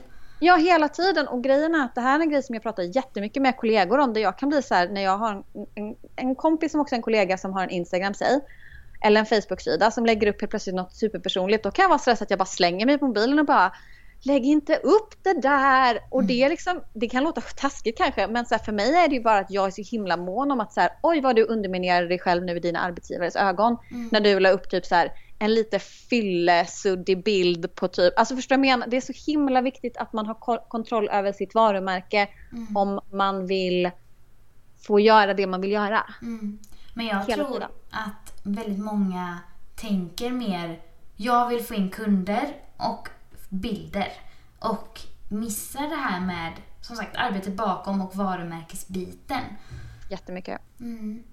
Ja, 0.45 0.55
hela 0.55 0.89
tiden. 0.89 1.27
Och 1.27 1.43
grejen 1.43 1.75
är 1.75 1.85
att 1.85 1.95
det 1.95 2.01
här 2.01 2.19
är 2.19 2.23
en 2.23 2.29
grej 2.29 2.43
som 2.43 2.55
jag 2.55 2.63
pratar 2.63 2.83
jättemycket 2.83 3.41
med 3.41 3.57
kollegor 3.57 3.99
om. 3.99 4.13
Där 4.13 4.21
jag 4.21 4.37
kan 4.37 4.49
bli 4.49 4.61
så 4.61 4.75
här, 4.75 4.89
när 4.89 5.01
jag 5.01 5.17
har 5.17 5.31
en, 5.31 5.43
en, 5.75 5.95
en 6.15 6.35
kompis 6.35 6.71
som 6.71 6.81
också 6.81 6.95
är 6.95 6.97
en 6.97 7.03
kollega 7.03 7.37
som 7.37 7.53
har 7.53 7.63
en 7.63 7.69
Instagram, 7.69 8.13
säg. 8.13 8.39
Eller 9.01 9.19
en 9.19 9.25
Facebook-sida 9.25 9.91
som 9.91 10.05
lägger 10.05 10.27
upp 10.27 10.41
helt 10.41 10.49
plötsligt 10.49 10.75
något 10.75 10.95
superpersonligt. 10.95 11.63
Då 11.63 11.71
kan 11.71 11.83
jag 11.83 11.89
vara 11.89 11.99
stressad 11.99 12.25
att 12.25 12.29
jag 12.29 12.39
bara 12.39 12.45
slänger 12.45 12.85
mig 12.85 12.97
på 12.97 13.07
mobilen 13.07 13.39
och 13.39 13.45
bara 13.45 13.71
Lägg 14.23 14.45
inte 14.45 14.75
upp 14.75 15.23
det 15.23 15.41
där! 15.41 15.99
Och 16.09 16.23
det, 16.23 16.43
är 16.43 16.49
liksom, 16.49 16.81
det 16.93 17.07
kan 17.07 17.23
låta 17.23 17.41
taskigt 17.41 17.97
kanske 17.97 18.27
men 18.27 18.45
så 18.45 18.55
här, 18.55 18.63
för 18.63 18.71
mig 18.71 18.95
är 18.95 19.07
det 19.07 19.15
ju 19.15 19.21
bara 19.21 19.39
att 19.39 19.51
jag 19.51 19.67
är 19.67 19.71
så 19.71 19.81
himla 19.91 20.17
mån 20.17 20.51
om 20.51 20.59
att 20.59 20.73
så 20.73 20.81
här, 20.81 20.89
oj 21.03 21.21
vad 21.21 21.35
du 21.35 21.43
underminerar 21.43 22.07
dig 22.07 22.19
själv 22.19 22.43
nu 22.43 22.57
i 22.57 22.59
dina 22.59 22.79
arbetsgivares 22.79 23.35
ögon. 23.35 23.77
Mm. 23.91 24.09
När 24.11 24.21
du 24.21 24.39
la 24.39 24.49
upp 24.49 24.69
typ 24.69 24.85
så 24.85 24.95
här, 24.95 25.11
en 25.39 25.53
lite 25.53 25.79
fyllesuddig 25.79 27.23
bild 27.23 27.75
på 27.75 27.87
typ, 27.87 28.19
alltså 28.19 28.35
förstår 28.35 28.55
du 28.55 28.59
vad 28.61 28.67
jag 28.67 28.77
menar? 28.79 28.87
Det 28.87 28.97
är 28.97 29.01
så 29.01 29.31
himla 29.31 29.61
viktigt 29.61 29.97
att 29.97 30.13
man 30.13 30.25
har 30.27 30.33
ko- 30.33 30.65
kontroll 30.67 31.09
över 31.09 31.31
sitt 31.31 31.55
varumärke 31.55 32.29
Mm. 32.51 32.77
om 32.77 32.99
man 33.11 33.47
vill 33.47 33.91
få 34.87 34.99
göra 34.99 35.33
det 35.33 35.47
man 35.47 35.61
vill 35.61 35.71
göra. 35.71 36.03
Mm. 36.21 36.59
Men 36.93 37.05
jag 37.05 37.25
Hela 37.25 37.43
tror 37.43 37.53
tiden. 37.53 37.69
att 37.91 38.33
väldigt 38.43 38.79
många 38.79 39.39
tänker 39.75 40.31
mer 40.31 40.81
jag 41.15 41.49
vill 41.49 41.63
få 41.63 41.73
in 41.73 41.89
kunder 41.89 42.55
och 42.77 43.09
bilder 43.49 44.07
och 44.59 44.99
missar 45.29 45.81
det 45.89 45.95
här 45.95 46.19
med 46.19 46.53
som 46.81 46.95
sagt 46.95 47.15
arbetet 47.15 47.53
bakom 47.53 48.01
och 48.01 48.15
varumärkesbiten. 48.15 49.41
Jättemycket. 50.09 50.61
Mm. 50.79 51.23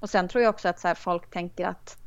Och 0.00 0.10
sen 0.10 0.28
tror 0.28 0.42
jag 0.44 0.50
också 0.54 0.68
att 0.68 0.80
så 0.80 0.88
här, 0.88 0.94
folk 0.94 1.30
tänker 1.30 1.66
att 1.66 1.98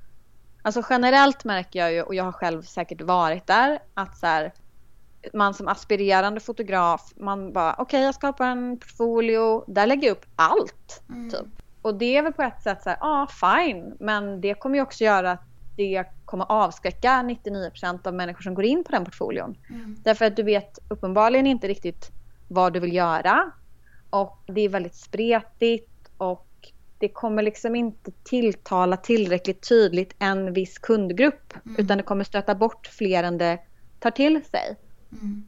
Alltså 0.68 0.82
generellt 0.90 1.44
märker 1.44 1.80
jag 1.80 1.94
ju, 1.94 2.02
och 2.02 2.16
jag 2.16 2.24
har 2.24 2.32
själv 2.32 2.62
säkert 2.62 3.02
varit 3.02 3.48
där, 3.48 3.80
att 3.94 4.18
så 4.18 4.26
här, 4.26 4.54
man 5.34 5.54
som 5.54 5.68
aspirerande 5.68 6.40
fotograf, 6.40 7.14
man 7.16 7.54
bara 7.54 7.76
okej 7.78 8.02
jag 8.02 8.16
skapar 8.16 8.46
en 8.48 8.80
portfolio, 8.80 9.64
där 9.68 9.88
lägger 9.88 10.08
jag 10.08 10.12
upp 10.18 10.26
allt. 10.36 11.04
Mm. 11.10 11.30
Typ. 11.30 11.48
Och 11.82 11.96
det 11.96 12.18
är 12.18 12.24
väl 12.24 12.34
på 12.34 12.42
ett 12.42 12.62
sätt 12.62 12.84
så 12.84 12.90
här, 12.90 12.98
ja 13.02 13.28
ah, 13.42 13.58
fine, 13.58 13.96
men 14.00 14.42
det 14.42 14.54
kommer 14.54 14.76
ju 14.76 14.82
också 14.82 15.04
göra 15.04 15.32
att 15.32 15.44
det 15.76 16.04
kommer 16.26 16.46
avskräcka 16.52 17.10
99% 17.10 18.08
av 18.08 18.14
människor 18.14 18.42
som 18.42 18.54
går 18.54 18.66
in 18.66 18.84
på 18.84 18.92
den 18.92 19.06
portfolion. 19.06 19.58
Mm. 19.70 19.96
Därför 20.04 20.26
att 20.26 20.36
du 20.36 20.44
vet 20.44 20.80
uppenbarligen 20.90 21.48
inte 21.48 21.68
riktigt 21.68 22.12
vad 22.48 22.74
du 22.74 22.80
vill 22.80 22.94
göra. 22.94 23.52
Och 24.10 24.44
det 24.48 24.62
är 24.62 24.70
väldigt 24.70 24.96
spretigt 24.96 25.90
det 27.00 27.10
kommer 27.10 27.44
liksom 27.44 27.76
inte 27.76 28.12
tilltala 28.24 28.98
tillräckligt 28.98 29.70
tydligt 29.70 30.16
en 30.20 30.54
viss 30.54 30.78
kundgrupp. 30.78 31.54
Mm. 31.66 31.76
Utan 31.86 31.98
det 31.98 32.04
kommer 32.04 32.24
stöta 32.24 32.56
bort 32.56 32.88
fler 32.88 33.24
än 33.24 33.38
det 33.38 33.60
tar 34.00 34.12
till 34.12 34.42
sig. 34.52 34.76
Mm. 35.12 35.46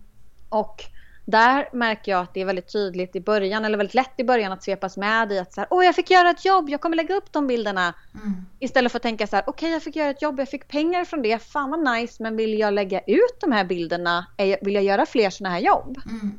Och 0.50 0.84
där 1.26 1.70
märker 1.74 2.12
jag 2.12 2.22
att 2.22 2.34
det 2.34 2.42
är 2.42 2.46
väldigt 2.46 2.72
tydligt 2.72 3.16
i 3.16 3.22
början, 3.22 3.66
eller 3.66 3.78
väldigt 3.78 3.94
lätt 3.94 4.14
i 4.18 4.24
början 4.24 4.52
att 4.52 4.64
svepas 4.64 4.98
med 4.98 5.32
i 5.32 5.40
att 5.40 5.54
så 5.54 5.62
här, 5.62 5.68
åh 5.72 5.86
jag 5.86 5.96
fick 5.96 6.12
göra 6.12 6.30
ett 6.30 6.46
jobb, 6.46 6.70
jag 6.70 6.82
kommer 6.82 6.96
lägga 6.96 7.16
upp 7.16 7.32
de 7.32 7.48
bilderna. 7.48 7.94
Mm. 8.14 8.46
Istället 8.60 8.92
för 8.92 9.00
att 9.00 9.04
tänka 9.04 9.28
så 9.28 9.36
här, 9.36 9.44
okej 9.48 9.72
jag 9.72 9.84
fick 9.84 9.96
göra 9.96 10.10
ett 10.10 10.22
jobb, 10.22 10.40
jag 10.40 10.50
fick 10.50 10.68
pengar 10.68 11.06
från 11.06 11.22
det, 11.22 11.44
fan 11.44 11.70
vad 11.70 11.94
nice, 11.94 12.24
men 12.24 12.36
vill 12.36 12.60
jag 12.60 12.74
lägga 12.74 13.00
ut 13.00 13.38
de 13.42 13.52
här 13.52 13.64
bilderna? 13.64 14.26
Vill 14.62 14.76
jag 14.76 14.84
göra 14.84 15.06
fler 15.06 15.30
sådana 15.30 15.56
här 15.56 15.62
jobb? 15.62 15.98
Mm. 16.06 16.38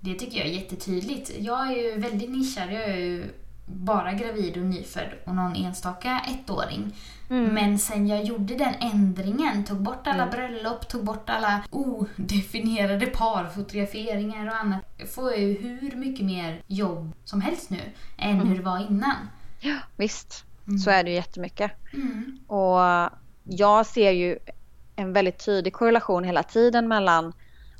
Det 0.00 0.14
tycker 0.14 0.38
jag 0.38 0.46
är 0.46 0.50
jättetydligt. 0.50 1.30
Jag 1.38 1.68
är 1.68 1.76
ju 1.76 1.98
väldigt 1.98 2.30
nischad. 2.30 2.72
Jag 2.72 2.82
är 2.82 2.96
ju 2.96 3.24
bara 3.66 4.12
gravid 4.12 4.56
och 4.56 4.62
nyfödd 4.62 5.08
och 5.24 5.34
någon 5.34 5.56
enstaka 5.56 6.20
ettåring. 6.28 6.96
Men 7.28 7.78
sen 7.78 8.06
jag 8.06 8.24
gjorde 8.24 8.54
den 8.54 8.74
ändringen, 8.80 9.64
tog 9.64 9.82
bort 9.82 10.06
alla 10.06 10.26
bröllop, 10.26 10.88
tog 10.88 11.04
bort 11.04 11.30
alla 11.30 11.64
odefinierade 11.70 13.06
parfotograferingar 13.06 14.46
och 14.46 14.56
annat, 14.56 14.84
får 15.14 15.30
jag 15.30 15.40
ju 15.40 15.58
hur 15.58 15.96
mycket 15.96 16.26
mer 16.26 16.62
jobb 16.66 17.12
som 17.24 17.40
helst 17.40 17.70
nu 17.70 17.80
än 18.18 18.40
hur 18.40 18.56
det 18.56 18.62
var 18.62 18.78
innan. 18.78 19.16
Ja, 19.60 19.78
visst. 19.96 20.44
Så 20.84 20.90
är 20.90 21.04
det 21.04 21.10
ju 21.10 21.16
jättemycket. 21.16 21.72
Mm. 21.92 22.38
Och 22.46 23.10
jag 23.44 23.86
ser 23.86 24.10
ju 24.10 24.38
en 24.96 25.12
väldigt 25.12 25.44
tydlig 25.44 25.72
korrelation 25.72 26.24
hela 26.24 26.42
tiden 26.42 26.88
mellan 26.88 27.32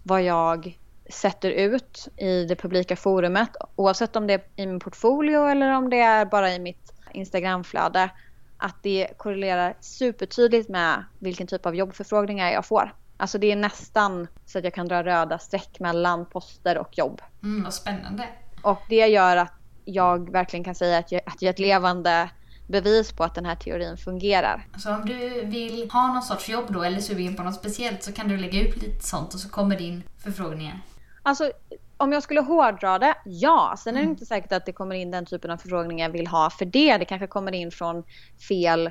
vad 0.02 0.22
jag 0.22 0.78
sätter 1.12 1.50
ut 1.50 2.08
i 2.16 2.44
det 2.44 2.56
publika 2.56 2.96
forumet 2.96 3.50
oavsett 3.76 4.16
om 4.16 4.26
det 4.26 4.34
är 4.34 4.42
i 4.56 4.66
min 4.66 4.80
portfolio 4.80 5.48
eller 5.48 5.72
om 5.72 5.90
det 5.90 6.00
är 6.00 6.24
bara 6.24 6.54
i 6.54 6.58
mitt 6.58 6.92
Instagramflöde. 7.12 8.10
Att 8.56 8.82
det 8.82 9.08
korrelerar 9.16 9.76
supertydligt 9.80 10.68
med 10.68 11.04
vilken 11.18 11.46
typ 11.46 11.66
av 11.66 11.74
jobbförfrågningar 11.74 12.52
jag 12.52 12.66
får. 12.66 12.94
Alltså 13.16 13.38
det 13.38 13.52
är 13.52 13.56
nästan 13.56 14.28
så 14.46 14.58
att 14.58 14.64
jag 14.64 14.74
kan 14.74 14.88
dra 14.88 15.04
röda 15.04 15.38
streck 15.38 15.80
mellan 15.80 16.26
poster 16.26 16.78
och 16.78 16.98
jobb. 16.98 17.22
Mm, 17.42 17.64
vad 17.64 17.74
spännande. 17.74 18.28
Och 18.62 18.80
det 18.88 19.06
gör 19.06 19.36
att 19.36 19.52
jag 19.84 20.30
verkligen 20.30 20.64
kan 20.64 20.74
säga 20.74 20.98
att 20.98 21.12
jag, 21.12 21.20
att 21.26 21.42
jag 21.42 21.48
är 21.48 21.52
ett 21.52 21.58
levande 21.58 22.30
bevis 22.66 23.12
på 23.12 23.24
att 23.24 23.34
den 23.34 23.46
här 23.46 23.56
teorin 23.56 23.96
fungerar. 23.96 24.66
Så 24.78 24.94
om 24.94 25.06
du 25.06 25.44
vill 25.44 25.90
ha 25.90 26.12
någon 26.12 26.22
sorts 26.22 26.48
jobb 26.48 26.64
då 26.68 26.82
eller 26.82 27.00
sugen 27.00 27.36
på 27.36 27.42
något 27.42 27.54
speciellt 27.54 28.02
så 28.02 28.12
kan 28.12 28.28
du 28.28 28.36
lägga 28.36 28.60
ut 28.60 28.82
lite 28.82 29.06
sånt 29.06 29.34
och 29.34 29.40
så 29.40 29.48
kommer 29.48 29.78
din 29.78 30.02
förfrågningar. 30.18 30.80
Alltså 31.22 31.52
om 31.96 32.12
jag 32.12 32.22
skulle 32.22 32.40
hårdra 32.40 32.98
det, 32.98 33.14
ja. 33.24 33.74
Sen 33.78 33.96
är 33.96 34.00
det 34.00 34.06
inte 34.08 34.26
säkert 34.26 34.52
att 34.52 34.66
det 34.66 34.72
kommer 34.72 34.94
in 34.94 35.10
den 35.10 35.26
typen 35.26 35.50
av 35.50 35.56
förfrågningar 35.56 36.06
jag 36.06 36.12
vill 36.12 36.26
ha 36.26 36.50
för 36.50 36.64
det. 36.64 36.98
Det 36.98 37.04
kanske 37.04 37.26
kommer 37.26 37.52
in 37.52 37.70
från 37.70 38.04
fel 38.48 38.90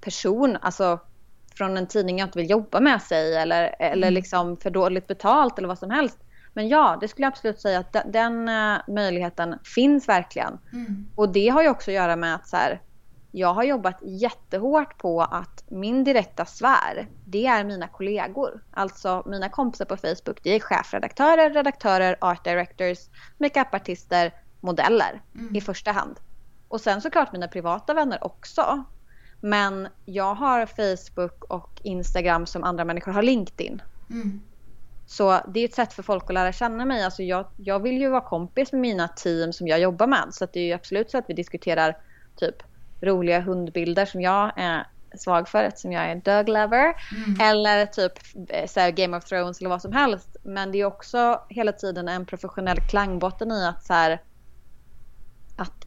person, 0.00 0.56
alltså 0.60 1.00
från 1.54 1.76
en 1.76 1.86
tidning 1.86 2.18
jag 2.18 2.26
inte 2.26 2.38
vill 2.38 2.50
jobba 2.50 2.80
med 2.80 3.02
sig 3.02 3.36
eller, 3.36 3.76
eller 3.78 4.06
Mm. 4.08 4.14
liksom 4.14 4.56
för 4.56 4.70
dåligt 4.70 5.06
betalt 5.06 5.58
eller 5.58 5.68
vad 5.68 5.78
som 5.78 5.90
helst. 5.90 6.18
Men 6.52 6.68
ja, 6.68 6.98
det 7.00 7.08
skulle 7.08 7.24
jag 7.24 7.32
absolut 7.32 7.60
säga 7.60 7.78
att 7.78 7.92
den, 7.92 8.12
den 8.12 8.48
eh, 8.48 8.78
möjligheten 8.88 9.58
finns 9.64 10.08
verkligen. 10.08 10.58
Mm. 10.72 11.06
Och 11.14 11.28
det 11.28 11.48
har 11.48 11.62
ju 11.62 11.68
också 11.68 11.90
att 11.90 11.94
göra 11.94 12.16
med 12.16 12.34
att 12.34 12.48
så 12.48 12.56
här, 12.56 12.80
jag 13.30 13.54
har 13.54 13.62
jobbat 13.64 13.98
jättehårt 14.02 14.98
på 14.98 15.22
att 15.22 15.64
min 15.68 16.04
direkta 16.04 16.44
sfär, 16.44 17.08
det 17.24 17.46
är 17.46 17.64
mina 17.64 17.88
kollegor. 17.88 18.60
Alltså 18.70 19.22
mina 19.26 19.48
kompisar 19.48 19.84
på 19.84 19.96
Facebook, 19.96 20.40
det 20.42 20.50
är 20.50 20.60
chefredaktörer, 20.60 21.50
redaktörer, 21.50 22.16
art 22.20 22.44
directors, 22.44 22.98
makeupartister, 23.38 24.34
modeller 24.60 25.22
Mm. 25.34 25.56
i 25.56 25.60
första 25.60 25.92
hand. 25.92 26.20
Och 26.68 26.80
sen 26.80 27.00
såklart 27.02 27.32
mina 27.32 27.48
privata 27.48 27.94
vänner 27.94 28.24
också. 28.24 28.84
Men 29.40 29.88
jag 30.04 30.34
har 30.34 30.66
Facebook 30.66 31.44
och 31.44 31.80
Instagram 31.82 32.46
som 32.46 32.64
andra 32.64 32.84
människor 32.84 33.12
har 33.12 33.22
LinkedIn. 33.22 33.82
Mm. 34.10 34.40
Så 35.06 35.40
det 35.48 35.60
är 35.60 35.64
ett 35.64 35.74
sätt 35.74 35.92
för 35.92 36.02
folk 36.02 36.24
att 36.24 36.34
lära 36.34 36.52
känna 36.52 36.84
mig. 36.84 37.04
Alltså 37.04 37.22
jag, 37.22 37.46
jag 37.56 37.82
vill 37.82 38.00
ju 38.00 38.08
vara 38.08 38.20
kompis 38.20 38.72
med 38.72 38.80
mina 38.80 39.08
team 39.08 39.52
som 39.52 39.68
jag 39.68 39.80
jobbar 39.80 40.06
med. 40.06 40.24
Så 40.30 40.46
det 40.52 40.60
är 40.60 40.64
ju 40.64 40.72
absolut 40.72 41.10
så 41.10 41.18
att 41.18 41.24
vi 41.28 41.34
diskuterar 41.34 41.96
typ 42.36 42.62
roliga 43.00 43.40
hundbilder 43.40 44.06
som 44.06 44.20
jag 44.20 44.52
är 44.56 44.86
svag 45.18 45.48
för 45.48 45.64
eftersom 45.64 45.92
jag 45.92 46.04
är 46.04 46.08
en 46.08 46.20
dog 46.20 46.48
lover. 46.48 46.94
Mm. 47.16 47.40
Eller 47.40 47.86
typ 47.86 48.12
eh, 48.48 48.66
så 48.66 48.90
Game 48.94 49.16
of 49.16 49.24
Thrones 49.24 49.60
eller 49.60 49.70
vad 49.70 49.82
som 49.82 49.92
helst. 49.92 50.36
Men 50.42 50.72
det 50.72 50.80
är 50.80 50.84
också 50.84 51.40
hela 51.48 51.72
tiden 51.72 52.08
en 52.08 52.26
professionell 52.26 52.80
klangbotten 52.80 53.52
i 53.52 53.66
att 53.66 53.84
så 53.84 53.92
här, 53.92 54.22
att 55.56 55.86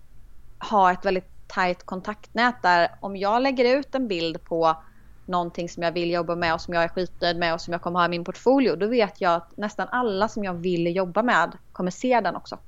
ha 0.70 0.92
ett 0.92 1.06
väldigt 1.06 1.48
tajt 1.48 1.84
kontaktnät 1.86 2.62
där 2.62 2.96
om 3.00 3.18
jag 3.18 3.42
lägger 3.42 3.78
ut 3.80 3.96
en 3.96 4.08
bild 4.08 4.44
på 4.44 4.78
någonting 5.26 5.70
som 5.70 5.84
jag 5.84 5.92
vill 5.92 6.12
jobba 6.12 6.36
med 6.36 6.54
och 6.54 6.62
som 6.62 6.74
jag 6.74 6.84
är 6.84 6.88
skitnöjd 6.88 7.38
med 7.38 7.54
och 7.54 7.62
som 7.62 7.72
jag 7.72 7.82
kommer 7.82 8.00
ha 8.00 8.06
i 8.06 8.10
min 8.10 8.24
portfolio. 8.24 8.76
Då 8.76 8.88
vet 8.88 9.22
jag 9.22 9.34
att 9.34 9.58
nästan 9.58 9.88
alla 9.92 10.28
som 10.28 10.44
jag 10.44 10.54
vill 10.54 10.96
jobba 10.96 11.24
med 11.24 11.58
kommer 11.72 11.92
se 11.92 12.22
den 12.22 12.36
också. 12.36 12.60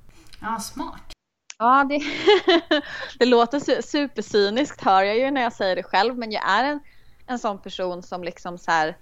Ja, 0.42 0.60
smart. 0.60 1.15
Ja, 1.58 1.84
det, 1.90 2.00
det 3.20 3.26
låter 3.26 3.60
su- 3.60 3.82
supercyniskt 3.82 4.82
hör 4.82 5.04
jag 5.04 5.18
ju 5.18 5.32
när 5.32 5.42
jag 5.42 5.54
säger 5.54 5.76
det 5.76 5.84
själv. 5.84 6.18
Men 6.18 6.32
jag 6.32 6.50
är 6.50 6.64
en, 6.64 6.80
en 7.28 7.40
sån 7.40 7.62
person 7.62 8.04
som 8.04 8.24
liksom 8.24 8.58
så 8.58 8.72
här. 8.72 8.98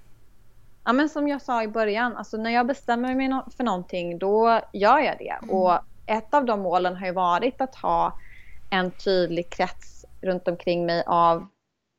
Ja 0.85 0.93
men 0.93 1.09
som 1.09 1.27
jag 1.27 1.41
sa 1.41 1.63
i 1.63 1.67
början, 1.67 2.17
alltså 2.17 2.37
när 2.37 2.49
jag 2.51 2.67
bestämmer 2.67 3.15
mig 3.15 3.41
för 3.57 3.63
någonting 3.63 4.19
då 4.19 4.61
gör 4.73 4.99
jag 4.99 5.17
det. 5.17 5.37
Mm. 5.43 5.55
Och 5.55 5.79
ett 6.05 6.33
av 6.33 6.45
de 6.45 6.61
målen 6.61 6.95
har 6.95 7.05
ju 7.05 7.13
varit 7.13 7.61
att 7.61 7.75
ha 7.75 8.17
en 8.69 8.91
tydlig 8.91 9.51
krets 9.51 10.05
runt 10.21 10.47
omkring 10.47 10.85
mig 10.85 11.03
av 11.07 11.47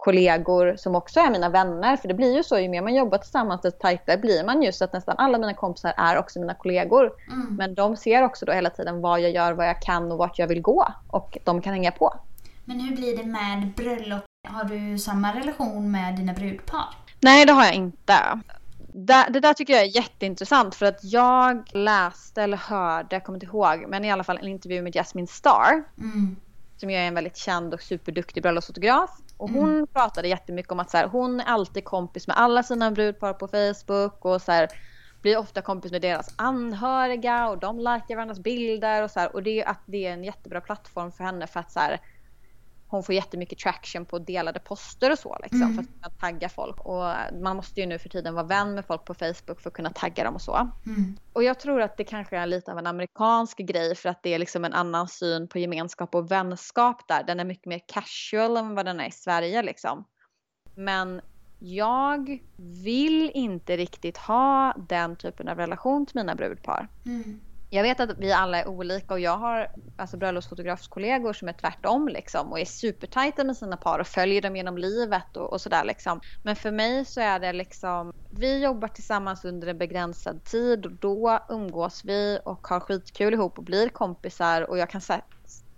kollegor 0.05 0.77
som 0.77 0.95
också 0.95 1.21
är 1.21 1.31
mina 1.31 1.49
vänner. 1.49 1.97
För 1.97 2.09
det 2.09 2.15
blir 2.15 2.37
ju 2.37 2.43
så, 2.43 2.59
ju 2.59 2.69
mer 2.69 2.83
man 2.83 2.95
jobbar 2.95 3.19
tillsammans 3.19 3.61
desto 3.63 3.81
tajtare 3.81 4.19
blir 4.19 4.45
man 4.45 4.63
ju. 4.63 4.73
Så 4.73 4.85
att 4.85 4.93
nästan 4.93 5.15
alla 5.19 5.39
mina 5.39 5.55
kompisar 5.55 5.95
är 5.97 6.19
också 6.19 6.41
mina 6.41 6.55
kollegor. 6.55 7.13
Mm. 7.33 7.57
Men 7.57 7.75
de 7.75 7.97
ser 7.97 8.23
också 8.23 8.47
då 8.47 8.53
hela 8.53 8.71
tiden 8.71 9.01
vad 9.01 9.21
jag 9.21 9.31
gör, 9.31 9.53
vad 9.53 9.69
jag 9.69 9.83
kan 9.83 10.13
och 10.13 10.19
vart 10.19 10.39
jag 10.39 10.47
vill 10.47 10.61
gå. 10.63 10.89
Och 11.09 11.39
de 11.45 11.63
kan 11.63 11.73
hänga 11.73 11.91
på. 11.91 12.15
Men 12.65 12.81
hur 12.81 12.97
blir 12.97 13.17
det 13.17 13.25
med 13.25 13.73
bröllop? 13.77 14.25
Har 14.49 14.65
du 14.65 14.99
samma 14.99 15.35
relation 15.35 15.91
med 15.91 16.17
dina 16.17 16.33
brudpar? 16.33 16.85
Nej, 17.21 17.47
det 17.47 17.53
har 17.53 17.65
jag 17.65 17.75
inte. 17.75 18.15
Det, 18.93 19.27
det 19.31 19.41
där 19.41 19.53
tycker 19.55 19.73
jag 19.73 19.83
är 19.83 19.97
jätteintressant 19.97 20.75
för 20.75 20.87
att 20.87 21.05
jag 21.05 21.63
läste 21.73 22.43
eller 22.43 22.57
hörde, 22.57 23.17
jag 23.17 23.25
kommer 23.25 23.37
inte 23.37 23.47
ihåg, 23.47 23.85
men 23.89 24.05
i 24.05 24.13
alla 24.13 24.25
fall 24.25 24.39
en 24.39 24.49
intervju 24.49 24.83
med 24.83 24.95
Jasmine 24.97 25.27
Starr 25.27 25.85
Mm. 25.99 26.37
som 26.77 26.91
ju 26.91 26.97
är 26.97 27.09
en 27.09 27.15
väldigt 27.15 27.37
känd 27.37 27.75
och 27.75 27.83
superduktig 27.83 28.43
bröllopsfotograf. 28.43 29.11
Och 29.37 29.51
hon 29.51 29.71
Mm. 29.71 29.87
pratade 29.87 30.29
jättemycket 30.29 30.73
om 30.73 30.81
att 30.81 30.91
så 30.91 30.97
här, 30.97 31.09
hon 31.09 31.41
är 31.41 31.45
alltid 31.45 31.85
kompis 31.85 32.27
med 32.27 32.37
alla 32.39 32.63
sina 32.63 32.91
brudpar 32.91 33.33
på 33.35 33.49
Facebook 33.49 34.25
och 34.25 34.43
så 34.43 34.53
här, 34.53 34.69
blir 35.23 35.39
ofta 35.39 35.63
kompis 35.63 35.93
med 35.93 36.03
deras 36.03 36.35
anhöriga 36.37 37.49
och 37.49 37.59
de 37.59 37.79
likar 37.79 38.15
varandras 38.15 38.39
bilder 38.39 39.03
och 39.03 39.11
så 39.11 39.21
här, 39.21 39.35
och 39.37 39.43
det 39.43 39.61
är 39.63 39.69
att 39.69 39.83
det 39.87 40.07
är 40.07 40.13
en 40.13 40.25
jättebra 40.25 40.61
plattform 40.61 41.13
för 41.13 41.25
henne 41.25 41.47
för 41.47 41.61
att 41.61 41.73
så 41.73 41.81
här, 41.81 42.01
hon 42.95 43.03
får 43.03 43.15
jättemycket 43.15 43.59
traction 43.59 44.05
på 44.05 44.19
delade 44.19 44.61
poster 44.61 45.13
och 45.13 45.19
så 45.19 45.39
liksom 45.43 45.63
Mm. 45.63 45.75
för 45.75 45.83
att 45.83 45.89
kunna 45.89 46.11
tagga 46.21 46.49
folk 46.49 46.81
och 46.81 47.05
man 47.43 47.57
måste 47.57 47.81
ju 47.81 47.87
nu 47.87 47.99
för 47.99 48.09
tiden 48.09 48.35
vara 48.35 48.47
vän 48.47 48.75
med 48.75 48.85
folk 48.87 49.05
på 49.05 49.15
Facebook 49.15 49.61
för 49.61 49.71
att 49.71 49.75
kunna 49.75 49.91
tagga 49.91 50.25
dem 50.25 50.35
och 50.35 50.43
så. 50.43 50.71
Mm. 50.87 51.17
Och 51.33 51.43
jag 51.43 51.61
tror 51.61 51.81
att 51.83 51.97
det 51.97 52.05
kanske 52.05 52.37
är 52.37 52.47
lite 52.47 52.73
av 52.73 52.79
en 52.79 52.87
amerikansk 52.87 53.59
grej 53.59 53.95
för 53.95 54.09
att 54.09 54.23
det 54.23 54.35
är 54.35 54.39
liksom 54.39 54.65
en 54.65 54.73
annan 54.73 55.09
syn 55.09 55.49
på 55.49 55.59
gemenskap 55.59 56.15
och 56.15 56.31
vänskap 56.31 57.09
där. 57.09 57.25
Den 57.25 57.41
är 57.41 57.45
mycket 57.45 57.67
mer 57.67 57.81
casual 57.87 58.57
än 58.57 58.75
vad 58.75 58.87
den 58.87 59.01
är 59.01 59.09
i 59.09 59.11
Sverige 59.11 59.63
liksom. 59.63 60.05
Men 60.75 61.21
jag 61.59 62.39
vill 62.85 63.31
inte 63.35 63.77
riktigt 63.77 64.17
ha 64.17 64.75
den 64.89 65.17
typen 65.17 65.49
av 65.49 65.57
relation 65.57 66.07
till 66.07 66.17
mina 66.17 66.35
brudpar. 66.35 66.89
Mm. 67.07 67.41
Jag 67.75 67.83
vet 67.83 68.01
att 68.01 68.19
vi 68.19 68.33
alla 68.33 68.59
är 68.59 68.69
olika 68.69 69.15
och 69.15 69.21
jag 69.21 69.37
har 69.37 69.69
alltså 69.97 70.17
bröllopsfotografskollegor 70.17 71.33
som 71.33 71.49
är 71.49 71.53
tvärtom 71.53 72.09
liksom 72.09 72.53
och 72.53 72.61
är 72.61 72.65
supertajta 72.65 73.45
med 73.45 73.57
sina 73.57 73.77
par 73.77 73.99
och 73.99 74.07
följer 74.07 74.43
dem 74.43 74.57
genom 74.57 74.79
livet 74.79 75.37
och, 75.37 75.53
och 75.53 75.61
sådär 75.61 75.85
liksom. 75.85 76.21
Men 76.43 76.57
för 76.57 76.71
mig 76.71 77.05
så 77.05 77.21
är 77.21 77.41
det 77.41 77.53
liksom, 77.53 78.13
vi 78.31 78.63
jobbar 78.63 78.89
tillsammans 78.89 79.45
under 79.45 79.69
en 79.69 79.79
begränsad 79.79 80.45
tid 80.45 80.87
och 80.87 80.93
då 80.93 81.47
umgås 81.49 82.05
vi 82.05 82.39
och 82.45 82.67
har 82.67 82.81
skitkul 82.81 83.35
ihop 83.35 83.59
och 83.59 83.65
blir 83.65 83.89
kompisar 83.89 84.71
och 84.71 84.79
jag 84.79 84.91
kan 84.91 85.01
här, 85.09 85.23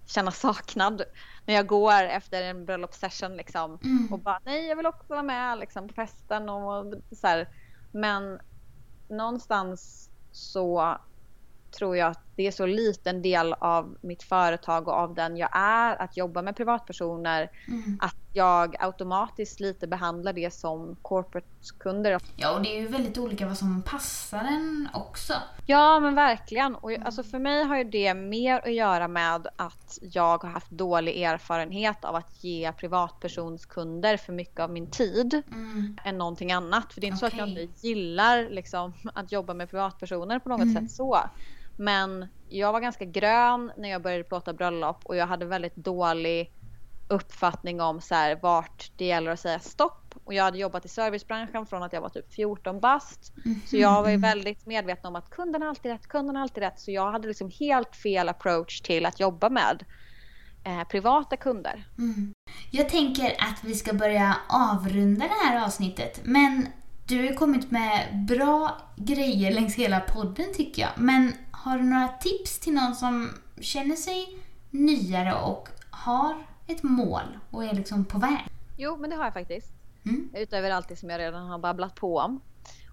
känna 0.07 0.31
saknad 0.31 1.03
när 1.47 1.55
jag 1.55 1.67
går 1.67 2.03
efter 2.03 2.43
en 2.43 2.65
bröllopssession 2.65 3.37
liksom 3.37 3.79
Mm. 3.85 4.13
och 4.13 4.19
bara 4.19 4.41
nej 4.45 4.67
jag 4.67 4.77
vill 4.77 4.87
också 4.87 5.05
vara 5.09 5.23
med 5.23 5.59
liksom 5.59 5.89
på 5.89 5.95
festen 5.95 6.49
och 6.49 6.95
så 7.17 7.27
här. 7.27 7.49
Men 7.93 8.39
någonstans 9.09 10.11
så 10.33 10.99
tror 11.79 11.97
jag 11.97 12.11
att 12.11 12.21
det 12.37 12.47
är 12.47 12.51
så 12.51 12.67
liten 12.67 13.23
del 13.23 13.53
av 13.53 13.97
mitt 14.01 14.23
företag 14.23 14.89
och 14.89 14.95
av 14.95 15.15
den 15.15 15.37
jag 15.37 15.49
är 15.57 16.03
att 16.03 16.17
jobba 16.17 16.43
med 16.43 16.57
privatpersoner 16.57 17.51
Mm. 17.69 17.99
att 18.03 18.17
jag 18.33 18.77
automatiskt 18.79 19.61
lite 19.61 19.87
behandlar 19.87 20.33
det 20.33 20.55
som 20.55 20.97
corporate-kunder. 21.03 22.21
Ja, 22.37 22.55
och 22.57 22.63
det 22.63 22.77
är 22.77 22.81
ju 22.81 22.87
väldigt 22.87 23.19
olika 23.19 23.47
vad 23.47 23.57
som 23.59 23.83
passar 23.83 24.39
en 24.45 24.89
också. 24.95 25.33
Ja 25.67 26.01
men 26.01 26.15
verkligen. 26.15 26.75
Och 26.75 26.93
alltså 26.93 27.23
för 27.23 27.39
mig 27.39 27.65
har 27.65 27.77
ju 27.77 27.85
det 27.85 28.15
mer 28.15 28.59
att 28.65 28.73
göra 28.75 29.09
med 29.09 29.49
att 29.57 29.99
jag 30.03 30.43
har 30.45 30.51
haft 30.51 30.71
dålig 30.71 31.23
erfarenhet 31.23 32.05
av 32.05 32.15
att 32.17 32.45
ge 32.45 32.73
privatpersonskunder 32.73 34.17
för 34.17 34.33
mycket 34.33 34.61
av 34.61 34.71
min 34.71 34.91
tid 34.91 35.43
Mm. 35.53 35.97
än 36.05 36.19
någonting 36.19 36.53
annat. 36.53 36.93
För 36.93 37.01
det 37.01 37.07
är 37.07 37.09
inte 37.09 37.19
så 37.21 37.27
att 37.27 37.37
jag 37.39 37.49
inte 37.49 37.87
gillar 37.87 38.49
liksom, 38.51 38.93
att 39.15 39.33
jobba 39.33 39.55
med 39.55 39.71
privatpersoner 39.71 40.39
på 40.39 40.49
något 40.49 40.61
Mm. 40.63 40.75
sätt 40.75 40.91
så. 40.91 41.19
Men 41.77 42.27
jag 42.49 42.73
var 42.73 42.81
ganska 42.81 43.05
grön 43.05 43.73
när 43.77 43.89
jag 43.89 44.03
började 44.03 44.25
plåta 44.25 44.53
bröllop 44.53 45.01
och 45.05 45.17
jag 45.17 45.27
hade 45.27 45.45
väldigt 45.45 45.77
dålig 45.77 46.53
uppfattning 47.09 47.81
om 47.81 48.01
så 48.01 48.15
här, 48.15 48.39
vart 48.43 48.91
det 48.97 49.05
gäller 49.05 49.31
att 49.31 49.41
säga 49.41 49.59
stopp. 49.59 50.15
Och 50.25 50.35
jag 50.35 50.45
hade 50.45 50.59
jobbat 50.59 50.85
i 50.85 50.89
servicebranschen 50.89 51.67
från 51.67 51.83
att 51.83 51.93
jag 51.93 52.01
var 52.01 52.09
typ 52.09 52.35
14 52.35 52.81
bast. 52.81 53.33
Så 53.67 53.77
jag 53.77 54.03
var 54.03 54.11
ju 54.11 54.17
väldigt 54.17 54.67
medveten 54.67 55.07
om 55.07 55.17
att 55.17 55.31
kunden 55.31 55.63
har 55.63 55.69
alltid 55.69 55.93
rätt, 55.93 56.09
kunden 56.09 56.37
har 56.37 56.43
alltid 56.43 56.63
rätt. 56.63 56.81
Så 56.81 56.91
jag 56.91 57.13
hade 57.13 57.29
liksom 57.29 57.51
helt 57.59 57.97
fel 57.97 58.29
approach 58.29 58.81
till 58.81 59.07
att 59.07 59.21
jobba 59.21 59.51
med 59.51 59.85
eh, 60.65 60.89
privata 60.89 61.37
kunder. 61.37 61.89
Mm. 61.99 62.33
Jag 62.71 62.89
tänker 62.89 63.27
att 63.27 63.65
vi 63.65 63.75
ska 63.75 63.93
börja 63.93 64.37
avrunda 64.49 65.25
det 65.27 65.47
här 65.47 65.65
avsnittet. 65.65 66.21
Men 66.25 66.67
du 67.09 67.27
har 67.27 67.35
kommit 67.35 67.71
med 67.71 68.25
bra 68.29 68.77
grejer 68.97 69.53
längs 69.53 69.75
hela 69.75 70.01
podden 70.01 70.47
tycker 70.57 70.83
jag. 70.83 70.91
Men 70.97 71.33
har 71.67 71.79
du 71.79 71.85
några 71.85 72.09
tips 72.09 72.59
till 72.59 72.75
någon 72.75 72.95
som 72.95 73.31
känner 73.61 73.97
sig 73.97 74.39
nyare 74.71 75.35
och 75.35 75.69
har 75.91 76.35
ett 76.67 76.83
mål 76.83 77.39
och 77.51 77.65
är 77.65 77.75
liksom 77.75 78.05
på 78.05 78.19
väg? 78.19 78.49
Jo, 78.77 78.97
men 78.97 79.11
det 79.11 79.17
har 79.17 79.25
jag 79.25 79.35
faktiskt. 79.35 79.73
Mm. 80.05 80.31
Utöver 80.35 80.71
allt 80.71 80.89
det 80.89 80.97
som 80.97 81.11
jag 81.11 81.19
redan 81.19 81.47
har 81.47 81.59
babblat 81.59 81.95
på 81.95 82.19
om. 82.19 82.41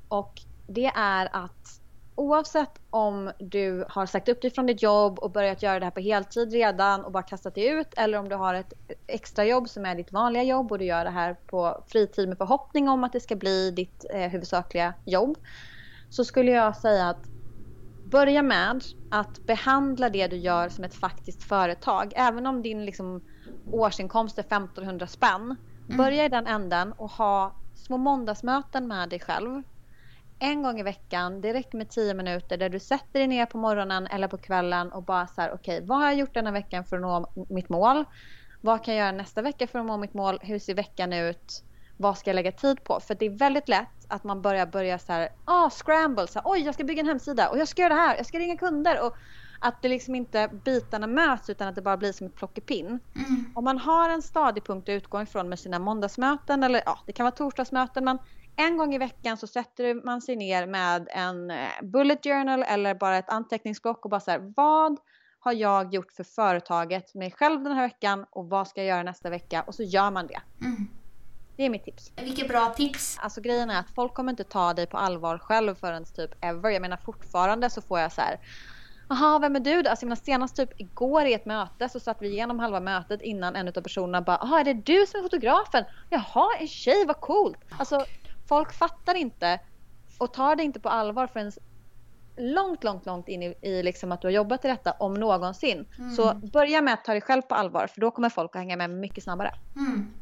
Och 0.07 0.41
det 0.67 0.91
är 0.95 1.30
att 1.32 1.82
oavsett 2.15 2.80
om 2.89 3.32
du 3.39 3.86
har 3.89 4.05
sagt 4.05 4.30
upp 4.30 4.41
dig 4.41 4.51
från 4.51 4.65
ditt 4.65 4.82
jobb 4.82 5.19
och 5.19 5.32
börjat 5.32 5.63
göra 5.63 5.80
det 5.80 5.86
här 5.86 5.91
på 5.91 5.99
heltid 5.99 6.51
redan 6.51 7.05
och 7.05 7.11
bara 7.11 7.24
kastat 7.24 7.55
dig 7.55 7.67
ut 7.67 7.93
eller 7.97 8.17
om 8.17 8.30
du 8.30 8.36
har 8.36 8.53
ett 8.53 8.74
extra 9.07 9.45
jobb 9.45 9.69
som 9.69 9.86
är 9.86 9.95
ditt 9.95 10.11
vanliga 10.11 10.43
jobb 10.43 10.71
och 10.71 10.80
du 10.80 10.86
gör 10.86 11.05
det 11.05 11.11
här 11.11 11.34
på 11.47 11.84
fritid 11.88 12.30
med 12.30 12.38
förhoppning 12.38 12.89
om 12.89 13.03
att 13.03 13.13
det 13.13 13.19
ska 13.19 13.36
bli 13.36 13.71
ditt 13.71 14.05
eh, 14.13 14.30
huvudsakliga 14.30 14.93
jobb. 15.05 15.38
Så 16.09 16.26
skulle 16.26 16.51
jag 16.51 16.78
säga 16.78 17.09
att 17.09 17.32
börja 18.14 18.41
med 18.41 18.84
att 19.09 19.45
behandla 19.45 20.09
det 20.09 20.28
du 20.28 20.36
gör 20.36 20.70
som 20.70 20.84
ett 20.84 20.93
faktiskt 20.93 21.43
företag. 21.43 22.14
Även 22.16 22.47
om 22.47 22.61
din 22.61 22.86
liksom, 22.86 23.22
årsinkomst 23.72 24.38
är 24.38 24.41
1500 24.41 25.07
spänn. 25.07 25.55
Börja 25.97 26.26
i 26.26 26.30
den 26.30 26.47
änden 26.47 26.93
och 26.93 27.11
ha 27.11 27.55
små 27.76 27.97
måndagsmöten 27.97 28.88
med 28.88 29.09
dig 29.09 29.20
själv. 29.20 29.64
En 30.39 30.64
gång 30.64 30.80
i 30.80 30.84
veckan, 30.84 31.41
det 31.41 31.53
räcker 31.53 31.78
med 31.78 31.89
10 31.89 32.14
minuter 32.14 32.57
där 32.57 32.70
du 32.70 32.80
sätter 32.80 33.20
dig 33.20 33.28
ner 33.28 33.45
på 33.45 33.57
morgonen 33.57 34.07
eller 34.07 34.28
på 34.28 34.38
kvällen 34.38 34.91
och 34.91 35.03
bara 35.03 35.28
så 35.28 35.41
här, 35.41 35.53
okej, 35.53 35.86
vad 35.86 35.97
har 35.97 36.05
jag 36.05 36.16
gjort 36.16 36.34
denna 36.34 36.51
veckan 36.51 36.86
för 36.86 36.95
att 36.95 37.01
nå 37.01 37.32
mitt 37.49 37.70
mål? 37.70 38.05
Vad 38.61 38.84
kan 38.84 38.95
jag 38.95 39.05
göra 39.05 39.18
nästa 39.18 39.41
vecka 39.41 39.68
för 39.68 39.80
att 39.80 39.86
nå 39.86 39.97
mitt 39.97 40.14
mål? 40.14 40.39
Hur 40.41 40.59
ser 40.59 40.74
veckan 40.74 41.14
ut? 41.14 41.64
vad 41.97 42.18
ska 42.18 42.30
jag 42.30 42.36
lägga 42.36 42.51
tid 42.51 42.84
på? 42.84 42.99
För 42.99 43.16
det 43.16 43.26
är 43.26 43.30
väldigt 43.30 43.70
lätt 43.70 44.03
att 44.14 44.24
man 44.24 44.41
börjar 44.41 44.66
börja 44.66 44.99
så 44.99 45.14
här, 45.14 45.30
ah, 45.45 45.70
scramble, 45.70 46.28
så 46.28 46.39
här, 46.39 46.51
oj 46.51 46.59
jag 46.59 46.74
ska 46.74 46.84
bygga 46.84 46.99
en 46.99 47.07
hemsida 47.07 47.49
och 47.49 47.57
jag 47.57 47.68
ska 47.68 47.82
göra 47.82 47.93
det 47.93 48.01
här, 48.01 48.18
jag 48.18 48.26
ska 48.26 48.39
ringa 48.39 48.57
kunder 48.57 49.05
och 49.05 49.16
att 49.59 49.82
det 49.82 49.88
liksom 49.89 50.16
inte 50.16 50.49
bitarna 50.66 51.07
möts 51.07 51.49
utan 51.49 51.68
att 51.68 51.76
det 51.76 51.82
bara 51.82 51.97
blir 51.97 52.11
som 52.11 52.28
ett 52.28 52.36
plockepinn. 52.36 52.88
Mm. 52.88 53.45
Om 53.55 53.64
man 53.64 53.78
har 53.78 54.09
en 54.09 54.22
stadig 54.22 54.64
punkt 54.64 54.89
att 54.89 54.93
utgå 54.93 55.22
ifrån 55.22 55.49
med 55.49 55.59
sina 55.59 55.80
måndagsmöten 55.80 56.64
eller 56.64 56.82
ja, 56.86 56.99
det 57.05 57.11
kan 57.11 57.24
vara 57.24 57.36
torsdagsmöten 57.36 58.05
men 58.05 58.18
en 58.55 58.78
gång 58.78 58.93
i 58.93 58.97
veckan 58.97 59.38
så 59.38 59.47
sätter 59.47 60.05
man 60.05 60.22
sig 60.22 60.36
ner 60.36 60.68
med 60.68 61.07
en 61.11 61.51
eh, 61.51 61.68
bullet 61.82 62.24
journal 62.24 62.64
eller 62.64 62.95
bara 62.95 63.18
ett 63.18 63.30
anteckningsblock 63.30 64.05
och 64.05 64.11
bara 64.11 64.20
så 64.20 64.32
här, 64.32 64.53
vad 64.55 64.97
har 65.39 65.53
jag 65.53 65.93
gjort 65.93 66.11
för 66.11 66.24
företaget, 66.24 67.16
mig 67.16 67.32
själv 67.32 67.64
den 67.64 67.74
här 67.74 67.84
veckan 67.84 68.26
och 68.30 68.49
vad 68.49 68.68
ska 68.68 68.82
jag 68.82 68.88
göra 68.88 69.03
nästa 69.03 69.30
vecka 69.30 69.61
och 69.61 69.76
så 69.76 69.84
gör 69.84 70.11
man 70.11 70.28
det. 70.28 70.41
Mm. 70.66 70.88
Det 71.56 71.64
är 71.64 71.70
mitt 71.70 71.86
tips. 71.86 72.12
Vilket 72.16 72.47
bra 72.47 72.70
tips. 72.70 73.18
Alltså 73.22 73.41
grejen 73.41 73.70
är 73.70 73.80
att 73.80 73.89
folk 73.95 74.14
kommer 74.14 74.32
inte 74.32 74.43
ta 74.43 74.74
dig 74.74 74.86
på 74.88 74.97
allvar 74.97 75.38
själv 75.38 75.76
förrän 75.76 76.06
typ 76.06 76.32
ever. 76.41 76.70
Jag 76.70 76.82
menar 76.82 76.97
fortfarande 76.97 77.70
så 77.70 77.82
får 77.82 77.99
jag 77.99 78.12
så 78.12 78.22
här 78.22 78.39
Jaha, 79.10 79.39
vem 79.39 79.56
är 79.56 79.60
du 79.60 79.82
då? 79.82 79.89
Alltså 79.89 80.16
senast 80.16 80.56
typ 80.56 80.82
igår 80.82 81.26
i 81.26 81.34
ett 81.34 81.45
möte 81.45 81.89
så 81.89 81.99
satt 81.99 82.22
vi 82.22 82.28
igenom 82.28 82.60
halva 82.60 82.80
mötet 82.80 83.22
innan 83.22 83.56
en 83.56 83.68
av 83.68 83.72
personerna 83.72 84.22
bara 84.22 84.38
Jaha, 84.41 84.60
är 84.60 84.64
det 84.64 84.74
du 84.74 85.06
som 85.08 85.20
är 85.20 85.24
fotografen? 85.24 85.84
Jaha, 86.10 86.47
en 86.60 86.68
tjej, 86.68 87.06
vad 87.06 87.20
coolt! 87.20 87.58
Alltså 87.78 88.06
folk 88.47 88.74
fattar 88.74 89.16
inte 89.16 89.60
och 90.18 90.34
tar 90.34 90.56
det 90.56 90.64
inte 90.64 90.80
på 90.80 90.89
allvar 90.89 91.28
förrän 91.28 91.51
långt, 92.38 92.84
långt, 92.84 93.06
långt 93.06 93.28
in 93.28 93.43
i, 93.43 93.56
i 93.62 93.84
liksom 93.84 94.12
att 94.12 94.22
du 94.22 94.28
har 94.28 94.32
jobbat 94.32 94.66
i 94.66 94.68
detta 94.68 94.91
om 94.91 95.14
någonsin. 95.14 95.86
Mm. 95.99 96.16
Så 96.16 96.34
börja 96.34 96.82
med 96.82 96.93
att 96.93 97.06
ta 97.06 97.12
dig 97.12 97.22
själv 97.22 97.41
på 97.41 97.56
allvar 97.56 97.88
för 97.88 98.01
då 98.01 98.12
kommer 98.12 98.30
folk 98.30 98.56
att 98.56 98.62
hänga 98.62 98.78
med 98.78 98.89
mycket 98.89 99.24
snabbare. 99.24 99.51
Mm. 99.76 100.12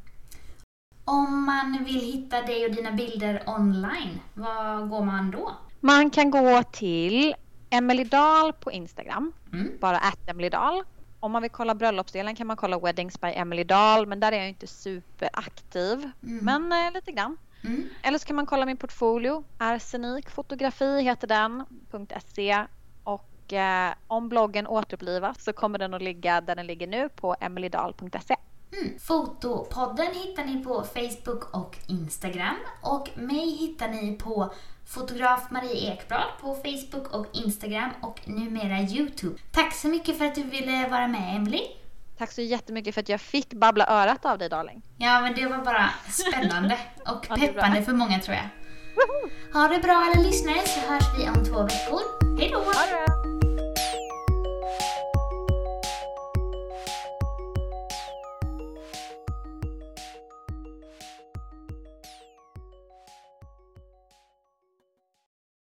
Om 1.11 1.45
man 1.45 1.83
vill 1.83 2.01
hitta 2.01 2.41
dig 2.41 2.65
och 2.65 2.71
dina 2.71 2.91
bilder 2.91 3.43
online, 3.47 4.19
var 4.33 4.85
går 4.85 5.05
man 5.05 5.31
då? 5.31 5.51
Man 5.79 6.09
kan 6.09 6.31
gå 6.31 6.63
till 6.63 7.35
Emily 7.69 8.03
Dahl 8.03 8.53
på 8.53 8.71
Instagram, 8.71 9.33
mm. 9.53 9.71
bara 9.79 9.97
att 9.97 10.29
Emily 10.29 10.49
Dahl. 10.49 10.83
Om 11.19 11.31
man 11.31 11.41
vill 11.41 11.51
kolla 11.51 11.75
bröllopsdelen 11.75 12.35
kan 12.35 12.47
man 12.47 12.57
kolla 12.57 12.79
Weddings 12.79 13.21
by 13.21 13.27
Emily 13.27 13.63
Dahl, 13.63 14.07
men 14.07 14.19
där 14.19 14.31
är 14.31 14.37
jag 14.37 14.49
inte 14.49 14.67
superaktiv. 14.67 16.09
Mm. 16.23 16.45
Men 16.45 16.87
eh, 16.87 16.93
lite 16.93 17.11
grann. 17.11 17.37
Mm. 17.63 17.89
Eller 18.03 18.17
så 18.17 18.25
kan 18.25 18.35
man 18.35 18.45
kolla 18.45 18.65
min 18.65 18.77
portfolio. 18.77 19.43
Arsenikfotografi 19.57 21.01
heter 21.01 21.27
den. 21.27 21.63
.se. 22.35 22.65
Och 23.03 23.53
eh, 23.53 23.93
om 24.07 24.29
bloggen 24.29 24.67
återupplivas 24.67 25.43
så 25.43 25.53
kommer 25.53 25.79
den 25.79 25.93
att 25.93 26.01
ligga 26.01 26.41
där 26.41 26.55
den 26.55 26.67
ligger 26.67 26.87
nu 26.87 27.09
på 27.09 27.35
emilydal.se. 27.39 28.35
Mm. 28.73 28.99
Fotopodden 28.99 30.07
hittar 30.13 30.45
ni 30.45 30.63
på 30.63 30.83
Facebook 30.83 31.55
och 31.55 31.77
Instagram. 31.87 32.55
Och 32.81 33.09
mig 33.15 33.49
hittar 33.55 33.87
ni 33.87 34.17
på 34.17 34.53
fotograf 34.85 35.51
Marie 35.51 35.91
Ekblad 35.93 36.23
på 36.41 36.55
Facebook 36.55 37.13
och 37.13 37.25
Instagram 37.33 37.89
och 38.01 38.19
numera 38.25 38.79
Youtube. 38.81 39.39
Tack 39.51 39.73
så 39.73 39.87
mycket 39.87 40.17
för 40.17 40.25
att 40.25 40.35
du 40.35 40.43
ville 40.43 40.87
vara 40.87 41.07
med 41.07 41.35
Emily. 41.35 41.61
Tack 42.17 42.31
så 42.31 42.41
jättemycket 42.41 42.93
för 42.93 43.01
att 43.01 43.09
jag 43.09 43.21
fick 43.21 43.53
babbla 43.53 43.85
örat 43.87 44.25
av 44.25 44.37
dig 44.37 44.49
darling. 44.49 44.81
Ja 44.97 45.21
men 45.21 45.35
det 45.35 45.45
var 45.45 45.57
bara 45.57 45.89
spännande 46.09 46.77
och 47.07 47.21
peppande 47.39 47.83
för 47.83 47.93
många 47.93 48.19
tror 48.19 48.35
jag. 48.37 48.49
Ha 49.53 49.67
det 49.67 49.79
bra 49.79 49.93
alla 49.93 50.21
lyssnare 50.21 50.67
så 50.67 50.79
hörs 50.79 51.03
vi 51.17 51.29
om 51.29 51.45
två 51.45 51.63
veckor. 51.63 53.20